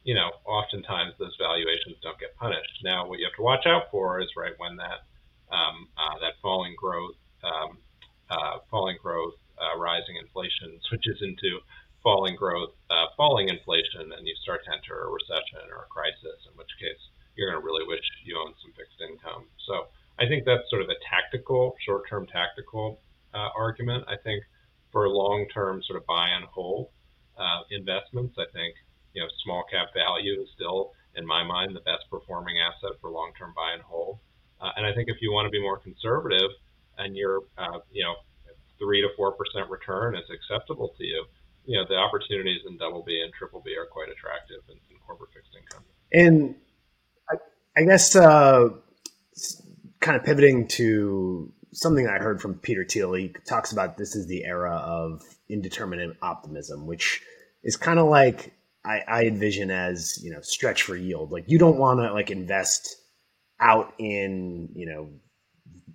you 0.06 0.14
know, 0.14 0.30
oftentimes 0.46 1.18
those 1.18 1.36
valuations 1.42 1.98
don't 2.02 2.20
get 2.22 2.38
punished. 2.38 2.78
Now, 2.86 3.10
what 3.10 3.18
you 3.18 3.26
have 3.26 3.36
to 3.36 3.42
watch 3.42 3.66
out 3.66 3.90
for 3.90 4.22
is 4.22 4.30
right 4.38 4.54
when 4.58 4.78
that 4.78 5.10
um, 5.50 5.90
uh, 5.98 6.18
that 6.22 6.38
falling 6.42 6.78
growth, 6.78 7.18
um, 7.44 7.78
uh, 8.30 8.62
falling 8.70 8.98
growth, 9.02 9.34
uh, 9.58 9.78
rising 9.78 10.18
inflation 10.22 10.78
switches 10.88 11.18
into 11.22 11.60
falling 12.06 12.38
growth, 12.38 12.78
uh, 12.94 13.10
falling 13.18 13.50
inflation, 13.50 14.14
and 14.14 14.22
you 14.30 14.36
start 14.46 14.62
to 14.66 14.72
enter 14.72 15.10
a 15.10 15.10
recession 15.10 15.66
or 15.74 15.90
a 15.90 15.90
crisis. 15.90 16.38
In 16.46 16.54
which 16.54 16.70
case, 16.78 17.02
you're 17.34 17.50
going 17.50 17.60
to 17.60 17.66
really 17.66 17.86
wish 17.90 18.06
you 18.24 18.38
owned 18.38 18.54
some 18.62 18.74
fixed 18.78 19.02
income. 19.02 19.50
So, 19.66 19.90
I 20.22 20.30
think 20.30 20.46
that's 20.46 20.70
sort 20.70 20.82
of 20.82 20.90
a 20.90 20.96
tactical, 21.10 21.76
short-term 21.84 22.28
tactical 22.28 23.02
uh, 23.34 23.50
argument. 23.58 24.06
I 24.08 24.16
think 24.24 24.46
for 24.94 25.10
long-term 25.10 25.84
sort 25.84 26.00
of 26.00 26.06
buy 26.06 26.30
and 26.30 26.46
hold 26.46 26.88
uh, 27.38 27.68
investments, 27.70 28.38
I 28.40 28.46
think 28.54 28.76
you 29.16 29.22
know, 29.22 29.28
small 29.44 29.64
cap 29.72 29.88
value 29.96 30.42
is 30.42 30.50
still, 30.54 30.92
in 31.16 31.26
my 31.26 31.44
mind, 31.44 31.76
the 31.76 31.80
best 31.80 32.04
performing 32.12 32.56
asset 32.60 33.00
for 33.02 33.10
long 33.10 33.32
term 33.40 33.54
buy 33.56 33.72
and 33.74 33.82
hold. 33.82 34.20
Uh, 34.62 34.72
and 34.76 34.86
I 34.86 34.94
think 34.94 35.10
if 35.10 35.18
you 35.22 35.32
want 35.32 35.46
to 35.48 35.50
be 35.50 35.62
more 35.62 35.80
conservative 35.80 36.52
and 36.98 37.16
your, 37.16 37.44
uh, 37.58 37.80
you 37.92 38.04
know, 38.04 38.16
three 38.78 39.02
to 39.02 39.08
four 39.16 39.32
percent 39.32 39.70
return 39.70 40.16
is 40.16 40.30
acceptable 40.30 40.94
to 40.98 41.04
you, 41.04 41.26
you 41.66 41.80
know, 41.80 41.86
the 41.88 41.96
opportunities 41.96 42.62
in 42.68 42.78
double 42.78 43.04
B 43.04 43.22
and 43.24 43.34
triple 43.34 43.62
B 43.66 43.76
are 43.78 43.88
quite 43.88 44.10
attractive 44.10 44.62
in, 44.70 44.78
in 44.92 44.98
corporate 45.08 45.32
fixed 45.34 45.52
income. 45.60 45.84
And 46.12 46.56
I, 47.30 47.36
I 47.82 47.86
guess 47.86 48.16
uh, 48.16 48.70
kind 50.02 50.18
of 50.18 50.24
pivoting 50.24 50.68
to 50.68 51.52
something 51.72 52.08
I 52.08 52.18
heard 52.20 52.42
from 52.42 52.56
Peter 52.56 52.86
Thiel, 52.86 53.14
he 53.14 53.34
talks 53.46 53.72
about 53.72 53.98
this 53.98 54.16
is 54.16 54.28
the 54.28 54.46
era 54.46 54.76
of 54.76 55.24
indeterminate 55.50 56.16
optimism, 56.22 56.86
which 56.86 57.22
is 57.64 57.76
kind 57.76 58.00
of 58.00 58.08
like 58.08 58.55
I, 58.86 59.04
I 59.08 59.24
envision 59.26 59.72
as 59.72 60.20
you 60.24 60.32
know 60.32 60.42
stretch 60.42 60.84
for 60.84 60.96
yield. 60.96 61.32
Like 61.32 61.46
you 61.48 61.58
don't 61.58 61.78
want 61.78 62.00
to 62.00 62.14
like 62.14 62.32
invest 62.32 62.96
out 63.60 63.94
in 63.98 64.70
you 64.76 64.86
know 64.86 65.10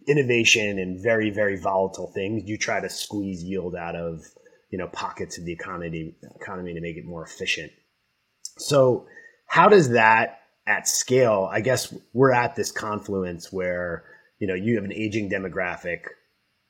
innovation 0.09 0.79
and 0.79 1.03
very 1.03 1.31
very 1.31 1.57
volatile 1.57 2.11
things. 2.15 2.43
You 2.47 2.59
try 2.59 2.81
to 2.81 2.89
squeeze 2.89 3.43
yield 3.43 3.75
out 3.77 3.97
of 3.97 4.25
you 4.71 4.79
know 4.79 4.89
pockets 4.89 5.39
of 5.39 5.45
the 5.45 5.53
economy 5.53 6.15
economy 6.41 6.75
to 6.75 6.81
make 6.81 6.97
it 6.97 7.05
more 7.05 7.25
efficient. 7.25 7.73
So 8.59 9.07
how 9.47 9.69
does 9.69 9.91
that 9.91 10.41
at 10.71 10.87
scale, 10.87 11.49
I 11.51 11.61
guess 11.61 11.93
we're 12.13 12.33
at 12.33 12.55
this 12.55 12.71
confluence 12.71 13.53
where 13.53 14.05
you 14.39 14.47
know 14.47 14.55
you 14.55 14.77
have 14.77 14.85
an 14.85 14.93
aging 14.93 15.31
demographic. 15.31 16.05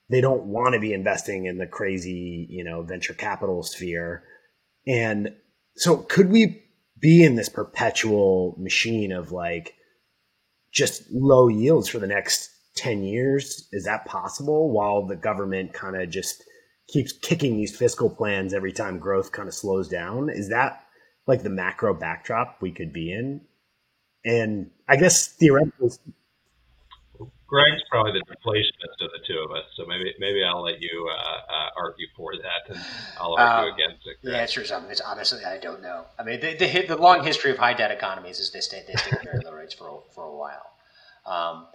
They 0.08 0.20
don't 0.20 0.46
want 0.46 0.74
to 0.74 0.80
be 0.80 0.92
investing 0.92 1.44
in 1.46 1.58
the 1.58 1.66
crazy, 1.66 2.46
you 2.50 2.64
know, 2.64 2.82
venture 2.82 3.14
capital 3.14 3.62
sphere. 3.62 4.24
And 4.86 5.36
so 5.76 5.98
could 5.98 6.30
we 6.30 6.62
be 6.98 7.24
in 7.24 7.34
this 7.34 7.48
perpetual 7.48 8.54
machine 8.58 9.12
of 9.12 9.32
like 9.32 9.74
just 10.72 11.02
low 11.10 11.48
yields 11.48 11.88
for 11.88 11.98
the 11.98 12.06
next 12.06 12.50
10 12.76 13.02
years? 13.02 13.68
Is 13.72 13.84
that 13.84 14.04
possible 14.04 14.70
while 14.70 15.06
the 15.06 15.16
government 15.16 15.72
kind 15.72 15.96
of 15.96 16.10
just 16.10 16.44
keeps 16.88 17.12
kicking 17.12 17.56
these 17.56 17.76
fiscal 17.76 18.10
plans 18.10 18.52
every 18.52 18.72
time 18.72 18.98
growth 18.98 19.32
kind 19.32 19.48
of 19.48 19.54
slows 19.54 19.88
down? 19.88 20.28
Is 20.28 20.48
that 20.50 20.84
like 21.26 21.42
the 21.42 21.50
macro 21.50 21.94
backdrop 21.94 22.58
we 22.60 22.72
could 22.72 22.92
be 22.92 23.12
in? 23.12 23.40
And 24.24 24.70
I 24.88 24.96
guess 24.96 25.28
theoretically, 25.28 25.90
Greg's 27.50 27.82
probably 27.90 28.12
the 28.12 28.24
deflationist 28.32 29.04
of 29.04 29.10
the 29.10 29.18
two 29.26 29.40
of 29.40 29.50
us, 29.50 29.64
so 29.74 29.84
maybe 29.84 30.14
maybe 30.20 30.44
I'll 30.44 30.62
let 30.62 30.80
you 30.80 31.10
uh, 31.10 31.52
uh, 31.52 31.68
argue 31.76 32.06
for 32.16 32.30
that, 32.36 32.72
and 32.72 32.80
I'll 33.20 33.34
argue 33.34 33.72
um, 33.72 33.74
against 33.74 34.06
it. 34.06 34.22
Greg. 34.22 34.34
The 34.34 34.40
answer 34.40 34.60
is, 34.62 34.70
um, 34.70 34.86
honestly 35.04 35.44
I 35.44 35.58
don't 35.58 35.82
know. 35.82 36.04
I 36.16 36.22
mean, 36.22 36.38
the, 36.38 36.54
the, 36.54 36.86
the, 36.86 36.96
long 36.96 37.24
history 37.24 37.50
of 37.50 37.58
high 37.58 37.74
debt 37.74 37.90
economies 37.90 38.38
is 38.38 38.52
they 38.52 38.60
stay 38.60 38.84
they 38.86 38.94
stay 38.94 39.16
at 39.16 39.24
very 39.24 39.40
low 39.44 39.52
rates 39.52 39.74
for 39.74 39.88
a, 39.88 40.14
for 40.14 40.24
a 40.26 40.36
while, 40.36 40.64
um, 41.26 41.66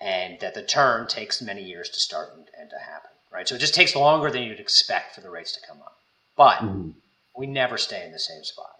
and 0.00 0.40
that 0.40 0.54
the 0.54 0.62
turn 0.64 1.06
takes 1.06 1.40
many 1.40 1.62
years 1.62 1.88
to 1.90 2.00
start 2.00 2.30
and, 2.34 2.46
and, 2.58 2.70
to 2.70 2.78
happen. 2.78 3.10
Right, 3.32 3.46
so 3.46 3.54
it 3.54 3.60
just 3.60 3.74
takes 3.74 3.94
longer 3.94 4.28
than 4.28 4.42
you'd 4.42 4.58
expect 4.58 5.14
for 5.14 5.20
the 5.20 5.30
rates 5.30 5.52
to 5.52 5.60
come 5.66 5.78
up, 5.82 5.98
but 6.36 6.56
mm-hmm. 6.56 6.90
we 7.38 7.46
never 7.46 7.78
stay 7.78 8.04
in 8.04 8.10
the 8.10 8.18
same 8.18 8.42
spot. 8.42 8.74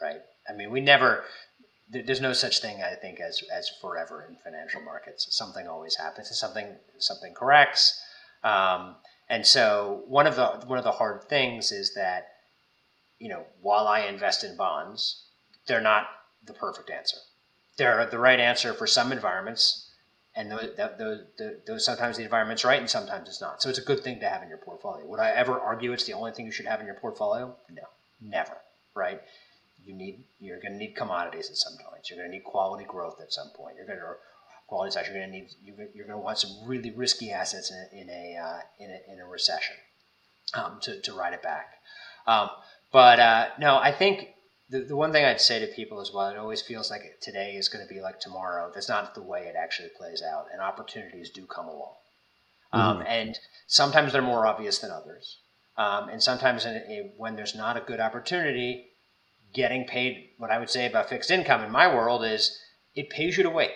Right, 0.00 0.20
I 0.48 0.52
mean, 0.56 0.70
we 0.70 0.80
never 0.80 1.24
there's 1.92 2.20
no 2.20 2.32
such 2.32 2.60
thing 2.60 2.82
I 2.82 2.94
think 2.94 3.20
as 3.20 3.42
as 3.52 3.70
forever 3.80 4.26
in 4.28 4.36
financial 4.42 4.80
markets. 4.80 5.26
Something 5.30 5.68
always 5.68 5.96
happens, 5.96 6.36
something 6.38 6.66
something 6.98 7.34
corrects. 7.34 8.00
Um, 8.42 8.96
and 9.28 9.46
so 9.46 10.02
one 10.06 10.26
of 10.26 10.36
the 10.36 10.46
one 10.66 10.78
of 10.78 10.84
the 10.84 10.92
hard 10.92 11.24
things 11.24 11.70
is 11.70 11.94
that 11.94 12.28
you 13.18 13.28
know 13.28 13.44
while 13.60 13.86
I 13.86 14.00
invest 14.00 14.42
in 14.42 14.56
bonds, 14.56 15.26
they're 15.66 15.80
not 15.80 16.06
the 16.46 16.54
perfect 16.54 16.90
answer. 16.90 17.18
They're 17.76 18.06
the 18.06 18.18
right 18.18 18.40
answer 18.40 18.74
for 18.74 18.86
some 18.86 19.12
environments, 19.12 19.90
and 20.34 20.50
those, 20.50 20.70
those, 20.98 21.20
those, 21.66 21.84
sometimes 21.84 22.16
the 22.16 22.24
environment's 22.24 22.64
right 22.64 22.80
and 22.80 22.88
sometimes 22.88 23.28
it's 23.28 23.40
not. 23.40 23.62
So 23.62 23.68
it's 23.68 23.78
a 23.78 23.84
good 23.84 24.00
thing 24.00 24.20
to 24.20 24.28
have 24.28 24.42
in 24.42 24.48
your 24.48 24.58
portfolio. 24.58 25.06
Would 25.06 25.20
I 25.20 25.30
ever 25.30 25.58
argue 25.58 25.92
it's 25.92 26.04
the 26.04 26.12
only 26.14 26.32
thing 26.32 26.46
you 26.46 26.52
should 26.52 26.66
have 26.66 26.80
in 26.80 26.86
your 26.86 26.96
portfolio? 26.96 27.54
No, 27.70 27.82
never. 28.20 28.56
Right? 28.94 29.20
You 29.84 29.94
need 29.94 30.24
you're 30.38 30.60
going 30.60 30.72
to 30.72 30.78
need 30.78 30.94
commodities 30.96 31.50
at 31.50 31.56
some 31.56 31.74
point. 31.74 32.08
You're 32.08 32.18
going 32.18 32.30
to 32.30 32.36
need 32.36 32.44
quality 32.44 32.84
growth 32.84 33.20
at 33.20 33.32
some 33.32 33.50
point. 33.56 33.76
You're 33.76 33.86
going 33.86 33.98
to 33.98 34.14
quality 34.66 34.90
stocks. 34.92 35.08
You're 35.08 35.18
going 35.18 35.30
to 35.30 35.38
need 35.38 35.48
you're, 35.64 36.06
going 36.06 36.18
to 36.18 36.24
want 36.24 36.38
some 36.38 36.50
really 36.66 36.90
risky 36.90 37.30
assets 37.30 37.70
in 37.70 37.76
a 37.76 38.02
in 38.02 38.10
a 38.10 38.36
uh, 38.38 38.60
in, 38.80 38.90
a, 38.90 39.12
in 39.12 39.20
a 39.20 39.26
recession 39.26 39.76
um, 40.54 40.78
to 40.82 41.00
to 41.00 41.12
ride 41.12 41.34
it 41.34 41.42
back. 41.42 41.74
Um, 42.26 42.50
but 42.92 43.18
uh, 43.18 43.48
no, 43.58 43.78
I 43.78 43.92
think 43.92 44.28
the, 44.70 44.80
the 44.80 44.96
one 44.96 45.12
thing 45.12 45.24
I'd 45.24 45.40
say 45.40 45.60
to 45.60 45.66
people 45.66 46.00
as 46.00 46.12
well, 46.12 46.28
it 46.28 46.38
always 46.38 46.62
feels 46.62 46.90
like 46.90 47.02
today 47.20 47.52
is 47.56 47.68
going 47.68 47.86
to 47.86 47.92
be 47.92 48.00
like 48.00 48.20
tomorrow. 48.20 48.70
That's 48.72 48.88
not 48.88 49.14
the 49.14 49.22
way 49.22 49.40
it 49.42 49.54
actually 49.56 49.90
plays 49.98 50.22
out, 50.22 50.46
and 50.52 50.60
opportunities 50.60 51.30
do 51.30 51.46
come 51.46 51.66
along. 51.66 51.94
Um, 52.72 52.98
mm-hmm. 52.98 53.06
and 53.06 53.38
sometimes 53.66 54.12
they're 54.12 54.22
more 54.22 54.46
obvious 54.46 54.78
than 54.78 54.90
others. 54.90 55.38
Um, 55.76 56.08
and 56.08 56.22
sometimes 56.22 56.64
in, 56.64 56.76
in, 56.76 57.12
when 57.16 57.36
there's 57.36 57.54
not 57.54 57.76
a 57.76 57.80
good 57.80 58.00
opportunity, 58.00 58.91
getting 59.52 59.84
paid 59.84 60.30
what 60.38 60.50
I 60.50 60.58
would 60.58 60.70
say 60.70 60.86
about 60.86 61.08
fixed 61.08 61.30
income 61.30 61.62
in 61.62 61.70
my 61.70 61.92
world 61.92 62.24
is 62.24 62.58
it 62.94 63.10
pays 63.10 63.36
you 63.36 63.42
to 63.42 63.50
wait. 63.50 63.72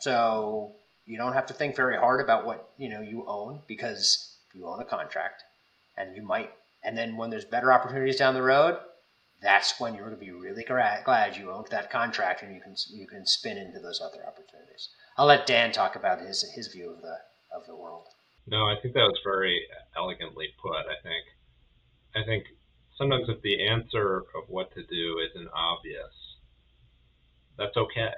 So 0.00 0.76
you 1.04 1.18
don't 1.18 1.32
have 1.32 1.46
to 1.46 1.54
think 1.54 1.76
very 1.76 1.96
hard 1.96 2.20
about 2.20 2.46
what 2.46 2.70
you 2.76 2.88
know 2.88 3.00
you 3.00 3.24
own 3.26 3.62
because 3.66 4.36
you 4.54 4.66
own 4.66 4.80
a 4.80 4.84
contract 4.84 5.42
and 5.96 6.14
you 6.16 6.22
might 6.22 6.50
and 6.84 6.96
then 6.96 7.16
when 7.16 7.30
there's 7.30 7.44
better 7.44 7.72
opportunities 7.72 8.16
down 8.16 8.34
the 8.34 8.42
road 8.42 8.78
that's 9.42 9.78
when 9.78 9.94
you're 9.94 10.06
going 10.06 10.18
to 10.18 10.24
be 10.24 10.32
really 10.32 10.64
glad 10.64 11.36
you 11.36 11.50
owned 11.50 11.68
that 11.70 11.90
contract 11.90 12.42
and 12.42 12.54
you 12.54 12.60
can 12.60 12.74
you 12.90 13.06
can 13.06 13.26
spin 13.26 13.58
into 13.58 13.78
those 13.78 14.00
other 14.00 14.26
opportunities. 14.26 14.88
I'll 15.16 15.26
let 15.26 15.46
Dan 15.46 15.72
talk 15.72 15.96
about 15.96 16.20
his 16.20 16.42
his 16.54 16.68
view 16.68 16.90
of 16.90 17.02
the 17.02 17.16
of 17.54 17.66
the 17.66 17.76
world. 17.76 18.06
No, 18.46 18.66
I 18.66 18.76
think 18.80 18.94
that 18.94 19.00
was 19.00 19.20
very 19.24 19.66
elegantly 19.96 20.48
put. 20.60 20.72
I 20.72 21.00
think 21.02 21.24
I 22.14 22.24
think 22.24 22.46
sometimes 22.98 23.28
if 23.28 23.40
the 23.42 23.66
answer 23.66 24.24
of 24.34 24.48
what 24.48 24.72
to 24.74 24.82
do 24.84 25.20
isn't 25.20 25.48
obvious, 25.52 26.12
that's 27.56 27.76
okay, 27.76 28.12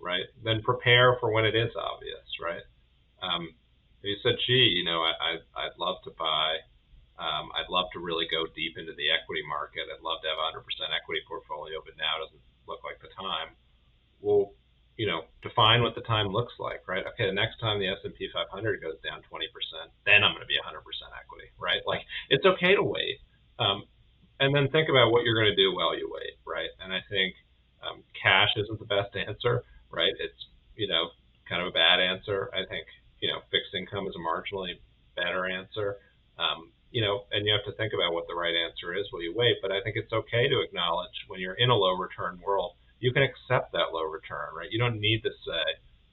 right? 0.00 0.24
Then 0.44 0.62
prepare 0.62 1.16
for 1.20 1.32
when 1.32 1.44
it 1.44 1.54
is 1.54 1.72
obvious, 1.76 2.26
right? 2.40 2.64
Um, 3.22 3.54
you 4.02 4.16
said, 4.22 4.34
gee, 4.46 4.74
you 4.76 4.84
know, 4.84 5.00
I, 5.00 5.38
I, 5.54 5.70
would 5.70 5.78
love 5.78 6.02
to 6.04 6.12
buy, 6.18 6.58
um, 7.22 7.54
I'd 7.54 7.70
love 7.70 7.86
to 7.94 8.00
really 8.02 8.26
go 8.26 8.50
deep 8.50 8.76
into 8.76 8.92
the 8.98 9.14
equity 9.14 9.46
market. 9.46 9.86
I'd 9.86 10.02
love 10.02 10.20
to 10.26 10.28
have 10.28 10.42
a 10.42 10.58
100% 10.58 10.66
equity 10.90 11.22
portfolio, 11.28 11.78
but 11.84 11.94
now 11.96 12.18
it 12.18 12.26
doesn't 12.26 12.44
look 12.66 12.82
like 12.82 12.98
the 12.98 13.14
time. 13.14 13.54
Well, 14.20 14.52
you 14.98 15.06
know, 15.06 15.24
define 15.40 15.80
what 15.80 15.94
the 15.94 16.04
time 16.04 16.28
looks 16.28 16.52
like, 16.58 16.84
right? 16.84 17.06
Okay, 17.14 17.24
the 17.24 17.32
next 17.32 17.62
time 17.62 17.78
the 17.78 17.88
S&P 17.88 18.28
500 18.28 18.52
goes 18.82 19.00
down 19.00 19.22
20%, 19.30 19.48
then 20.04 20.20
I'm 20.20 20.34
going 20.34 20.44
to 20.44 20.50
be 20.50 20.60
100% 20.60 20.76
equity, 21.16 21.48
right? 21.56 21.80
Like, 21.86 22.02
it's 22.28 22.44
okay 22.44 22.74
to 22.74 22.82
wait 22.82 23.22
um, 23.58 23.84
and 24.40 24.54
then 24.54 24.68
think 24.68 24.88
about 24.88 25.12
what 25.12 25.24
you're 25.24 25.34
going 25.34 25.50
to 25.50 25.56
do 25.56 25.74
while 25.74 25.96
you 25.96 26.10
wait, 26.12 26.38
right? 26.46 26.70
And 26.82 26.92
I 26.92 27.00
think 27.08 27.34
um, 27.82 28.02
cash 28.20 28.50
isn't 28.56 28.78
the 28.78 28.86
best 28.86 29.14
answer, 29.16 29.62
right? 29.90 30.12
It's 30.18 30.46
you 30.76 30.88
know 30.88 31.10
kind 31.48 31.62
of 31.62 31.68
a 31.68 31.72
bad 31.72 32.00
answer. 32.00 32.50
I 32.52 32.64
think 32.68 32.86
you 33.20 33.28
know 33.28 33.40
fixed 33.50 33.74
income 33.74 34.06
is 34.06 34.14
a 34.16 34.22
marginally 34.22 34.78
better 35.16 35.46
answer. 35.46 35.98
Um, 36.38 36.72
you 36.90 37.00
know, 37.00 37.24
and 37.32 37.46
you 37.46 37.52
have 37.52 37.64
to 37.64 37.76
think 37.76 37.94
about 37.94 38.12
what 38.12 38.28
the 38.28 38.34
right 38.34 38.54
answer 38.54 38.94
is 38.94 39.06
while 39.10 39.22
you 39.22 39.32
wait. 39.34 39.56
But 39.62 39.72
I 39.72 39.80
think 39.80 39.96
it's 39.96 40.12
okay 40.12 40.48
to 40.48 40.60
acknowledge 40.60 41.24
when 41.26 41.40
you're 41.40 41.54
in 41.54 41.70
a 41.70 41.74
low 41.74 41.96
return 41.96 42.38
world, 42.44 42.72
you 43.00 43.12
can 43.12 43.22
accept 43.22 43.72
that 43.72 43.92
low 43.92 44.04
return, 44.04 44.54
right? 44.54 44.70
You 44.70 44.78
don't 44.78 45.00
need 45.00 45.22
to 45.22 45.30
say, 45.44 45.64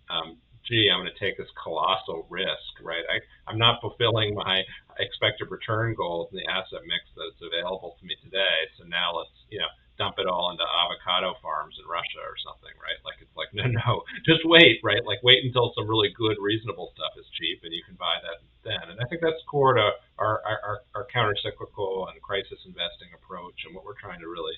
um, 0.10 0.38
gee, 0.70 0.88
I'm 0.94 1.02
going 1.02 1.10
to 1.10 1.18
take 1.20 1.36
this 1.36 1.50
colossal 1.58 2.30
risk, 2.30 2.78
right? 2.86 3.04
I, 3.10 3.18
I'm 3.50 3.58
not 3.58 3.82
fulfilling 3.82 4.38
my 4.38 4.62
expected 5.02 5.50
return 5.50 5.98
goals 5.98 6.30
in 6.30 6.38
the 6.38 6.46
asset 6.46 6.86
mix 6.86 7.10
that's 7.18 7.42
available 7.42 7.98
to 7.98 8.06
me 8.06 8.14
today. 8.22 8.70
So 8.78 8.86
now 8.86 9.18
let's, 9.18 9.34
you 9.50 9.58
know, 9.58 9.74
dump 9.98 10.16
it 10.16 10.30
all 10.30 10.54
into 10.54 10.64
avocado 10.64 11.36
farms 11.44 11.76
in 11.76 11.84
Russia 11.90 12.24
or 12.24 12.38
something, 12.40 12.72
right? 12.80 13.02
Like 13.04 13.20
it's 13.20 13.36
like, 13.36 13.52
no, 13.58 13.68
no, 13.68 14.06
just 14.24 14.46
wait, 14.46 14.80
right? 14.86 15.04
Like 15.04 15.20
wait 15.26 15.44
until 15.44 15.74
some 15.74 15.90
really 15.90 16.14
good, 16.14 16.38
reasonable 16.40 16.94
stuff 16.96 17.18
is 17.18 17.28
cheap 17.36 17.66
and 17.66 17.74
you 17.74 17.84
can 17.84 18.00
buy 18.00 18.22
that 18.24 18.40
then. 18.64 18.94
And 18.94 19.02
I 19.02 19.06
think 19.10 19.20
that's 19.26 19.42
core 19.50 19.76
to 19.76 19.90
our, 20.22 20.40
our, 20.46 20.86
our 20.96 21.06
counter-cyclical 21.12 22.08
and 22.14 22.16
crisis 22.22 22.62
investing 22.64 23.12
approach 23.18 23.58
and 23.66 23.74
what 23.74 23.84
we're 23.84 24.00
trying 24.00 24.22
to 24.22 24.30
really 24.30 24.56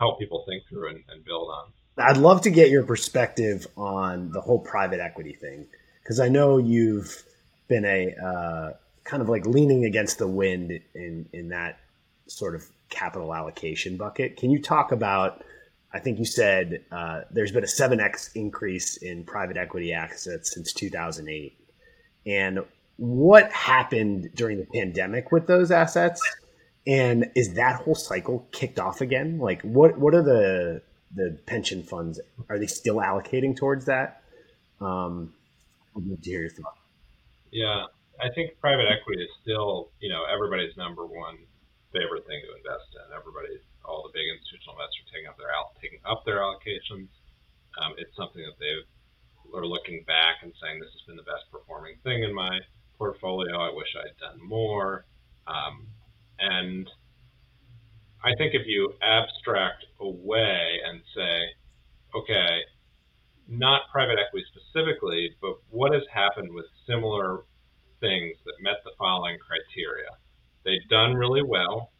help 0.00 0.18
people 0.18 0.42
think 0.48 0.64
through 0.66 0.90
and, 0.90 1.04
and 1.12 1.22
build 1.22 1.52
on. 1.52 1.70
I'd 1.98 2.16
love 2.16 2.42
to 2.42 2.50
get 2.50 2.70
your 2.70 2.82
perspective 2.82 3.66
on 3.76 4.30
the 4.32 4.40
whole 4.40 4.58
private 4.58 5.00
equity 5.00 5.34
thing 5.34 5.66
because 6.02 6.20
I 6.20 6.28
know 6.28 6.58
you've 6.58 7.22
been 7.68 7.84
a 7.84 8.14
uh, 8.14 8.72
kind 9.04 9.22
of 9.22 9.28
like 9.28 9.46
leaning 9.46 9.84
against 9.84 10.18
the 10.18 10.26
wind 10.26 10.80
in 10.94 11.28
in 11.32 11.48
that 11.50 11.78
sort 12.26 12.54
of 12.54 12.64
capital 12.88 13.34
allocation 13.34 13.96
bucket. 13.96 14.36
Can 14.36 14.50
you 14.50 14.60
talk 14.60 14.92
about? 14.92 15.44
I 15.92 15.98
think 15.98 16.20
you 16.20 16.24
said 16.24 16.84
uh, 16.92 17.22
there's 17.32 17.50
been 17.50 17.64
a 17.64 17.68
seven 17.68 18.00
x 18.00 18.30
increase 18.34 18.96
in 18.98 19.24
private 19.24 19.56
equity 19.56 19.92
assets 19.92 20.54
since 20.54 20.72
2008, 20.72 21.58
and 22.26 22.60
what 23.00 23.50
happened 23.50 24.30
during 24.34 24.58
the 24.58 24.66
pandemic 24.66 25.32
with 25.32 25.46
those 25.46 25.70
assets? 25.70 26.20
And 26.86 27.30
is 27.34 27.54
that 27.54 27.76
whole 27.76 27.94
cycle 27.94 28.46
kicked 28.52 28.78
off 28.78 29.00
again? 29.00 29.38
Like, 29.38 29.62
what 29.62 29.98
what 29.98 30.14
are 30.14 30.22
the 30.22 30.82
the 31.14 31.38
pension 31.46 31.82
funds 31.82 32.20
are 32.48 32.58
they 32.58 32.66
still 32.66 32.96
allocating 32.96 33.56
towards 33.56 33.86
that? 33.86 34.22
Um, 34.80 35.34
I'd 35.96 36.06
love 36.06 36.22
to 36.22 36.30
hear 36.30 36.40
your 36.40 36.50
thoughts. 36.50 36.78
Yeah, 37.50 37.86
I 38.22 38.30
think 38.34 38.58
private 38.60 38.86
equity 38.86 39.22
is 39.22 39.30
still 39.42 39.90
you 40.00 40.08
know 40.08 40.24
everybody's 40.24 40.76
number 40.76 41.04
one 41.04 41.38
favorite 41.92 42.26
thing 42.26 42.40
to 42.46 42.50
invest 42.54 42.94
in. 42.94 43.06
Everybody, 43.10 43.58
all 43.84 44.06
the 44.06 44.14
big 44.14 44.26
institutional 44.30 44.78
investors 44.78 45.02
are 45.06 45.10
taking 45.10 45.28
up 45.28 45.36
their 45.38 45.50
taking 45.82 46.02
up 46.06 46.22
their 46.24 46.38
allocations. 46.38 47.10
Um, 47.78 47.94
it's 47.98 48.14
something 48.16 48.42
that 48.42 48.58
they 48.58 48.78
are 49.54 49.66
looking 49.66 50.02
back 50.06 50.42
and 50.42 50.52
saying 50.62 50.78
this 50.78 50.90
has 50.94 51.02
been 51.06 51.18
the 51.18 51.26
best 51.26 51.50
performing 51.50 51.98
thing 52.02 52.22
in 52.22 52.34
my 52.34 52.58
portfolio. 52.98 53.58
I 53.58 53.74
wish 53.74 53.88
I'd 53.98 54.16
done 54.18 54.38
more. 54.42 55.06
Um, 55.46 55.86
and 56.38 56.86
I 58.24 58.34
think 58.36 58.54
if 58.54 58.66
you 58.66 58.94
abstract 59.02 59.84
away 60.00 60.80
and 60.86 61.00
say, 61.14 61.54
okay, 62.14 62.62
not 63.48 63.82
private 63.92 64.18
equity 64.18 64.46
specifically, 64.54 65.36
but 65.40 65.56
what 65.70 65.92
has 65.92 66.02
happened 66.12 66.52
with 66.52 66.66
similar 66.86 67.44
things 68.00 68.36
that 68.46 68.54
met 68.62 68.76
the 68.84 68.92
following 68.98 69.38
criteria? 69.38 70.10
They've 70.64 70.88
done 70.88 71.14
really 71.14 71.42
well. 71.42 71.92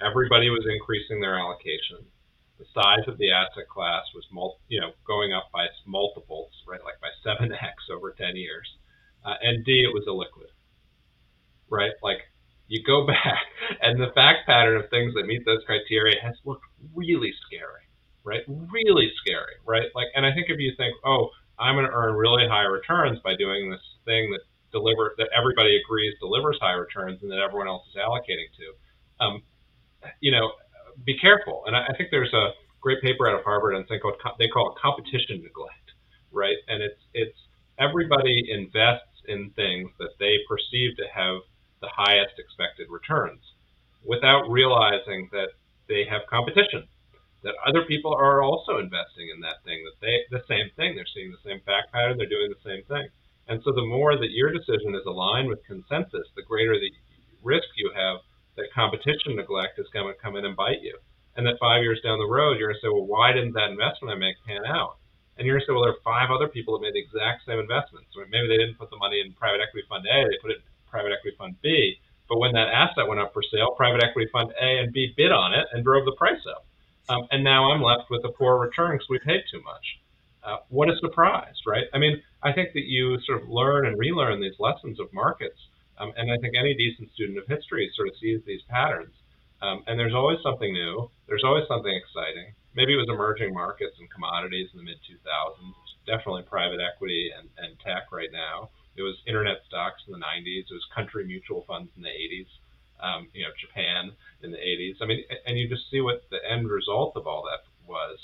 Everybody 0.00 0.50
was 0.50 0.66
increasing 0.66 1.20
their 1.20 1.38
allocation. 1.38 2.06
the 2.58 2.66
size 2.74 3.06
of 3.08 3.18
the 3.18 3.30
asset 3.32 3.68
class 3.68 4.04
was 4.14 4.24
mul- 4.32 4.60
you 4.68 4.80
know 4.80 4.92
going 5.06 5.32
up 5.32 5.50
by 5.52 5.66
multiples, 5.86 6.52
right, 6.68 6.82
like 6.84 7.00
by 7.00 7.08
seven 7.24 7.52
x 7.52 7.74
over 7.92 8.12
ten 8.12 8.36
years, 8.36 8.68
uh, 9.24 9.34
and 9.42 9.64
D 9.64 9.82
it 9.84 9.92
was 9.92 10.04
illiquid, 10.06 10.50
right? 11.70 11.92
Like 12.02 12.20
you 12.72 12.82
go 12.82 13.06
back, 13.20 13.44
and 13.82 14.00
the 14.00 14.10
fact 14.14 14.48
pattern 14.48 14.80
of 14.80 14.88
things 14.88 15.12
that 15.14 15.26
meet 15.26 15.44
those 15.44 15.60
criteria 15.66 16.16
has 16.22 16.34
looked 16.44 16.64
really 16.94 17.32
scary, 17.46 17.84
right? 18.24 18.40
Really 18.48 19.12
scary, 19.20 19.60
right? 19.66 19.92
Like, 19.94 20.08
and 20.16 20.24
I 20.24 20.32
think 20.32 20.48
if 20.48 20.58
you 20.58 20.72
think, 20.76 20.96
oh, 21.04 21.28
I'm 21.58 21.76
going 21.76 21.84
to 21.84 21.92
earn 21.92 22.16
really 22.16 22.48
high 22.48 22.64
returns 22.64 23.20
by 23.22 23.36
doing 23.36 23.70
this 23.70 23.84
thing 24.06 24.32
that 24.32 24.40
deliver 24.72 25.12
that 25.18 25.28
everybody 25.36 25.76
agrees 25.76 26.14
delivers 26.18 26.56
high 26.62 26.72
returns 26.72 27.20
and 27.20 27.30
that 27.30 27.38
everyone 27.38 27.68
else 27.68 27.84
is 27.92 28.00
allocating 28.00 28.48
to, 28.56 28.66
um, 29.20 29.42
you 30.20 30.32
know, 30.32 30.50
be 31.04 31.16
careful. 31.18 31.62
And 31.66 31.76
I, 31.76 31.92
I 31.92 31.96
think 31.96 32.08
there's 32.10 32.32
a 32.32 32.56
great 32.80 33.02
paper 33.02 33.28
out 33.28 33.38
of 33.38 33.44
Harvard 33.44 33.76
and 33.76 33.86
called 34.00 34.16
they 34.38 34.48
call 34.48 34.72
it 34.72 34.80
competition 34.80 35.44
neglect, 35.44 35.92
right? 36.32 36.56
And 36.68 36.82
it's 36.82 37.00
it's 37.12 37.36
everybody 37.78 38.48
invests 38.48 39.20
in 39.28 39.50
things 39.54 39.90
that 40.00 40.16
they 40.18 40.40
perceive 40.48 40.96
to 40.96 41.04
have 41.12 41.44
the 41.82 41.92
highest 41.92 42.38
expected 42.38 42.88
returns 42.88 43.42
without 44.04 44.48
realizing 44.48 45.28
that 45.32 45.52
they 45.88 46.06
have 46.08 46.22
competition 46.30 46.88
that 47.42 47.58
other 47.66 47.84
people 47.84 48.14
are 48.14 48.40
also 48.40 48.78
investing 48.78 49.28
in 49.34 49.40
that 49.42 49.58
thing 49.66 49.82
that 49.84 49.98
they 50.00 50.22
the 50.30 50.46
same 50.48 50.70
thing 50.76 50.94
they're 50.94 51.14
seeing 51.14 51.30
the 51.30 51.44
same 51.44 51.60
fact 51.66 51.92
pattern 51.92 52.16
they're 52.16 52.30
doing 52.30 52.48
the 52.48 52.64
same 52.64 52.82
thing 52.86 53.06
and 53.48 53.60
so 53.64 53.72
the 53.72 53.84
more 53.84 54.16
that 54.16 54.30
your 54.30 54.50
decision 54.50 54.94
is 54.94 55.04
aligned 55.06 55.48
with 55.48 55.66
consensus 55.66 56.26
the 56.34 56.46
greater 56.48 56.78
the 56.78 56.90
risk 57.42 57.68
you 57.76 57.90
have 57.94 58.22
that 58.56 58.72
competition 58.74 59.36
neglect 59.36 59.78
is 59.78 59.88
going 59.92 60.06
to 60.06 60.20
come 60.20 60.36
in 60.36 60.44
and 60.44 60.56
bite 60.56 60.82
you. 60.82 60.96
And 61.36 61.46
that 61.46 61.56
five 61.60 61.82
years 61.82 62.00
down 62.04 62.18
the 62.18 62.28
road, 62.28 62.58
you're 62.58 62.68
going 62.68 62.80
to 62.80 62.84
say, 62.84 62.92
well, 62.92 63.08
why 63.08 63.32
didn't 63.32 63.56
that 63.56 63.72
investment 63.72 64.12
I 64.12 64.18
make 64.20 64.36
pan 64.44 64.68
out? 64.68 65.00
And 65.36 65.48
you're 65.48 65.56
going 65.56 65.64
to 65.64 65.66
say, 65.66 65.72
well, 65.72 65.88
there 65.88 65.96
are 65.96 66.04
five 66.04 66.28
other 66.28 66.48
people 66.52 66.76
that 66.76 66.84
made 66.84 66.92
the 66.92 67.00
exact 67.00 67.48
same 67.48 67.56
investments. 67.56 68.12
So 68.12 68.20
maybe 68.28 68.52
they 68.52 68.60
didn't 68.60 68.76
put 68.76 68.92
the 68.92 69.00
money 69.00 69.24
in 69.24 69.32
private 69.32 69.64
equity 69.64 69.88
fund 69.88 70.04
A, 70.04 70.28
they 70.28 70.36
put 70.44 70.52
it 70.52 70.60
in 70.60 70.68
private 70.92 71.10
equity 71.10 71.36
fund 71.36 71.56
B. 71.62 71.96
But 72.28 72.38
when 72.38 72.52
that 72.52 72.68
asset 72.68 73.08
went 73.08 73.20
up 73.20 73.32
for 73.32 73.42
sale, 73.42 73.72
private 73.76 74.04
equity 74.04 74.30
fund 74.30 74.52
A 74.60 74.78
and 74.78 74.92
B 74.92 75.12
bid 75.16 75.32
on 75.32 75.52
it 75.52 75.66
and 75.72 75.82
drove 75.82 76.04
the 76.04 76.12
price 76.12 76.44
up. 76.48 76.66
Um, 77.08 77.26
and 77.32 77.42
now 77.42 77.72
I'm 77.72 77.82
left 77.82 78.10
with 78.10 78.24
a 78.24 78.30
poor 78.30 78.58
return 78.58 78.92
because 78.92 79.08
we 79.10 79.18
paid 79.18 79.42
too 79.50 79.60
much. 79.64 79.98
Uh, 80.44 80.58
what 80.68 80.88
a 80.88 80.96
surprise, 81.00 81.54
right? 81.66 81.84
I 81.92 81.98
mean, 81.98 82.22
I 82.42 82.52
think 82.52 82.74
that 82.74 82.84
you 82.84 83.18
sort 83.26 83.42
of 83.42 83.48
learn 83.48 83.86
and 83.86 83.98
relearn 83.98 84.40
these 84.40 84.58
lessons 84.60 85.00
of 85.00 85.12
markets 85.12 85.58
um, 85.98 86.12
and 86.16 86.30
I 86.30 86.36
think 86.38 86.54
any 86.58 86.74
decent 86.74 87.12
student 87.12 87.38
of 87.38 87.46
history 87.46 87.90
sort 87.94 88.08
of 88.08 88.14
sees 88.20 88.40
these 88.46 88.62
patterns. 88.68 89.14
Um, 89.62 89.84
and 89.86 89.98
there's 89.98 90.14
always 90.14 90.38
something 90.42 90.72
new. 90.72 91.08
There's 91.28 91.44
always 91.44 91.64
something 91.68 91.94
exciting. 91.94 92.52
Maybe 92.74 92.94
it 92.94 92.96
was 92.96 93.08
emerging 93.08 93.54
markets 93.54 93.94
and 94.00 94.10
commodities 94.10 94.68
in 94.72 94.78
the 94.78 94.84
mid 94.84 94.98
2000s. 95.06 95.74
Definitely 96.06 96.42
private 96.42 96.80
equity 96.80 97.30
and, 97.30 97.48
and 97.58 97.78
tech 97.78 98.10
right 98.10 98.32
now. 98.32 98.70
It 98.96 99.02
was 99.02 99.16
internet 99.26 99.58
stocks 99.66 100.02
in 100.06 100.12
the 100.12 100.18
90s. 100.18 100.70
It 100.70 100.72
was 100.72 100.86
country 100.94 101.24
mutual 101.24 101.64
funds 101.66 101.90
in 101.96 102.02
the 102.02 102.08
80s. 102.08 102.46
Um, 103.00 103.28
you 103.32 103.42
know, 103.42 103.50
Japan 103.60 104.12
in 104.42 104.52
the 104.52 104.58
80s. 104.58 104.96
I 105.00 105.06
mean, 105.06 105.24
and 105.46 105.58
you 105.58 105.68
just 105.68 105.90
see 105.90 106.00
what 106.00 106.22
the 106.30 106.38
end 106.48 106.68
result 106.68 107.16
of 107.16 107.26
all 107.26 107.42
that 107.50 107.66
was, 107.88 108.18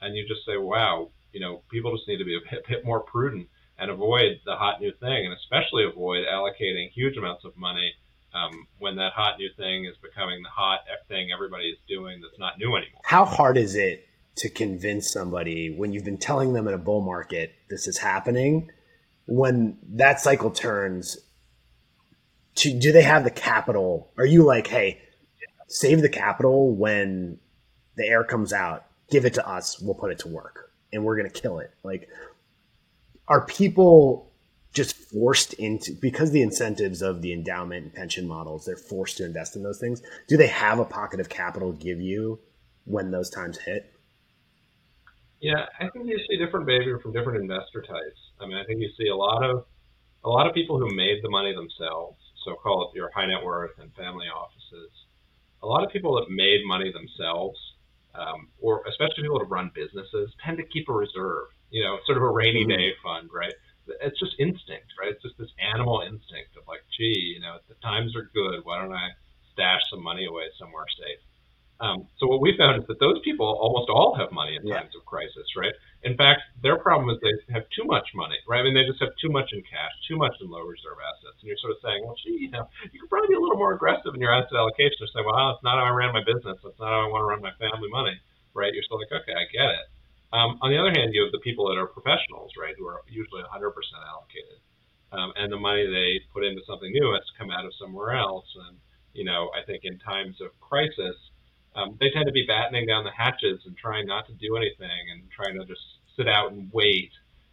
and 0.00 0.16
you 0.16 0.26
just 0.26 0.46
say, 0.46 0.56
wow, 0.56 1.10
you 1.32 1.40
know, 1.40 1.62
people 1.70 1.94
just 1.94 2.08
need 2.08 2.16
to 2.16 2.24
be 2.24 2.36
a 2.36 2.40
bit, 2.50 2.66
bit 2.68 2.84
more 2.84 3.00
prudent 3.00 3.48
and 3.78 3.90
avoid 3.90 4.40
the 4.46 4.54
hot 4.54 4.80
new 4.80 4.92
thing, 5.00 5.26
and 5.26 5.34
especially 5.34 5.84
avoid 5.84 6.24
allocating 6.26 6.90
huge 6.92 7.16
amounts 7.16 7.44
of 7.44 7.56
money 7.56 7.92
um, 8.34 8.66
when 8.78 8.96
that 8.96 9.12
hot 9.12 9.38
new 9.38 9.50
thing 9.56 9.84
is 9.84 9.96
becoming 10.02 10.42
the 10.42 10.48
hot 10.48 10.80
thing 11.08 11.30
everybody 11.32 11.64
is 11.64 11.78
doing 11.88 12.20
that's 12.20 12.38
not 12.38 12.58
new 12.58 12.76
anymore. 12.76 13.00
How 13.04 13.24
hard 13.24 13.56
is 13.56 13.74
it 13.74 14.06
to 14.36 14.48
convince 14.48 15.12
somebody 15.12 15.74
when 15.74 15.92
you've 15.92 16.04
been 16.04 16.18
telling 16.18 16.52
them 16.52 16.66
in 16.68 16.74
a 16.74 16.78
bull 16.78 17.00
market 17.00 17.54
this 17.68 17.86
is 17.86 17.98
happening? 17.98 18.70
When 19.26 19.78
that 19.94 20.20
cycle 20.20 20.50
turns, 20.50 21.16
to, 22.56 22.78
do 22.78 22.92
they 22.92 23.02
have 23.02 23.24
the 23.24 23.30
capital? 23.30 24.10
Are 24.18 24.26
you 24.26 24.42
like, 24.42 24.66
hey, 24.66 25.00
save 25.68 26.02
the 26.02 26.08
capital 26.08 26.74
when 26.74 27.38
the 27.96 28.06
air 28.06 28.24
comes 28.24 28.52
out, 28.52 28.84
give 29.10 29.24
it 29.24 29.34
to 29.34 29.48
us, 29.48 29.80
we'll 29.80 29.94
put 29.94 30.12
it 30.12 30.18
to 30.20 30.28
work, 30.28 30.72
and 30.92 31.04
we're 31.04 31.22
to 31.22 31.30
kill 31.30 31.60
it? 31.60 31.72
Like, 31.82 32.08
are 33.28 33.46
people 33.46 34.32
just 34.72 34.96
forced 34.96 35.52
into 35.54 35.92
because 35.92 36.30
the 36.30 36.42
incentives 36.42 37.02
of 37.02 37.22
the 37.22 37.32
endowment 37.32 37.84
and 37.84 37.94
pension 37.94 38.26
models 38.26 38.64
they're 38.64 38.76
forced 38.76 39.18
to 39.18 39.24
invest 39.24 39.54
in 39.54 39.62
those 39.62 39.78
things 39.78 40.02
do 40.28 40.36
they 40.36 40.46
have 40.46 40.78
a 40.78 40.84
pocket 40.84 41.20
of 41.20 41.28
capital 41.28 41.72
to 41.72 41.78
give 41.78 42.00
you 42.00 42.38
when 42.84 43.10
those 43.10 43.28
times 43.28 43.58
hit 43.58 43.92
yeah 45.40 45.66
i 45.78 45.88
think 45.88 46.06
you 46.06 46.18
see 46.28 46.36
different 46.38 46.66
behavior 46.66 46.98
from 46.98 47.12
different 47.12 47.40
investor 47.40 47.82
types 47.82 48.21
i 48.40 48.46
mean 48.46 48.56
i 48.56 48.64
think 48.64 48.80
you 48.80 48.90
see 48.98 49.08
a 49.08 49.16
lot 49.16 49.42
of 49.42 49.64
a 50.24 50.28
lot 50.28 50.46
of 50.46 50.54
people 50.54 50.78
who 50.78 50.94
made 50.94 51.22
the 51.22 51.30
money 51.30 51.54
themselves 51.54 52.18
so 52.44 52.54
call 52.54 52.88
it 52.88 52.96
your 52.96 53.10
high 53.14 53.26
net 53.26 53.42
worth 53.44 53.78
and 53.78 53.92
family 53.94 54.26
offices 54.26 54.90
a 55.62 55.66
lot 55.66 55.84
of 55.84 55.90
people 55.90 56.14
that 56.16 56.30
made 56.30 56.60
money 56.66 56.92
themselves 56.92 57.58
um, 58.14 58.48
or 58.60 58.82
especially 58.88 59.22
people 59.22 59.38
that 59.38 59.46
run 59.46 59.70
businesses 59.74 60.30
tend 60.44 60.58
to 60.58 60.64
keep 60.64 60.88
a 60.88 60.92
reserve 60.92 61.48
you 61.72 61.82
know, 61.82 61.98
sort 62.06 62.18
of 62.18 62.22
a 62.22 62.30
rainy 62.30 62.62
mm-hmm. 62.62 62.78
day 62.78 62.92
fund, 63.02 63.30
right? 63.32 63.52
It's 64.00 64.20
just 64.20 64.36
instinct, 64.38 64.92
right? 65.00 65.10
It's 65.10 65.22
just 65.22 65.36
this 65.38 65.50
animal 65.58 66.02
instinct 66.06 66.54
of 66.56 66.68
like, 66.68 66.84
gee, 66.96 67.34
you 67.34 67.40
know, 67.40 67.58
the 67.66 67.74
times 67.82 68.14
are 68.14 68.30
good. 68.32 68.60
Why 68.62 68.80
don't 68.80 68.92
I 68.92 69.08
stash 69.52 69.80
some 69.90 70.04
money 70.04 70.26
away 70.26 70.44
somewhere 70.60 70.84
safe? 70.96 71.18
Um, 71.82 72.06
so 72.22 72.30
what 72.30 72.38
we 72.38 72.54
found 72.54 72.78
is 72.78 72.86
that 72.86 73.02
those 73.02 73.18
people 73.26 73.42
almost 73.42 73.90
all 73.90 74.14
have 74.14 74.30
money 74.30 74.54
in 74.54 74.62
yeah. 74.62 74.86
times 74.86 74.94
of 74.94 75.02
crisis, 75.02 75.42
right? 75.58 75.74
In 76.06 76.14
fact, 76.14 76.46
their 76.62 76.78
problem 76.78 77.10
is 77.10 77.18
they 77.18 77.34
have 77.50 77.66
too 77.74 77.82
much 77.82 78.06
money, 78.14 78.38
right? 78.46 78.62
I 78.62 78.62
mean, 78.62 78.78
they 78.78 78.86
just 78.86 79.02
have 79.02 79.10
too 79.18 79.34
much 79.34 79.50
in 79.50 79.66
cash, 79.66 79.90
too 80.06 80.14
much 80.14 80.30
in 80.38 80.46
low 80.46 80.62
reserve 80.62 81.02
assets, 81.02 81.42
and 81.42 81.50
you're 81.50 81.58
sort 81.58 81.74
of 81.74 81.82
saying, 81.82 82.06
well, 82.06 82.14
gee, 82.22 82.46
you 82.46 82.54
know, 82.54 82.70
you 82.94 83.02
could 83.02 83.10
probably 83.10 83.34
be 83.34 83.38
a 83.38 83.42
little 83.42 83.58
more 83.58 83.74
aggressive 83.74 84.14
in 84.14 84.22
your 84.22 84.30
asset 84.30 84.54
allocation. 84.54 84.94
Or 85.02 85.10
say, 85.10 85.26
well, 85.26 85.34
that's 85.34 85.66
not 85.66 85.82
how 85.82 85.90
I 85.90 85.94
ran 85.94 86.14
my 86.14 86.22
business. 86.22 86.54
That's 86.62 86.78
not 86.78 86.86
how 86.86 87.02
I 87.02 87.10
want 87.10 87.26
to 87.26 87.28
run 87.34 87.42
my 87.42 87.54
family 87.58 87.90
money, 87.90 88.14
right? 88.54 88.70
You're 88.70 88.86
still 88.86 89.02
like, 89.02 89.10
okay, 89.10 89.34
I 89.34 89.50
get 89.50 89.66
it. 89.74 89.86
Um, 90.30 90.62
on 90.62 90.70
the 90.70 90.78
other 90.78 90.94
hand, 90.94 91.10
you 91.10 91.26
have 91.26 91.34
the 91.34 91.42
people 91.42 91.66
that 91.66 91.82
are 91.82 91.90
professionals, 91.90 92.54
right, 92.54 92.78
who 92.78 92.86
are 92.86 93.02
usually 93.10 93.42
100% 93.42 93.50
allocated, 93.50 94.58
um, 95.10 95.34
and 95.34 95.50
the 95.50 95.58
money 95.58 95.82
they 95.82 96.22
put 96.30 96.46
into 96.46 96.62
something 96.62 96.94
new 96.94 97.10
has 97.10 97.26
to 97.26 97.34
come 97.34 97.50
out 97.50 97.66
of 97.66 97.74
somewhere 97.74 98.14
else. 98.14 98.46
And 98.70 98.78
you 99.12 99.24
know, 99.24 99.50
I 99.52 99.64
think 99.66 99.82
in 99.84 99.98
times 99.98 100.40
of 100.40 100.54
crisis, 100.60 101.16
um, 101.74 101.96
they 102.00 102.10
tend 102.10 102.26
to 102.26 102.32
be 102.32 102.44
battening 102.46 102.86
down 102.86 103.04
the 103.04 103.10
hatches 103.10 103.60
and 103.66 103.76
trying 103.76 104.06
not 104.06 104.26
to 104.26 104.32
do 104.34 104.56
anything 104.56 105.10
and 105.12 105.22
trying 105.30 105.58
to 105.58 105.64
just 105.64 105.80
sit 106.16 106.28
out 106.28 106.52
and 106.52 106.70
wait, 106.72 107.10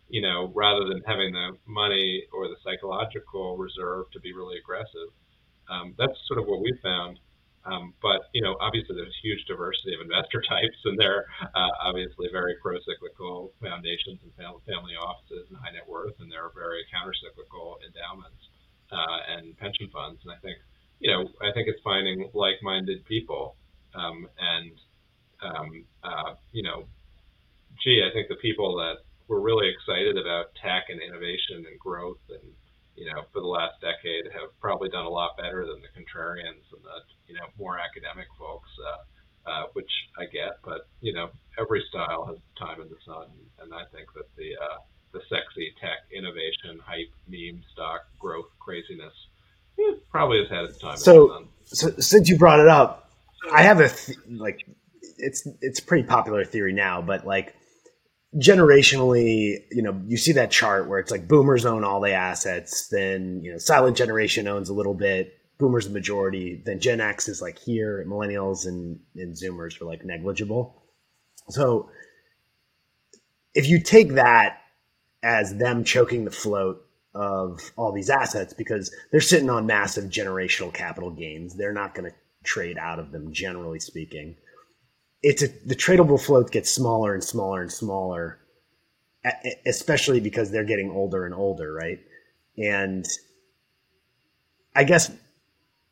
you 0.10 0.22
know, 0.22 0.52
rather 0.56 0.86
than 0.86 1.02
having 1.06 1.32
the 1.32 1.58
money 1.66 2.26
or 2.34 2.48
the 2.48 2.56
psychological 2.64 3.58
reserve 3.58 4.06
to 4.12 4.20
be 4.20 4.34
really 4.34 4.58
aggressive. 4.58 5.10
Um, 5.70 5.94
that's 5.98 6.18
sort 6.28 6.40
of 6.40 6.48
what 6.48 6.62
we 6.62 6.74
found. 6.84 7.20
Um, 7.66 7.94
but 8.02 8.32
you 8.34 8.42
know, 8.42 8.56
obviously, 8.60 8.96
there's 8.96 9.16
huge 9.22 9.46
diversity 9.46 9.94
of 9.94 10.02
investor 10.02 10.42
types, 10.50 10.80
and 10.86 10.98
they're 10.98 11.26
uh, 11.56 11.72
obviously 11.84 12.28
very 12.32 12.56
pro-cyclical 12.62 13.52
foundations 13.62 14.20
and 14.24 14.32
family 14.66 14.96
offices 14.96 15.48
and 15.50 15.58
high 15.60 15.72
net 15.72 15.88
worth, 15.88 16.16
and 16.20 16.32
there 16.32 16.46
are 16.46 16.52
very 16.56 16.84
counter-cyclical 16.92 17.80
endowments 17.86 18.42
uh, 18.92 19.20
and 19.36 19.58
pension 19.58 19.90
funds. 19.92 20.20
And 20.24 20.32
I 20.32 20.40
think, 20.40 20.58
you 21.00 21.12
know, 21.12 21.28
I 21.42 21.52
think 21.52 21.68
it's 21.68 21.82
finding 21.84 22.30
like-minded 22.34 23.06
people, 23.06 23.56
um, 23.96 24.28
and 24.40 24.72
um, 25.42 25.86
uh, 26.04 26.34
you 26.52 26.64
know, 26.64 26.86
gee, 27.84 28.04
I 28.04 28.14
think 28.14 28.28
the 28.28 28.36
people 28.36 28.76
that 28.78 29.04
were 29.28 29.40
really 29.40 29.70
excited 29.70 30.18
about 30.18 30.48
tech 30.62 30.90
and 30.90 31.02
innovation 31.02 31.66
and 31.70 31.80
growth 31.80 32.20
and 32.30 32.44
you 33.00 33.06
know, 33.06 33.24
for 33.32 33.40
the 33.40 33.48
last 33.48 33.80
decade 33.80 34.28
have 34.36 34.52
probably 34.60 34.90
done 34.90 35.06
a 35.06 35.10
lot 35.10 35.38
better 35.38 35.66
than 35.66 35.80
the 35.80 35.88
contrarians 35.96 36.68
and 36.76 36.84
the, 36.84 37.00
you 37.28 37.34
know, 37.34 37.48
more 37.58 37.80
academic 37.80 38.28
folks, 38.38 38.68
uh, 38.84 39.50
uh, 39.50 39.64
which 39.72 39.90
I 40.20 40.26
get. 40.26 40.60
But, 40.66 40.90
you 41.00 41.14
know, 41.14 41.30
every 41.58 41.82
style 41.88 42.26
has 42.26 42.38
time 42.60 42.82
in 42.82 42.90
the 42.90 43.00
sun. 43.06 43.32
And 43.64 43.74
I 43.74 43.88
think 43.96 44.12
that 44.16 44.28
the, 44.36 44.52
uh, 44.60 44.84
the 45.14 45.22
sexy 45.32 45.74
tech 45.80 46.12
innovation, 46.12 46.78
hype, 46.86 47.16
meme, 47.26 47.64
stock, 47.72 48.02
growth, 48.20 48.52
craziness 48.60 49.16
eh, 49.80 49.96
probably 50.12 50.40
has 50.40 50.50
had 50.50 50.66
its 50.66 50.78
time 50.78 50.98
so, 50.98 51.48
so, 51.64 51.90
since 52.00 52.28
you 52.28 52.38
brought 52.38 52.60
it 52.60 52.68
up, 52.68 53.09
I 53.52 53.64
have 53.64 53.80
a, 53.80 53.90
th- 53.90 54.18
like, 54.30 54.66
it's, 55.18 55.48
it's 55.62 55.80
pretty 55.80 56.08
popular 56.08 56.46
theory 56.46 56.74
now, 56.74 57.02
but 57.02 57.26
like, 57.26 57.56
generationally, 58.38 59.58
you 59.72 59.82
know, 59.82 60.00
you 60.08 60.18
see 60.18 60.34
that 60.34 60.52
chart 60.52 60.88
where 60.88 61.00
it's 61.00 61.12
like 61.12 61.28
boomers 61.28 61.66
own 61.66 61.84
all 61.84 62.00
the 62.00 62.14
assets, 62.14 62.88
then, 62.90 63.42
you 63.44 63.52
know, 63.52 63.58
silent 63.58 63.98
generation 63.98 64.48
owns 64.48 64.70
a 64.70 64.74
little 64.74 64.94
bit, 64.94 65.34
boomers 65.58 65.88
the 65.88 65.94
majority, 65.94 66.62
then 66.64 66.80
Gen 66.80 67.02
X 67.02 67.28
is 67.28 67.42
like 67.42 67.58
here, 67.58 68.06
millennials 68.08 68.68
and, 68.68 69.00
and 69.16 69.36
Zoomers 69.36 69.82
are 69.82 69.86
like 69.86 70.06
negligible. 70.06 70.84
So 71.50 71.90
if 73.56 73.68
you 73.68 73.82
take 73.82 74.14
that 74.14 74.62
as 75.24 75.56
them 75.56 75.84
choking 75.84 76.24
the 76.24 76.32
float 76.32 76.86
of 77.16 77.72
all 77.76 77.92
these 77.92 78.10
assets 78.12 78.54
because 78.54 78.96
they're 79.12 79.22
sitting 79.22 79.50
on 79.50 79.66
massive 79.66 80.06
generational 80.06 80.72
capital 80.72 81.10
gains, 81.10 81.56
they're 81.56 81.74
not 81.74 81.96
going 81.96 82.12
to 82.12 82.16
trade 82.50 82.78
out 82.78 83.00
of 83.00 83.12
them, 83.12 83.32
generally 83.32 83.80
speaking. 83.80 84.36
it's 85.22 85.43
a, 85.43 85.47
the 85.66 85.76
tradable 85.76 86.20
float 86.20 86.52
gets 86.52 86.72
smaller 86.72 87.14
and 87.14 87.24
smaller 87.24 87.62
and 87.62 87.72
smaller, 87.72 88.39
especially 89.66 90.20
because 90.20 90.50
they're 90.50 90.64
getting 90.64 90.89
older 90.91 91.26
and 91.26 91.36
older, 91.36 91.72
right? 91.72 92.00
And 92.58 93.06
I 94.76 94.84
guess 94.84 95.12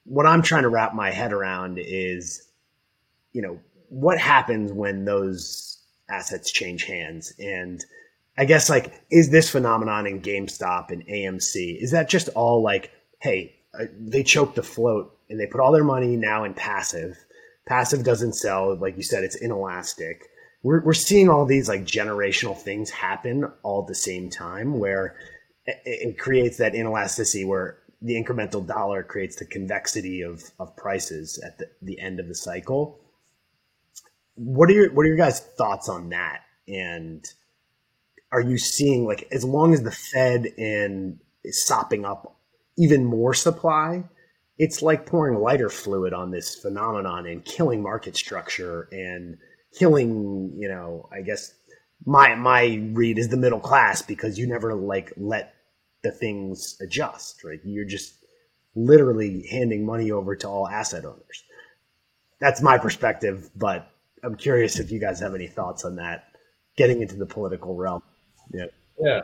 what 0.05 0.25
I'm 0.25 0.41
trying 0.41 0.63
to 0.63 0.69
wrap 0.69 0.93
my 0.95 1.11
head 1.11 1.31
around 1.31 1.77
is, 1.77 2.47
you 3.33 3.41
know, 3.41 3.59
what 3.89 4.17
happens 4.17 4.71
when 4.71 5.05
those 5.05 5.77
assets 6.09 6.51
change 6.51 6.85
hands 6.85 7.33
and 7.37 7.83
I 8.37 8.45
guess 8.45 8.69
like 8.69 8.93
is 9.11 9.29
this 9.29 9.49
phenomenon 9.49 10.07
in 10.07 10.21
GameStop 10.21 10.89
and 10.89 11.05
AMC 11.05 11.81
is 11.81 11.91
that 11.91 12.07
just 12.07 12.29
all 12.29 12.61
like 12.61 12.91
hey 13.19 13.55
uh, 13.77 13.85
they 13.99 14.23
choked 14.23 14.55
the 14.55 14.63
float 14.63 15.16
and 15.29 15.39
they 15.39 15.47
put 15.47 15.61
all 15.61 15.71
their 15.71 15.83
money 15.83 16.15
now 16.15 16.43
in 16.43 16.53
passive. 16.53 17.17
Passive 17.67 18.03
doesn't 18.03 18.33
sell. 18.33 18.75
Like 18.77 18.97
you 18.97 19.03
said 19.03 19.23
it's 19.23 19.35
inelastic. 19.35 20.23
We're, 20.63 20.81
we're 20.83 20.93
seeing 20.93 21.29
all 21.29 21.45
these 21.45 21.69
like 21.69 21.85
generational 21.85 22.57
things 22.57 22.89
happen 22.89 23.45
all 23.63 23.81
at 23.81 23.87
the 23.87 23.95
same 23.95 24.29
time 24.29 24.79
where 24.79 25.15
it, 25.65 25.79
it 25.85 26.19
creates 26.19 26.57
that 26.57 26.73
inelasticity 26.73 27.45
where 27.45 27.77
the 28.01 28.21
incremental 28.21 28.65
dollar 28.65 29.03
creates 29.03 29.37
the 29.37 29.45
convexity 29.45 30.21
of, 30.21 30.43
of 30.59 30.75
prices 30.75 31.39
at 31.45 31.57
the, 31.57 31.69
the 31.81 31.99
end 31.99 32.19
of 32.19 32.27
the 32.27 32.35
cycle. 32.35 32.99
What 34.35 34.69
are 34.69 34.73
your 34.73 34.93
what 34.93 35.03
are 35.03 35.09
your 35.09 35.17
guys 35.17 35.39
thoughts 35.39 35.89
on 35.89 36.09
that? 36.09 36.41
And 36.67 37.25
are 38.31 38.41
you 38.41 38.57
seeing 38.57 39.05
like 39.05 39.27
as 39.31 39.43
long 39.43 39.73
as 39.73 39.81
the 39.81 39.91
Fed 39.91 40.47
and 40.57 41.19
is 41.43 41.65
sopping 41.65 42.05
up 42.05 42.37
even 42.77 43.05
more 43.05 43.33
supply, 43.33 44.03
it's 44.57 44.81
like 44.81 45.05
pouring 45.05 45.39
lighter 45.39 45.69
fluid 45.69 46.13
on 46.13 46.31
this 46.31 46.55
phenomenon 46.55 47.27
and 47.27 47.45
killing 47.45 47.81
market 47.81 48.15
structure 48.15 48.87
and 48.91 49.37
killing, 49.77 50.53
you 50.57 50.67
know, 50.67 51.07
I 51.11 51.21
guess 51.21 51.53
my 52.05 52.35
my 52.35 52.89
read 52.93 53.17
is 53.17 53.29
the 53.29 53.37
middle 53.37 53.59
class 53.59 54.01
because 54.01 54.37
you 54.37 54.47
never 54.47 54.73
like 54.73 55.13
let 55.17 55.53
the 56.03 56.11
things 56.11 56.77
adjust, 56.81 57.43
right? 57.43 57.59
You're 57.63 57.85
just 57.85 58.13
literally 58.75 59.47
handing 59.49 59.85
money 59.85 60.11
over 60.11 60.35
to 60.35 60.47
all 60.47 60.67
asset 60.67 61.05
owners. 61.05 61.43
That's 62.39 62.61
my 62.61 62.77
perspective, 62.77 63.49
but 63.55 63.91
I'm 64.23 64.35
curious 64.35 64.79
if 64.79 64.91
you 64.91 64.99
guys 64.99 65.19
have 65.19 65.33
any 65.33 65.47
thoughts 65.47 65.85
on 65.85 65.95
that, 65.95 66.25
getting 66.75 67.01
into 67.01 67.15
the 67.15 67.25
political 67.25 67.75
realm. 67.75 68.03
Yeah. 68.53 68.65
Yeah. 68.99 69.21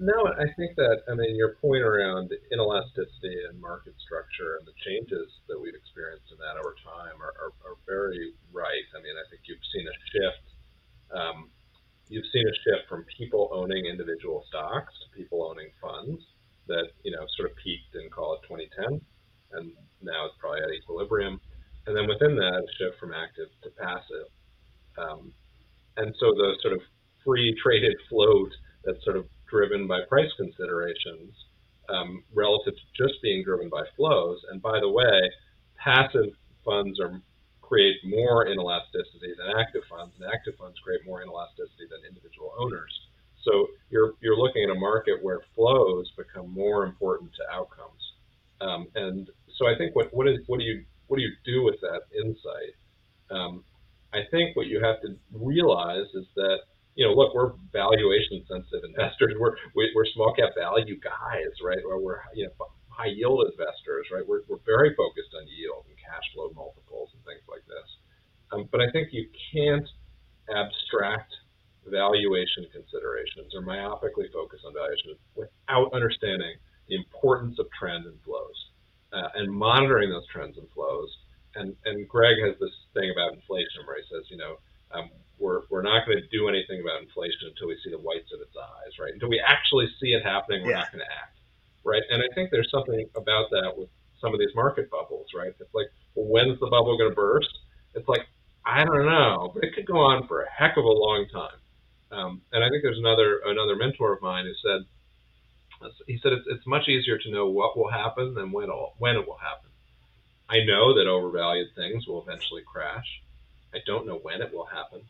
No, 0.00 0.24
I 0.40 0.48
think 0.56 0.76
that, 0.76 1.04
I 1.08 1.14
mean, 1.14 1.36
your 1.36 1.56
point 1.60 1.84
around 1.84 2.32
inelasticity 2.48 3.44
and 3.48 3.60
market 3.60 3.92
structure 4.00 4.56
and 4.56 4.64
the 4.64 4.72
changes 4.80 5.28
that 5.48 5.60
we've 5.60 5.76
experienced 5.76 6.32
in 6.32 6.38
that 6.40 6.56
over 6.56 6.72
time 6.80 7.20
are, 7.20 7.36
are, 7.36 7.52
are 7.68 7.76
very 7.84 8.32
right. 8.52 8.88
I 8.96 9.04
mean, 9.04 9.12
I 9.20 9.24
think 9.28 9.44
you've 9.44 9.60
seen 9.68 9.84
a 9.84 9.96
shift. 10.08 10.46
Um, 11.12 11.50
you've 12.08 12.28
seen 12.32 12.48
a 12.48 12.56
shift 12.64 12.88
from 12.88 13.04
people 13.04 13.52
owning 13.52 13.84
individual 13.84 14.44
stocks 14.48 14.94
to 15.04 15.06
people 15.12 15.44
owning 15.44 15.68
funds 15.76 16.24
that, 16.68 16.88
you 17.04 17.12
know, 17.12 17.28
sort 17.36 17.50
of 17.50 17.56
peaked 17.60 17.92
in, 18.00 18.08
call 18.08 18.40
it 18.40 18.48
2010, 18.48 18.96
and 19.60 19.72
now 20.00 20.24
it's 20.24 20.36
probably 20.40 20.64
at 20.64 20.72
equilibrium. 20.72 21.38
And 21.86 21.92
then 21.92 22.08
within 22.08 22.32
that, 22.36 22.64
a 22.64 22.70
shift 22.80 22.96
from 22.96 23.12
active 23.12 23.52
to 23.60 23.68
passive. 23.76 24.32
Um, 24.96 25.32
and 26.00 26.14
so 26.16 26.32
the 26.32 26.56
sort 26.64 26.72
of 26.72 26.80
free 27.24 27.54
traded 27.60 27.92
float 28.08 28.52
that's 28.84 29.02
sort 29.04 29.16
of 29.16 29.26
driven 29.54 29.86
by 29.86 30.00
price 30.08 30.32
considerations 30.36 31.32
um, 31.88 32.24
relative 32.34 32.74
to 32.74 32.86
just 33.02 33.22
being 33.22 33.44
driven 33.44 33.68
by 33.68 33.84
flows. 33.96 34.40
And 34.50 34.60
by 34.60 34.80
the 34.80 34.90
way, 34.90 35.30
passive 35.76 36.34
funds 36.64 36.98
are 36.98 37.20
create 37.62 37.96
more 38.04 38.46
inelasticity 38.46 39.32
than 39.38 39.56
active 39.58 39.82
funds, 39.88 40.12
and 40.18 40.30
active 40.32 40.54
funds 40.58 40.76
create 40.84 41.00
more 41.06 41.24
inelasticity 41.24 41.86
than 41.88 42.00
individual 42.08 42.52
owners. 42.58 42.92
So 43.44 43.68
you're 43.90 44.14
you're 44.20 44.36
looking 44.36 44.64
at 44.64 44.70
a 44.70 44.80
market 44.90 45.22
where 45.22 45.40
flows 45.54 46.10
become 46.16 46.50
more 46.50 46.84
important 46.84 47.30
to 47.34 47.42
outcomes. 47.56 48.02
Um, 48.60 48.88
and 48.94 49.30
so 49.56 49.66
I 49.66 49.76
think 49.78 49.94
what 49.94 50.12
what 50.12 50.26
is 50.28 50.38
what 50.46 50.58
do 50.58 50.64
you 50.64 50.84
what 51.06 51.18
do 51.18 51.22
you 51.22 51.32
do 51.44 51.62
with 51.62 51.78
that 51.80 52.02
insight? 52.22 52.74
Um, 53.30 53.64
I 54.12 54.20
think 54.30 54.56
what 54.56 54.66
you 54.66 54.80
have 54.82 55.00
to 55.02 55.16
realize 55.32 56.08
is 56.14 56.26
that 56.36 56.58
you 56.94 57.06
know, 57.06 57.12
look, 57.12 57.34
we're 57.34 57.52
valuation 57.72 58.44
sensitive 58.48 58.84
investors. 58.86 59.34
We're 59.38 59.56
we're 59.74 60.06
small 60.14 60.34
cap 60.34 60.54
value 60.56 60.98
guys, 60.98 61.52
right? 61.62 61.82
Or 61.86 62.00
we're 62.00 62.20
you 62.34 62.46
know 62.46 62.68
high 62.88 63.10
yield 63.10 63.42
investors, 63.50 64.06
right? 64.12 64.26
We're 64.26 64.42
we're 64.48 64.62
very 64.66 64.94
focused 64.94 65.34
on 65.34 65.46
yield 65.48 65.84
and 65.88 65.96
cash 65.98 66.24
flow 66.34 66.50
multiples 66.54 67.10
and 67.14 67.22
things 67.24 67.42
like 67.50 67.66
this. 67.66 67.88
Um, 68.52 68.68
but 68.70 68.80
I 68.80 68.90
think 68.90 69.10
you 69.10 69.26
can't 69.52 69.88
abstract 70.50 71.32
valuation 71.86 72.66
considerations 72.72 73.52
or 73.54 73.62
myopically 73.62 74.30
focus 74.32 74.60
on 74.64 74.72
valuation 74.72 75.16
without 75.34 75.92
understanding 75.92 76.56
the 76.88 76.96
importance 76.96 77.58
of 77.58 77.66
trend 77.78 78.06
and 78.06 78.16
flows 78.24 78.58
uh, 79.12 79.28
and 79.34 79.50
monitoring 79.52 80.10
those 80.10 80.26
trends 80.28 80.56
and 80.58 80.68
flows. 80.74 81.10
And 81.54 81.74
and 81.84 82.08
Greg 82.08 82.36
has 82.46 82.54
this 82.60 82.74
thing 82.94 83.10
about 83.10 83.34
inflation 83.34 83.86
where 83.86 83.96
he 83.96 84.04
says, 84.10 84.26
you 84.30 84.36
know, 84.36 84.58
um, 84.92 85.10
we're, 85.38 85.62
we're 85.70 85.82
not 85.82 86.06
going 86.06 86.18
to 86.18 86.28
do 86.28 86.48
anything 86.48 86.80
about 86.80 87.02
inflation 87.02 87.48
until 87.48 87.68
we 87.68 87.76
see 87.82 87.90
the 87.90 87.98
whites 87.98 88.32
of 88.32 88.40
its 88.40 88.54
eyes, 88.56 88.98
right? 89.00 89.12
Until 89.12 89.28
we 89.28 89.40
actually 89.40 89.88
see 90.00 90.12
it 90.12 90.22
happening, 90.22 90.62
we're 90.62 90.70
yeah. 90.70 90.86
not 90.86 90.92
going 90.92 91.04
to 91.04 91.12
act, 91.12 91.38
right? 91.84 92.02
And 92.10 92.22
I 92.22 92.32
think 92.34 92.50
there's 92.50 92.70
something 92.70 93.08
about 93.16 93.50
that 93.50 93.72
with 93.76 93.88
some 94.20 94.32
of 94.32 94.40
these 94.40 94.54
market 94.54 94.90
bubbles, 94.90 95.26
right? 95.34 95.52
It's 95.58 95.74
like, 95.74 95.88
well, 96.14 96.26
when's 96.26 96.58
the 96.60 96.68
bubble 96.68 96.96
going 96.96 97.10
to 97.10 97.16
burst? 97.16 97.58
It's 97.94 98.08
like, 98.08 98.26
I 98.64 98.84
don't 98.84 99.04
know, 99.04 99.50
but 99.52 99.64
it 99.64 99.74
could 99.74 99.86
go 99.86 99.98
on 99.98 100.26
for 100.26 100.42
a 100.42 100.50
heck 100.50 100.76
of 100.76 100.84
a 100.84 100.88
long 100.88 101.26
time. 101.32 101.58
Um, 102.10 102.42
and 102.52 102.64
I 102.64 102.68
think 102.68 102.82
there's 102.82 102.98
another 102.98 103.40
another 103.44 103.76
mentor 103.76 104.12
of 104.12 104.22
mine 104.22 104.46
who 104.46 104.54
said, 104.54 104.86
he 106.06 106.18
said 106.22 106.32
it's, 106.32 106.46
it's 106.46 106.66
much 106.66 106.88
easier 106.88 107.18
to 107.18 107.30
know 107.30 107.48
what 107.48 107.76
will 107.76 107.90
happen 107.90 108.34
than 108.34 108.52
when, 108.52 108.68
when 108.98 109.16
it 109.16 109.26
will 109.26 109.36
happen. 109.36 109.70
I 110.48 110.64
know 110.64 110.94
that 110.94 111.06
overvalued 111.06 111.74
things 111.74 112.06
will 112.06 112.22
eventually 112.22 112.62
crash. 112.62 113.22
I 113.74 113.78
don't 113.86 114.06
know 114.06 114.16
when 114.22 114.40
it 114.40 114.54
will 114.54 114.66
happen. 114.66 115.02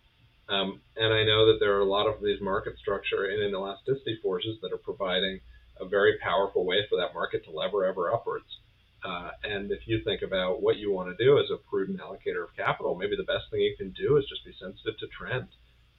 Um, 0.49 0.81
and 0.97 1.13
I 1.13 1.25
know 1.25 1.47
that 1.47 1.59
there 1.61 1.77
are 1.77 1.81
a 1.81 1.89
lot 1.89 2.07
of 2.07 2.23
these 2.23 2.41
market 2.41 2.79
structure 2.79 3.25
and 3.25 3.41
inelasticity 3.41 4.21
forces 4.23 4.59
that 4.63 4.73
are 4.73 4.79
providing 4.79 5.41
a 5.81 5.89
very 5.89 6.19
powerful 6.23 6.65
way 6.65 6.87
for 6.89 6.97
that 6.97 7.15
market 7.15 7.45
to 7.45 7.51
lever 7.51 7.85
ever 7.85 8.13
upwards. 8.13 8.47
Uh, 9.05 9.31
and 9.45 9.71
if 9.71 9.81
you 9.87 10.01
think 10.05 10.23
about 10.23 10.63
what 10.63 10.77
you 10.77 10.91
want 10.91 11.09
to 11.09 11.25
do 11.25 11.39
as 11.39 11.51
a 11.51 11.57
prudent 11.69 12.01
allocator 12.01 12.45
of 12.45 12.57
capital, 12.57 12.95
maybe 12.95 13.17
the 13.17 13.29
best 13.29 13.45
thing 13.51 13.61
you 13.61 13.77
can 13.77 13.91
do 13.91 14.17
is 14.17 14.25
just 14.29 14.45
be 14.45 14.55
sensitive 14.59 14.99
to 14.99 15.07
trend 15.09 15.49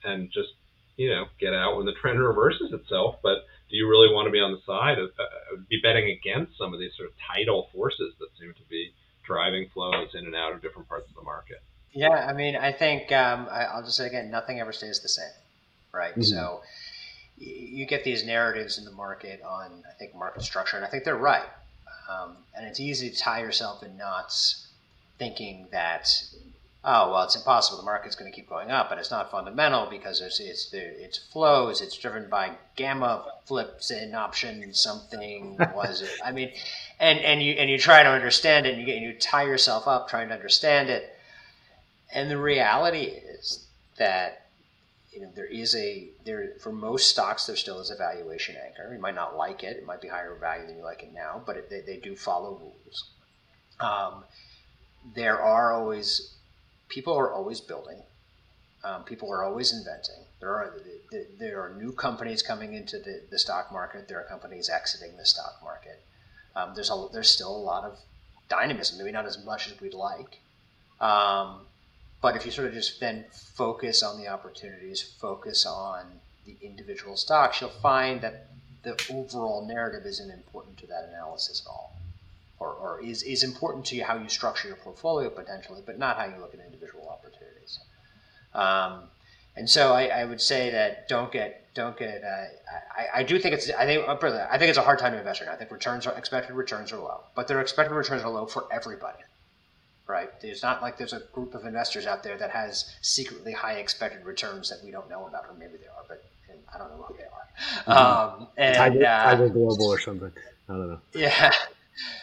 and 0.02 0.30
just, 0.32 0.50
you 0.96 1.10
know, 1.10 1.26
get 1.38 1.54
out 1.54 1.76
when 1.76 1.86
the 1.86 1.94
trend 2.00 2.18
reverses 2.22 2.72
itself. 2.72 3.16
But 3.22 3.46
do 3.70 3.76
you 3.76 3.88
really 3.88 4.12
want 4.12 4.26
to 4.26 4.32
be 4.32 4.40
on 4.40 4.52
the 4.52 4.62
side 4.66 4.98
of 4.98 5.10
uh, 5.18 5.62
be 5.68 5.78
betting 5.82 6.10
against 6.10 6.58
some 6.58 6.74
of 6.74 6.80
these 6.80 6.94
sort 6.96 7.10
of 7.10 7.14
tidal 7.18 7.68
forces 7.72 8.14
that 8.18 8.30
seem 8.38 8.54
to 8.54 8.66
be 8.70 8.90
driving 9.26 9.68
flows 9.74 10.14
in 10.14 10.26
and 10.26 10.34
out 10.34 10.54
of 10.54 10.62
different 10.62 10.88
parts 10.88 11.08
of 11.08 11.14
the 11.14 11.22
market? 11.22 11.62
Yeah, 11.96 12.26
I 12.28 12.34
mean, 12.34 12.56
I 12.56 12.72
think 12.72 13.10
um, 13.10 13.48
I, 13.50 13.74
will 13.74 13.82
just 13.82 13.96
say 13.96 14.06
again, 14.06 14.30
nothing 14.30 14.60
ever 14.60 14.70
stays 14.70 15.00
the 15.00 15.08
same, 15.08 15.24
right? 15.92 16.12
Mm-hmm. 16.12 16.22
So 16.22 16.60
you 17.38 17.86
get 17.86 18.04
these 18.04 18.22
narratives 18.22 18.76
in 18.76 18.84
the 18.84 18.90
market 18.90 19.40
on, 19.42 19.82
I 19.88 19.94
think, 19.98 20.14
market 20.14 20.42
structure, 20.42 20.76
and 20.76 20.84
I 20.84 20.88
think 20.88 21.04
they're 21.04 21.16
right. 21.16 21.48
Um, 22.10 22.36
and 22.54 22.66
it's 22.66 22.80
easy 22.80 23.08
to 23.08 23.16
tie 23.16 23.40
yourself 23.40 23.82
in 23.82 23.96
knots 23.96 24.68
thinking 25.18 25.68
that, 25.72 26.22
oh, 26.84 27.12
well, 27.12 27.24
it's 27.24 27.34
impossible. 27.34 27.78
The 27.78 27.84
market's 27.84 28.14
going 28.14 28.30
to 28.30 28.36
keep 28.36 28.48
going 28.48 28.70
up, 28.70 28.90
but 28.90 28.98
it's 28.98 29.10
not 29.10 29.30
fundamental 29.30 29.86
because 29.86 30.20
it's 30.20 30.38
it's 30.38 30.72
it's 30.74 31.18
flows. 31.32 31.80
It's 31.80 31.96
driven 31.96 32.28
by 32.28 32.52
gamma 32.76 33.24
flips 33.46 33.90
in 33.90 34.14
option 34.14 34.72
something 34.74 35.56
was 35.74 36.02
it? 36.02 36.10
I 36.24 36.30
mean, 36.30 36.52
and 37.00 37.18
and 37.20 37.42
you 37.42 37.54
and 37.54 37.70
you 37.70 37.78
try 37.78 38.02
to 38.02 38.10
understand 38.10 38.66
it, 38.66 38.74
and 38.74 38.80
you 38.80 38.86
get 38.86 38.96
and 38.96 39.04
you 39.04 39.14
tie 39.14 39.44
yourself 39.44 39.88
up 39.88 40.10
trying 40.10 40.28
to 40.28 40.34
understand 40.34 40.90
it 40.90 41.15
and 42.12 42.30
the 42.30 42.38
reality 42.38 43.04
is 43.04 43.66
that 43.98 44.46
you 45.12 45.20
know 45.22 45.30
there 45.34 45.46
is 45.46 45.74
a 45.74 46.08
there 46.24 46.52
for 46.60 46.72
most 46.72 47.08
stocks 47.08 47.46
there 47.46 47.56
still 47.56 47.80
is 47.80 47.90
a 47.90 47.96
valuation 47.96 48.56
anchor. 48.64 48.92
You 48.92 49.00
might 49.00 49.14
not 49.14 49.36
like 49.36 49.62
it; 49.62 49.76
it 49.76 49.86
might 49.86 50.00
be 50.00 50.08
higher 50.08 50.34
value 50.34 50.66
than 50.66 50.76
you 50.76 50.82
like 50.82 51.02
it 51.02 51.12
now, 51.12 51.42
but 51.44 51.56
it, 51.56 51.70
they, 51.70 51.80
they 51.80 51.96
do 51.96 52.14
follow 52.14 52.60
rules. 52.60 53.10
Um, 53.80 54.24
there 55.14 55.40
are 55.40 55.72
always 55.72 56.34
people 56.88 57.14
are 57.14 57.32
always 57.32 57.60
building. 57.60 57.98
Um, 58.84 59.02
people 59.04 59.32
are 59.32 59.42
always 59.42 59.72
inventing. 59.72 60.22
There 60.40 60.50
are 60.50 60.74
there 61.38 61.60
are 61.62 61.74
new 61.74 61.92
companies 61.92 62.42
coming 62.42 62.74
into 62.74 62.98
the, 62.98 63.22
the 63.30 63.38
stock 63.38 63.72
market. 63.72 64.08
There 64.08 64.20
are 64.20 64.24
companies 64.24 64.68
exiting 64.68 65.16
the 65.16 65.24
stock 65.24 65.58
market. 65.62 66.02
Um, 66.54 66.72
there's 66.74 66.90
a 66.90 67.06
there's 67.12 67.30
still 67.30 67.54
a 67.54 67.58
lot 67.58 67.84
of 67.84 67.98
dynamism, 68.48 68.98
maybe 68.98 69.12
not 69.12 69.26
as 69.26 69.44
much 69.44 69.66
as 69.68 69.80
we'd 69.80 69.94
like. 69.94 70.40
Um, 71.00 71.60
but 72.26 72.34
if 72.34 72.44
you 72.44 72.50
sort 72.50 72.66
of 72.66 72.74
just 72.74 72.98
then 72.98 73.24
focus 73.30 74.02
on 74.02 74.18
the 74.20 74.26
opportunities, 74.26 75.00
focus 75.00 75.64
on 75.64 76.06
the 76.44 76.56
individual 76.60 77.16
stocks, 77.16 77.60
you'll 77.60 77.70
find 77.70 78.20
that 78.20 78.48
the 78.82 79.00
overall 79.12 79.64
narrative 79.64 80.04
isn't 80.04 80.32
important 80.32 80.76
to 80.76 80.88
that 80.88 81.08
analysis 81.08 81.62
at 81.64 81.70
all. 81.70 81.96
Or, 82.58 82.72
or 82.72 83.00
is, 83.00 83.22
is 83.22 83.44
important 83.44 83.84
to 83.86 84.00
how 84.00 84.16
you 84.16 84.28
structure 84.28 84.66
your 84.66 84.76
portfolio 84.78 85.30
potentially, 85.30 85.82
but 85.86 86.00
not 86.00 86.16
how 86.16 86.24
you 86.24 86.34
look 86.40 86.52
at 86.52 86.58
individual 86.58 87.08
opportunities. 87.08 87.78
Um, 88.54 89.02
and 89.54 89.70
so 89.70 89.92
I, 89.92 90.06
I, 90.06 90.24
would 90.24 90.40
say 90.40 90.70
that 90.70 91.08
don't 91.08 91.30
get 91.30 91.72
don't 91.74 91.96
get. 91.96 92.24
Uh, 92.24 92.46
I, 92.98 93.20
I 93.20 93.22
do 93.22 93.38
think 93.38 93.54
it's 93.54 93.70
I 93.70 93.86
think 93.86 94.04
I 94.04 94.58
think 94.58 94.70
it's 94.70 94.78
a 94.78 94.82
hard 94.82 94.98
time 94.98 95.12
to 95.12 95.18
invest 95.18 95.42
right 95.42 95.46
now. 95.46 95.52
I 95.52 95.56
think 95.58 95.70
returns 95.70 96.08
are 96.08 96.18
expected 96.18 96.54
returns 96.54 96.92
are 96.92 96.98
low, 96.98 97.20
but 97.36 97.46
their 97.46 97.60
expected 97.60 97.94
returns 97.94 98.24
are 98.24 98.30
low 98.30 98.46
for 98.46 98.66
everybody 98.72 99.20
right? 100.06 100.40
There's 100.40 100.62
not 100.62 100.82
like 100.82 100.98
there's 100.98 101.12
a 101.12 101.20
group 101.32 101.54
of 101.54 101.64
investors 101.64 102.06
out 102.06 102.22
there 102.22 102.36
that 102.38 102.50
has 102.50 102.94
secretly 103.02 103.52
high 103.52 103.74
expected 103.74 104.24
returns 104.24 104.70
that 104.70 104.84
we 104.84 104.90
don't 104.90 105.08
know 105.10 105.26
about, 105.26 105.46
or 105.48 105.54
maybe 105.58 105.78
they 105.78 105.86
are, 105.86 106.04
but 106.08 106.24
I 106.74 106.78
don't 106.78 106.90
know 106.90 107.02
who 107.02 107.16
they 107.16 107.24
are. 107.24 107.46
Mm-hmm. 107.86 108.40
Um, 108.42 108.48
and, 108.56 108.76
Tiger, 108.76 109.04
uh, 109.04 109.24
Tiger 109.24 109.48
Global 109.48 109.86
or 109.86 109.98
something. 109.98 110.32
I 110.68 110.72
don't 110.72 110.88
know. 110.88 111.00
Yeah. 111.14 111.52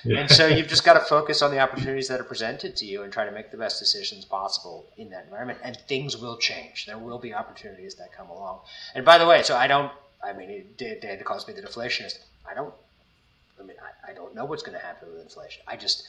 yeah. 0.04 0.20
And 0.20 0.30
so 0.30 0.48
you've 0.48 0.68
just 0.68 0.84
got 0.84 0.94
to 0.94 1.00
focus 1.00 1.42
on 1.42 1.52
the 1.52 1.60
opportunities 1.60 2.08
that 2.10 2.20
are 2.20 2.26
presented 2.26 2.76
to 2.78 2.86
you 2.86 3.04
and 3.04 3.12
try 3.12 3.26
to 3.26 3.32
make 3.32 3.52
the 3.52 3.58
best 3.58 3.80
decisions 3.80 4.26
possible 4.26 4.86
in 4.98 5.10
that 5.10 5.26
environment. 5.26 5.60
And 5.64 5.78
things 5.88 6.18
will 6.18 6.38
change. 6.38 6.86
There 6.86 6.98
will 6.98 7.20
be 7.20 7.34
opportunities 7.34 7.96
that 7.96 8.14
come 8.16 8.30
along. 8.30 8.60
And 8.96 9.04
by 9.06 9.18
the 9.18 9.26
way, 9.26 9.44
so 9.44 9.56
I 9.56 9.68
don't. 9.68 9.92
I 10.24 10.32
mean, 10.32 10.66
Dan 10.78 11.20
calls 11.24 11.48
me 11.48 11.54
the 11.54 11.62
deflationist. 11.62 12.20
I 12.50 12.54
don't. 12.54 12.74
I 13.60 13.64
mean, 13.64 13.78
I, 13.82 14.12
I 14.12 14.14
don't 14.14 14.34
know 14.36 14.46
what's 14.46 14.64
going 14.64 14.78
to 14.78 14.84
happen 14.84 15.10
with 15.12 15.22
inflation. 15.22 15.64
I 15.68 15.76
just 15.76 16.08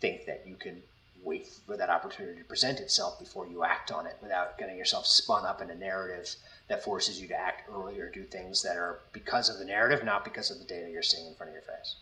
think 0.00 0.26
that 0.26 0.44
you 0.46 0.56
can 0.56 0.82
wait 1.26 1.48
for 1.66 1.76
that 1.76 1.90
opportunity 1.90 2.38
to 2.38 2.44
present 2.44 2.78
itself 2.78 3.18
before 3.18 3.48
you 3.48 3.64
act 3.64 3.90
on 3.90 4.06
it 4.06 4.16
without 4.22 4.56
getting 4.56 4.78
yourself 4.78 5.04
spun 5.04 5.44
up 5.44 5.60
in 5.60 5.68
a 5.70 5.74
narrative 5.74 6.34
that 6.68 6.82
forces 6.82 7.20
you 7.20 7.26
to 7.28 7.34
act 7.34 7.68
early 7.70 7.98
or 7.98 8.08
do 8.10 8.22
things 8.22 8.62
that 8.62 8.76
are 8.76 9.00
because 9.12 9.48
of 9.50 9.58
the 9.58 9.64
narrative, 9.64 10.04
not 10.04 10.24
because 10.24 10.50
of 10.50 10.58
the 10.58 10.64
data 10.64 10.88
you're 10.88 11.02
seeing 11.02 11.26
in 11.26 11.34
front 11.34 11.50
of 11.50 11.54
your 11.54 11.62
face. 11.62 11.96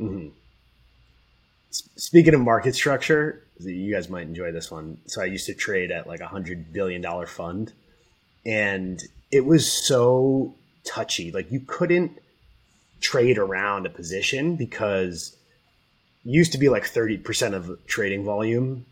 Mm-hmm. 0.00 0.28
Speaking 1.96 2.34
of 2.34 2.40
market 2.40 2.74
structure, 2.74 3.42
you 3.60 3.92
guys 3.92 4.08
might 4.08 4.26
enjoy 4.26 4.50
this 4.50 4.70
one. 4.70 4.98
So 5.06 5.20
I 5.20 5.26
used 5.26 5.46
to 5.46 5.54
trade 5.54 5.90
at 5.90 6.06
like 6.06 6.20
a 6.20 6.26
hundred 6.26 6.72
billion 6.72 7.02
dollar 7.02 7.26
fund, 7.26 7.72
and 8.46 9.02
it 9.30 9.44
was 9.44 9.70
so 9.70 10.54
touchy. 10.84 11.32
Like 11.32 11.50
you 11.50 11.60
couldn't 11.60 12.18
trade 13.00 13.38
around 13.38 13.86
a 13.86 13.90
position 13.90 14.56
because 14.56 15.36
used 16.24 16.52
to 16.52 16.58
be 16.58 16.68
like 16.68 16.84
30% 16.84 17.54
of 17.54 17.86
trading 17.86 18.24
volume 18.24 18.86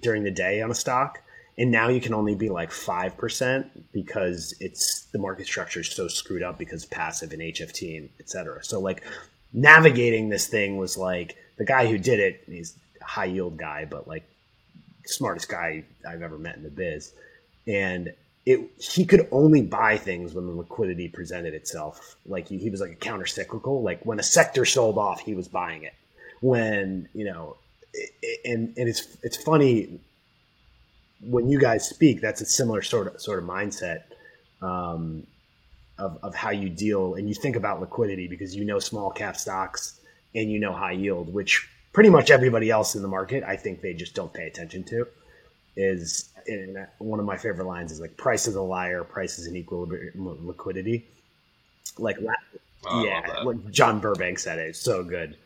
during 0.00 0.24
the 0.24 0.30
day 0.30 0.62
on 0.62 0.70
a 0.70 0.74
stock 0.74 1.20
and 1.56 1.70
now 1.70 1.88
you 1.88 2.00
can 2.00 2.14
only 2.14 2.34
be 2.34 2.48
like 2.48 2.70
5% 2.70 3.66
because 3.92 4.54
it's 4.60 5.04
the 5.12 5.18
market 5.18 5.46
structure 5.46 5.80
is 5.80 5.90
so 5.90 6.08
screwed 6.08 6.42
up 6.42 6.58
because 6.58 6.84
passive 6.84 7.32
and 7.32 7.40
hft 7.40 7.96
and 7.96 8.08
et 8.18 8.28
cetera. 8.28 8.64
So 8.64 8.80
like 8.80 9.04
navigating 9.52 10.28
this 10.28 10.48
thing 10.48 10.76
was 10.76 10.98
like 10.98 11.36
the 11.56 11.64
guy 11.64 11.86
who 11.86 11.96
did 11.96 12.18
it 12.18 12.42
he's 12.46 12.76
a 13.00 13.04
high 13.04 13.26
yield 13.26 13.56
guy 13.56 13.84
but 13.84 14.08
like 14.08 14.24
smartest 15.06 15.48
guy 15.48 15.84
i've 16.08 16.22
ever 16.22 16.38
met 16.38 16.56
in 16.56 16.64
the 16.64 16.70
biz. 16.70 17.12
And 17.66 18.12
it 18.44 18.60
he 18.78 19.04
could 19.04 19.28
only 19.30 19.62
buy 19.62 19.96
things 19.96 20.34
when 20.34 20.46
the 20.46 20.52
liquidity 20.52 21.08
presented 21.08 21.54
itself. 21.54 22.16
Like 22.26 22.48
he, 22.48 22.58
he 22.58 22.68
was 22.68 22.80
like 22.80 22.90
a 22.90 22.96
counter 22.96 23.26
cyclical 23.26 23.82
like 23.82 24.04
when 24.04 24.18
a 24.18 24.24
sector 24.24 24.64
sold 24.64 24.98
off 24.98 25.20
he 25.20 25.34
was 25.34 25.46
buying 25.46 25.84
it 25.84 25.94
when 26.40 27.08
you 27.14 27.24
know 27.24 27.56
and 28.44 28.74
and 28.76 28.88
it's 28.88 29.16
it's 29.22 29.36
funny 29.36 30.00
when 31.20 31.48
you 31.48 31.58
guys 31.58 31.88
speak 31.88 32.20
that's 32.20 32.40
a 32.40 32.46
similar 32.46 32.82
sort 32.82 33.14
of 33.14 33.20
sort 33.20 33.38
of 33.38 33.48
mindset 33.48 34.02
um, 34.62 35.26
of, 35.98 36.18
of 36.22 36.34
how 36.34 36.50
you 36.50 36.68
deal 36.68 37.14
and 37.14 37.28
you 37.28 37.34
think 37.34 37.56
about 37.56 37.80
liquidity 37.80 38.26
because 38.26 38.54
you 38.54 38.64
know 38.64 38.78
small 38.78 39.10
cap 39.10 39.36
stocks 39.36 40.00
and 40.34 40.50
you 40.50 40.58
know 40.58 40.72
high 40.72 40.92
yield 40.92 41.32
which 41.32 41.68
pretty 41.92 42.10
much 42.10 42.30
everybody 42.30 42.70
else 42.70 42.94
in 42.94 43.02
the 43.02 43.08
market 43.08 43.44
i 43.44 43.56
think 43.56 43.80
they 43.80 43.94
just 43.94 44.14
don't 44.14 44.32
pay 44.32 44.46
attention 44.46 44.82
to 44.82 45.06
is 45.76 46.30
and 46.46 46.86
one 46.98 47.18
of 47.18 47.26
my 47.26 47.36
favorite 47.36 47.66
lines 47.66 47.90
is 47.90 48.00
like 48.00 48.16
price 48.16 48.46
is 48.46 48.54
a 48.54 48.62
liar 48.62 49.02
price 49.04 49.38
is 49.38 49.46
an 49.46 49.56
equilibrium 49.56 50.46
liquidity. 50.46 51.06
Like 51.98 52.18
oh, 52.86 53.04
yeah 53.04 53.42
like 53.44 53.70
john 53.70 54.00
burbank 54.00 54.38
said 54.38 54.58
it 54.58 54.68
it's 54.68 54.80
so 54.80 55.02
good 55.04 55.36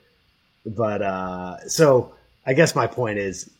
but 0.67 1.03
uh, 1.03 1.69
so 1.69 2.15
I 2.47 2.55
guess 2.55 2.75
my 2.75 2.87
point 2.87 3.19
is 3.19 3.51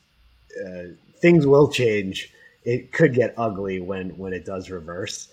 uh, 0.65 0.95
things 1.21 1.47
will 1.47 1.69
change. 1.69 2.33
It 2.65 2.93
could 2.93 3.15
get 3.15 3.35
ugly 3.37 3.81
when 3.81 4.11
when 4.19 4.33
it 4.33 4.45
does 4.45 4.71
reverse. 4.71 5.29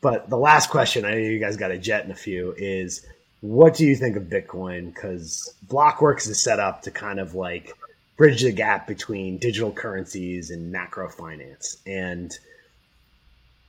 But 0.00 0.30
the 0.30 0.38
last 0.38 0.70
question, 0.70 1.04
I 1.04 1.10
know 1.10 1.16
you 1.18 1.38
guys 1.38 1.56
got 1.56 1.70
a 1.70 1.78
jet 1.78 2.04
in 2.04 2.10
a 2.10 2.14
few, 2.16 2.54
is 2.56 3.04
what 3.42 3.74
do 3.74 3.86
you 3.86 3.94
think 3.94 4.16
of 4.16 4.24
Bitcoin? 4.24 4.94
Because 4.94 5.54
Blockworks 5.66 6.28
is 6.28 6.42
set 6.42 6.58
up 6.58 6.82
to 6.82 6.90
kind 6.90 7.20
of 7.20 7.34
like 7.34 7.76
bridge 8.16 8.42
the 8.42 8.52
gap 8.52 8.86
between 8.86 9.38
digital 9.38 9.72
currencies 9.72 10.50
and 10.50 10.72
macro 10.72 11.08
finance. 11.08 11.76
And 11.86 12.36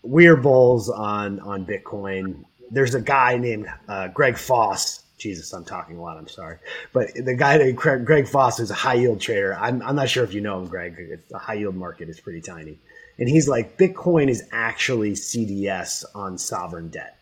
we're 0.04 0.38
bulls 0.38 0.90
on 0.90 1.40
on 1.42 1.66
Bitcoin. 1.66 2.46
There's 2.70 2.96
a 2.96 3.02
guy 3.02 3.38
named 3.38 3.68
uh, 3.88 4.08
Greg 4.10 4.38
Foss 4.38 5.04
Jesus, 5.22 5.54
I'm 5.54 5.64
talking 5.64 5.98
a 5.98 6.02
lot. 6.02 6.18
I'm 6.18 6.28
sorry, 6.28 6.58
but 6.94 7.14
the 7.14 7.36
guy 7.36 7.58
that 7.58 7.76
Greg 7.76 8.28
Foss 8.28 8.60
is 8.60 8.72
a 8.72 8.74
high 8.74 8.96
yield 8.96 9.22
trader. 9.22 9.56
I'm, 9.56 9.82
I'm 9.84 9.96
not 9.96 10.10
sure 10.10 10.24
if 10.24 10.34
you 10.34 10.42
know 10.42 10.60
him, 10.60 10.68
Greg. 10.68 11.22
The 11.30 11.38
high 11.38 11.54
yield 11.54 11.76
market 11.76 12.10
is 12.10 12.20
pretty 12.20 12.42
tiny, 12.42 12.80
and 13.20 13.30
he's 13.30 13.48
like 13.48 13.78
Bitcoin 13.78 14.30
is 14.30 14.44
actually 14.52 15.12
CDS 15.12 16.04
on 16.16 16.38
sovereign 16.38 16.90
debt. 16.90 17.20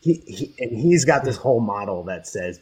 He, 0.00 0.14
he 0.26 0.54
and 0.58 0.76
he's 0.76 1.04
got 1.04 1.24
this 1.24 1.36
whole 1.36 1.60
model 1.60 2.02
that 2.04 2.26
says, 2.26 2.58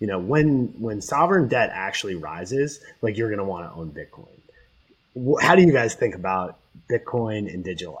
you 0.00 0.06
know, 0.06 0.18
when 0.18 0.74
when 0.78 1.02
sovereign 1.02 1.48
debt 1.48 1.70
actually 1.72 2.14
rises, 2.14 2.80
like 3.02 3.18
you're 3.18 3.28
going 3.28 3.38
to 3.38 3.44
want 3.44 3.70
to 3.70 3.78
own 3.78 3.90
Bitcoin. 3.90 5.42
How 5.42 5.54
do 5.54 5.62
you 5.62 5.72
guys 5.72 5.94
think 5.94 6.14
about 6.14 6.58
Bitcoin 6.90 7.52
and 7.52 7.62
digital 7.62 8.00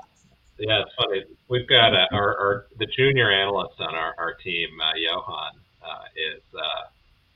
yeah, 0.58 0.82
it's 0.82 0.94
funny. 0.94 1.24
We've 1.48 1.66
got 1.66 1.92
uh, 1.92 2.06
our, 2.12 2.38
our, 2.38 2.66
the 2.78 2.86
junior 2.86 3.32
analyst 3.32 3.80
on 3.80 3.94
our, 3.94 4.14
our 4.16 4.34
team, 4.34 4.68
uh, 4.80 4.92
Johan 4.96 5.52
uh, 5.82 6.06
is 6.16 6.42
uh, 6.54 6.84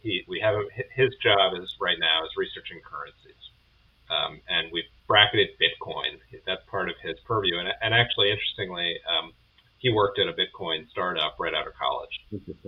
he 0.01 0.25
we 0.29 0.41
have 0.41 0.55
his 0.95 1.11
job 1.23 1.55
is 1.59 1.69
right 1.81 1.99
now 1.99 2.25
is 2.25 2.31
researching 2.37 2.81
currencies, 2.81 3.43
um, 4.11 4.41
and 4.49 4.71
we've 4.73 4.89
bracketed 5.07 5.51
Bitcoin. 5.59 6.19
That's 6.47 6.63
part 6.71 6.89
of 6.89 6.97
his 7.03 7.19
purview. 7.27 7.59
And, 7.59 7.69
and 7.83 7.95
actually, 7.95 8.31
interestingly, 8.31 8.97
um, 9.07 9.33
he 9.79 9.91
worked 9.91 10.19
at 10.19 10.27
a 10.29 10.35
Bitcoin 10.35 10.89
startup 10.91 11.37
right 11.39 11.55
out 11.55 11.67
of 11.67 11.75
college, 11.75 12.15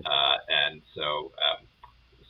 uh, 0.04 0.36
and 0.48 0.82
so. 0.94 1.32
Um, 1.38 1.66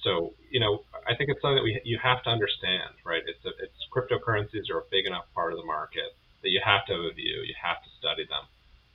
so 0.05 0.33
you 0.49 0.61
know, 0.61 0.87
I 1.11 1.17
think 1.17 1.29
it's 1.29 1.43
something 1.43 1.57
that 1.57 1.65
we 1.67 1.81
you 1.83 1.99
have 1.99 2.23
to 2.23 2.31
understand, 2.31 2.95
right? 3.05 3.21
It's 3.27 3.45
a, 3.45 3.51
it's 3.59 3.75
cryptocurrencies 3.91 4.71
are 4.71 4.79
a 4.79 4.89
big 4.93 5.07
enough 5.07 5.27
part 5.35 5.53
of 5.53 5.59
the 5.59 5.67
market 5.67 6.15
that 6.43 6.51
you 6.51 6.61
have 6.65 6.87
to 6.87 6.93
have 6.95 7.03
a 7.03 7.13
view, 7.13 7.43
you 7.43 7.55
have 7.61 7.83
to 7.83 7.91
study 7.99 8.23
them, 8.31 8.47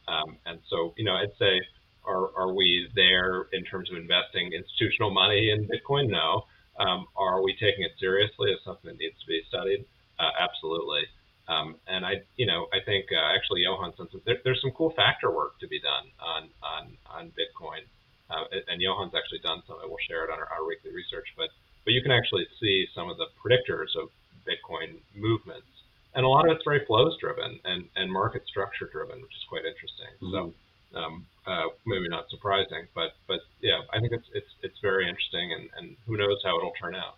um, 0.07 0.37
and 0.45 0.59
so 0.69 0.93
you 0.95 1.03
know, 1.03 1.11
I'd 1.11 1.35
say 1.37 1.59
are, 2.05 2.29
are 2.37 2.53
we 2.53 2.89
there 2.95 3.47
in 3.53 3.63
terms 3.63 3.89
of 3.91 3.97
investing 3.97 4.51
institutional 4.53 5.11
money 5.11 5.51
in 5.51 5.67
Bitcoin? 5.67 6.09
No. 6.09 6.45
Um, 6.79 7.05
are 7.15 7.43
we 7.43 7.53
taking 7.53 7.83
it 7.83 7.91
seriously 7.99 8.51
as 8.51 8.59
something 8.65 8.89
that 8.91 8.97
needs 8.97 9.19
to 9.19 9.27
be 9.27 9.41
studied? 9.47 9.85
Uh, 10.19 10.31
absolutely. 10.39 11.05
Um, 11.47 11.75
and 11.87 12.05
I, 12.05 12.23
you 12.37 12.45
know, 12.45 12.67
I 12.71 12.79
think 12.85 13.05
uh, 13.11 13.35
actually 13.35 13.61
Johan 13.67 13.93
said 13.97 14.07
there, 14.25 14.39
there's 14.43 14.61
some 14.61 14.71
cool 14.71 14.93
factor 14.95 15.29
work 15.29 15.59
to 15.59 15.67
be 15.67 15.79
done 15.79 16.07
on 16.23 16.47
on 16.63 16.95
on 17.03 17.23
Bitcoin, 17.35 17.83
uh, 18.31 18.47
and 18.71 18.79
Johan's 18.79 19.11
actually 19.11 19.43
done 19.43 19.61
some. 19.67 19.75
We'll 19.83 19.99
share 20.07 20.23
it 20.23 20.31
on 20.31 20.39
our, 20.39 20.47
our 20.47 20.63
weekly 20.63 20.95
research, 20.95 21.27
but 21.35 21.51
but 21.83 21.91
you 21.91 22.01
can 22.01 22.15
actually 22.15 22.47
see 22.61 22.87
some 22.95 23.11
of 23.11 23.19
the 23.19 23.27
predictors 23.35 23.91
of 23.99 24.07
Bitcoin 24.47 25.03
movements, 25.11 25.67
and 26.15 26.23
a 26.23 26.29
lot 26.29 26.47
of 26.47 26.55
it's 26.55 26.63
very 26.63 26.85
flows 26.87 27.19
driven 27.19 27.59
and 27.65 27.91
and 27.99 28.07
market 28.07 28.47
structure 28.47 28.87
driven, 28.87 29.19
which 29.19 29.35
is 29.35 29.43
quite 29.51 29.67
interesting. 29.67 30.15
Mm-hmm. 30.23 30.31
So 30.31 30.53
um, 30.95 31.25
uh, 31.45 31.67
maybe 31.85 32.07
not 32.07 32.29
surprising, 32.29 32.87
but 32.95 33.13
but 33.27 33.39
yeah, 33.61 33.79
I 33.91 33.99
think 33.99 34.13
it's 34.13 34.27
it's 34.33 34.49
it's 34.61 34.79
very 34.81 35.07
interesting, 35.07 35.51
and, 35.53 35.69
and 35.77 35.95
who 36.05 36.17
knows 36.17 36.41
how 36.43 36.57
it'll 36.57 36.73
turn 36.79 36.95
out. 36.95 37.15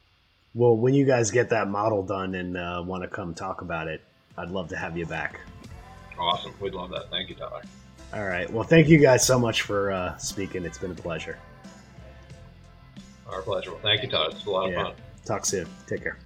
Well, 0.53 0.76
when 0.78 0.93
you 0.93 1.05
guys 1.05 1.32
get 1.32 1.49
that 1.49 1.67
model 1.67 2.01
done 2.03 2.36
and 2.36 2.55
uh, 2.55 2.84
want 2.86 3.03
to 3.03 3.09
come 3.09 3.34
talk 3.34 3.61
about 3.61 3.88
it, 3.88 4.01
I'd 4.38 4.49
love 4.49 4.69
to 4.69 4.78
have 4.78 4.97
you 4.97 5.05
back. 5.05 5.41
Awesome, 6.17 6.53
we'd 6.59 6.73
love 6.73 6.89
that. 6.91 7.09
Thank 7.09 7.30
you, 7.30 7.36
Tyler. 7.36 7.63
All 8.13 8.26
right. 8.26 8.49
Well, 8.51 8.63
thank 8.63 8.88
you 8.88 8.97
guys 8.97 9.26
so 9.26 9.38
much 9.38 9.63
for 9.63 9.91
uh, 9.91 10.17
speaking. 10.17 10.63
It's 10.63 10.78
been 10.78 10.91
a 10.91 10.95
pleasure. 10.95 11.38
Our 13.28 13.41
pleasure. 13.41 13.71
Well, 13.71 13.82
thank 13.82 14.03
you, 14.03 14.09
Tyler. 14.09 14.30
It's 14.32 14.45
a 14.45 14.49
lot 14.49 14.67
of 14.67 14.71
yeah. 14.71 14.84
fun. 14.84 14.93
Talk 15.26 15.45
soon. 15.45 15.67
Take 15.88 16.03
care. 16.03 16.17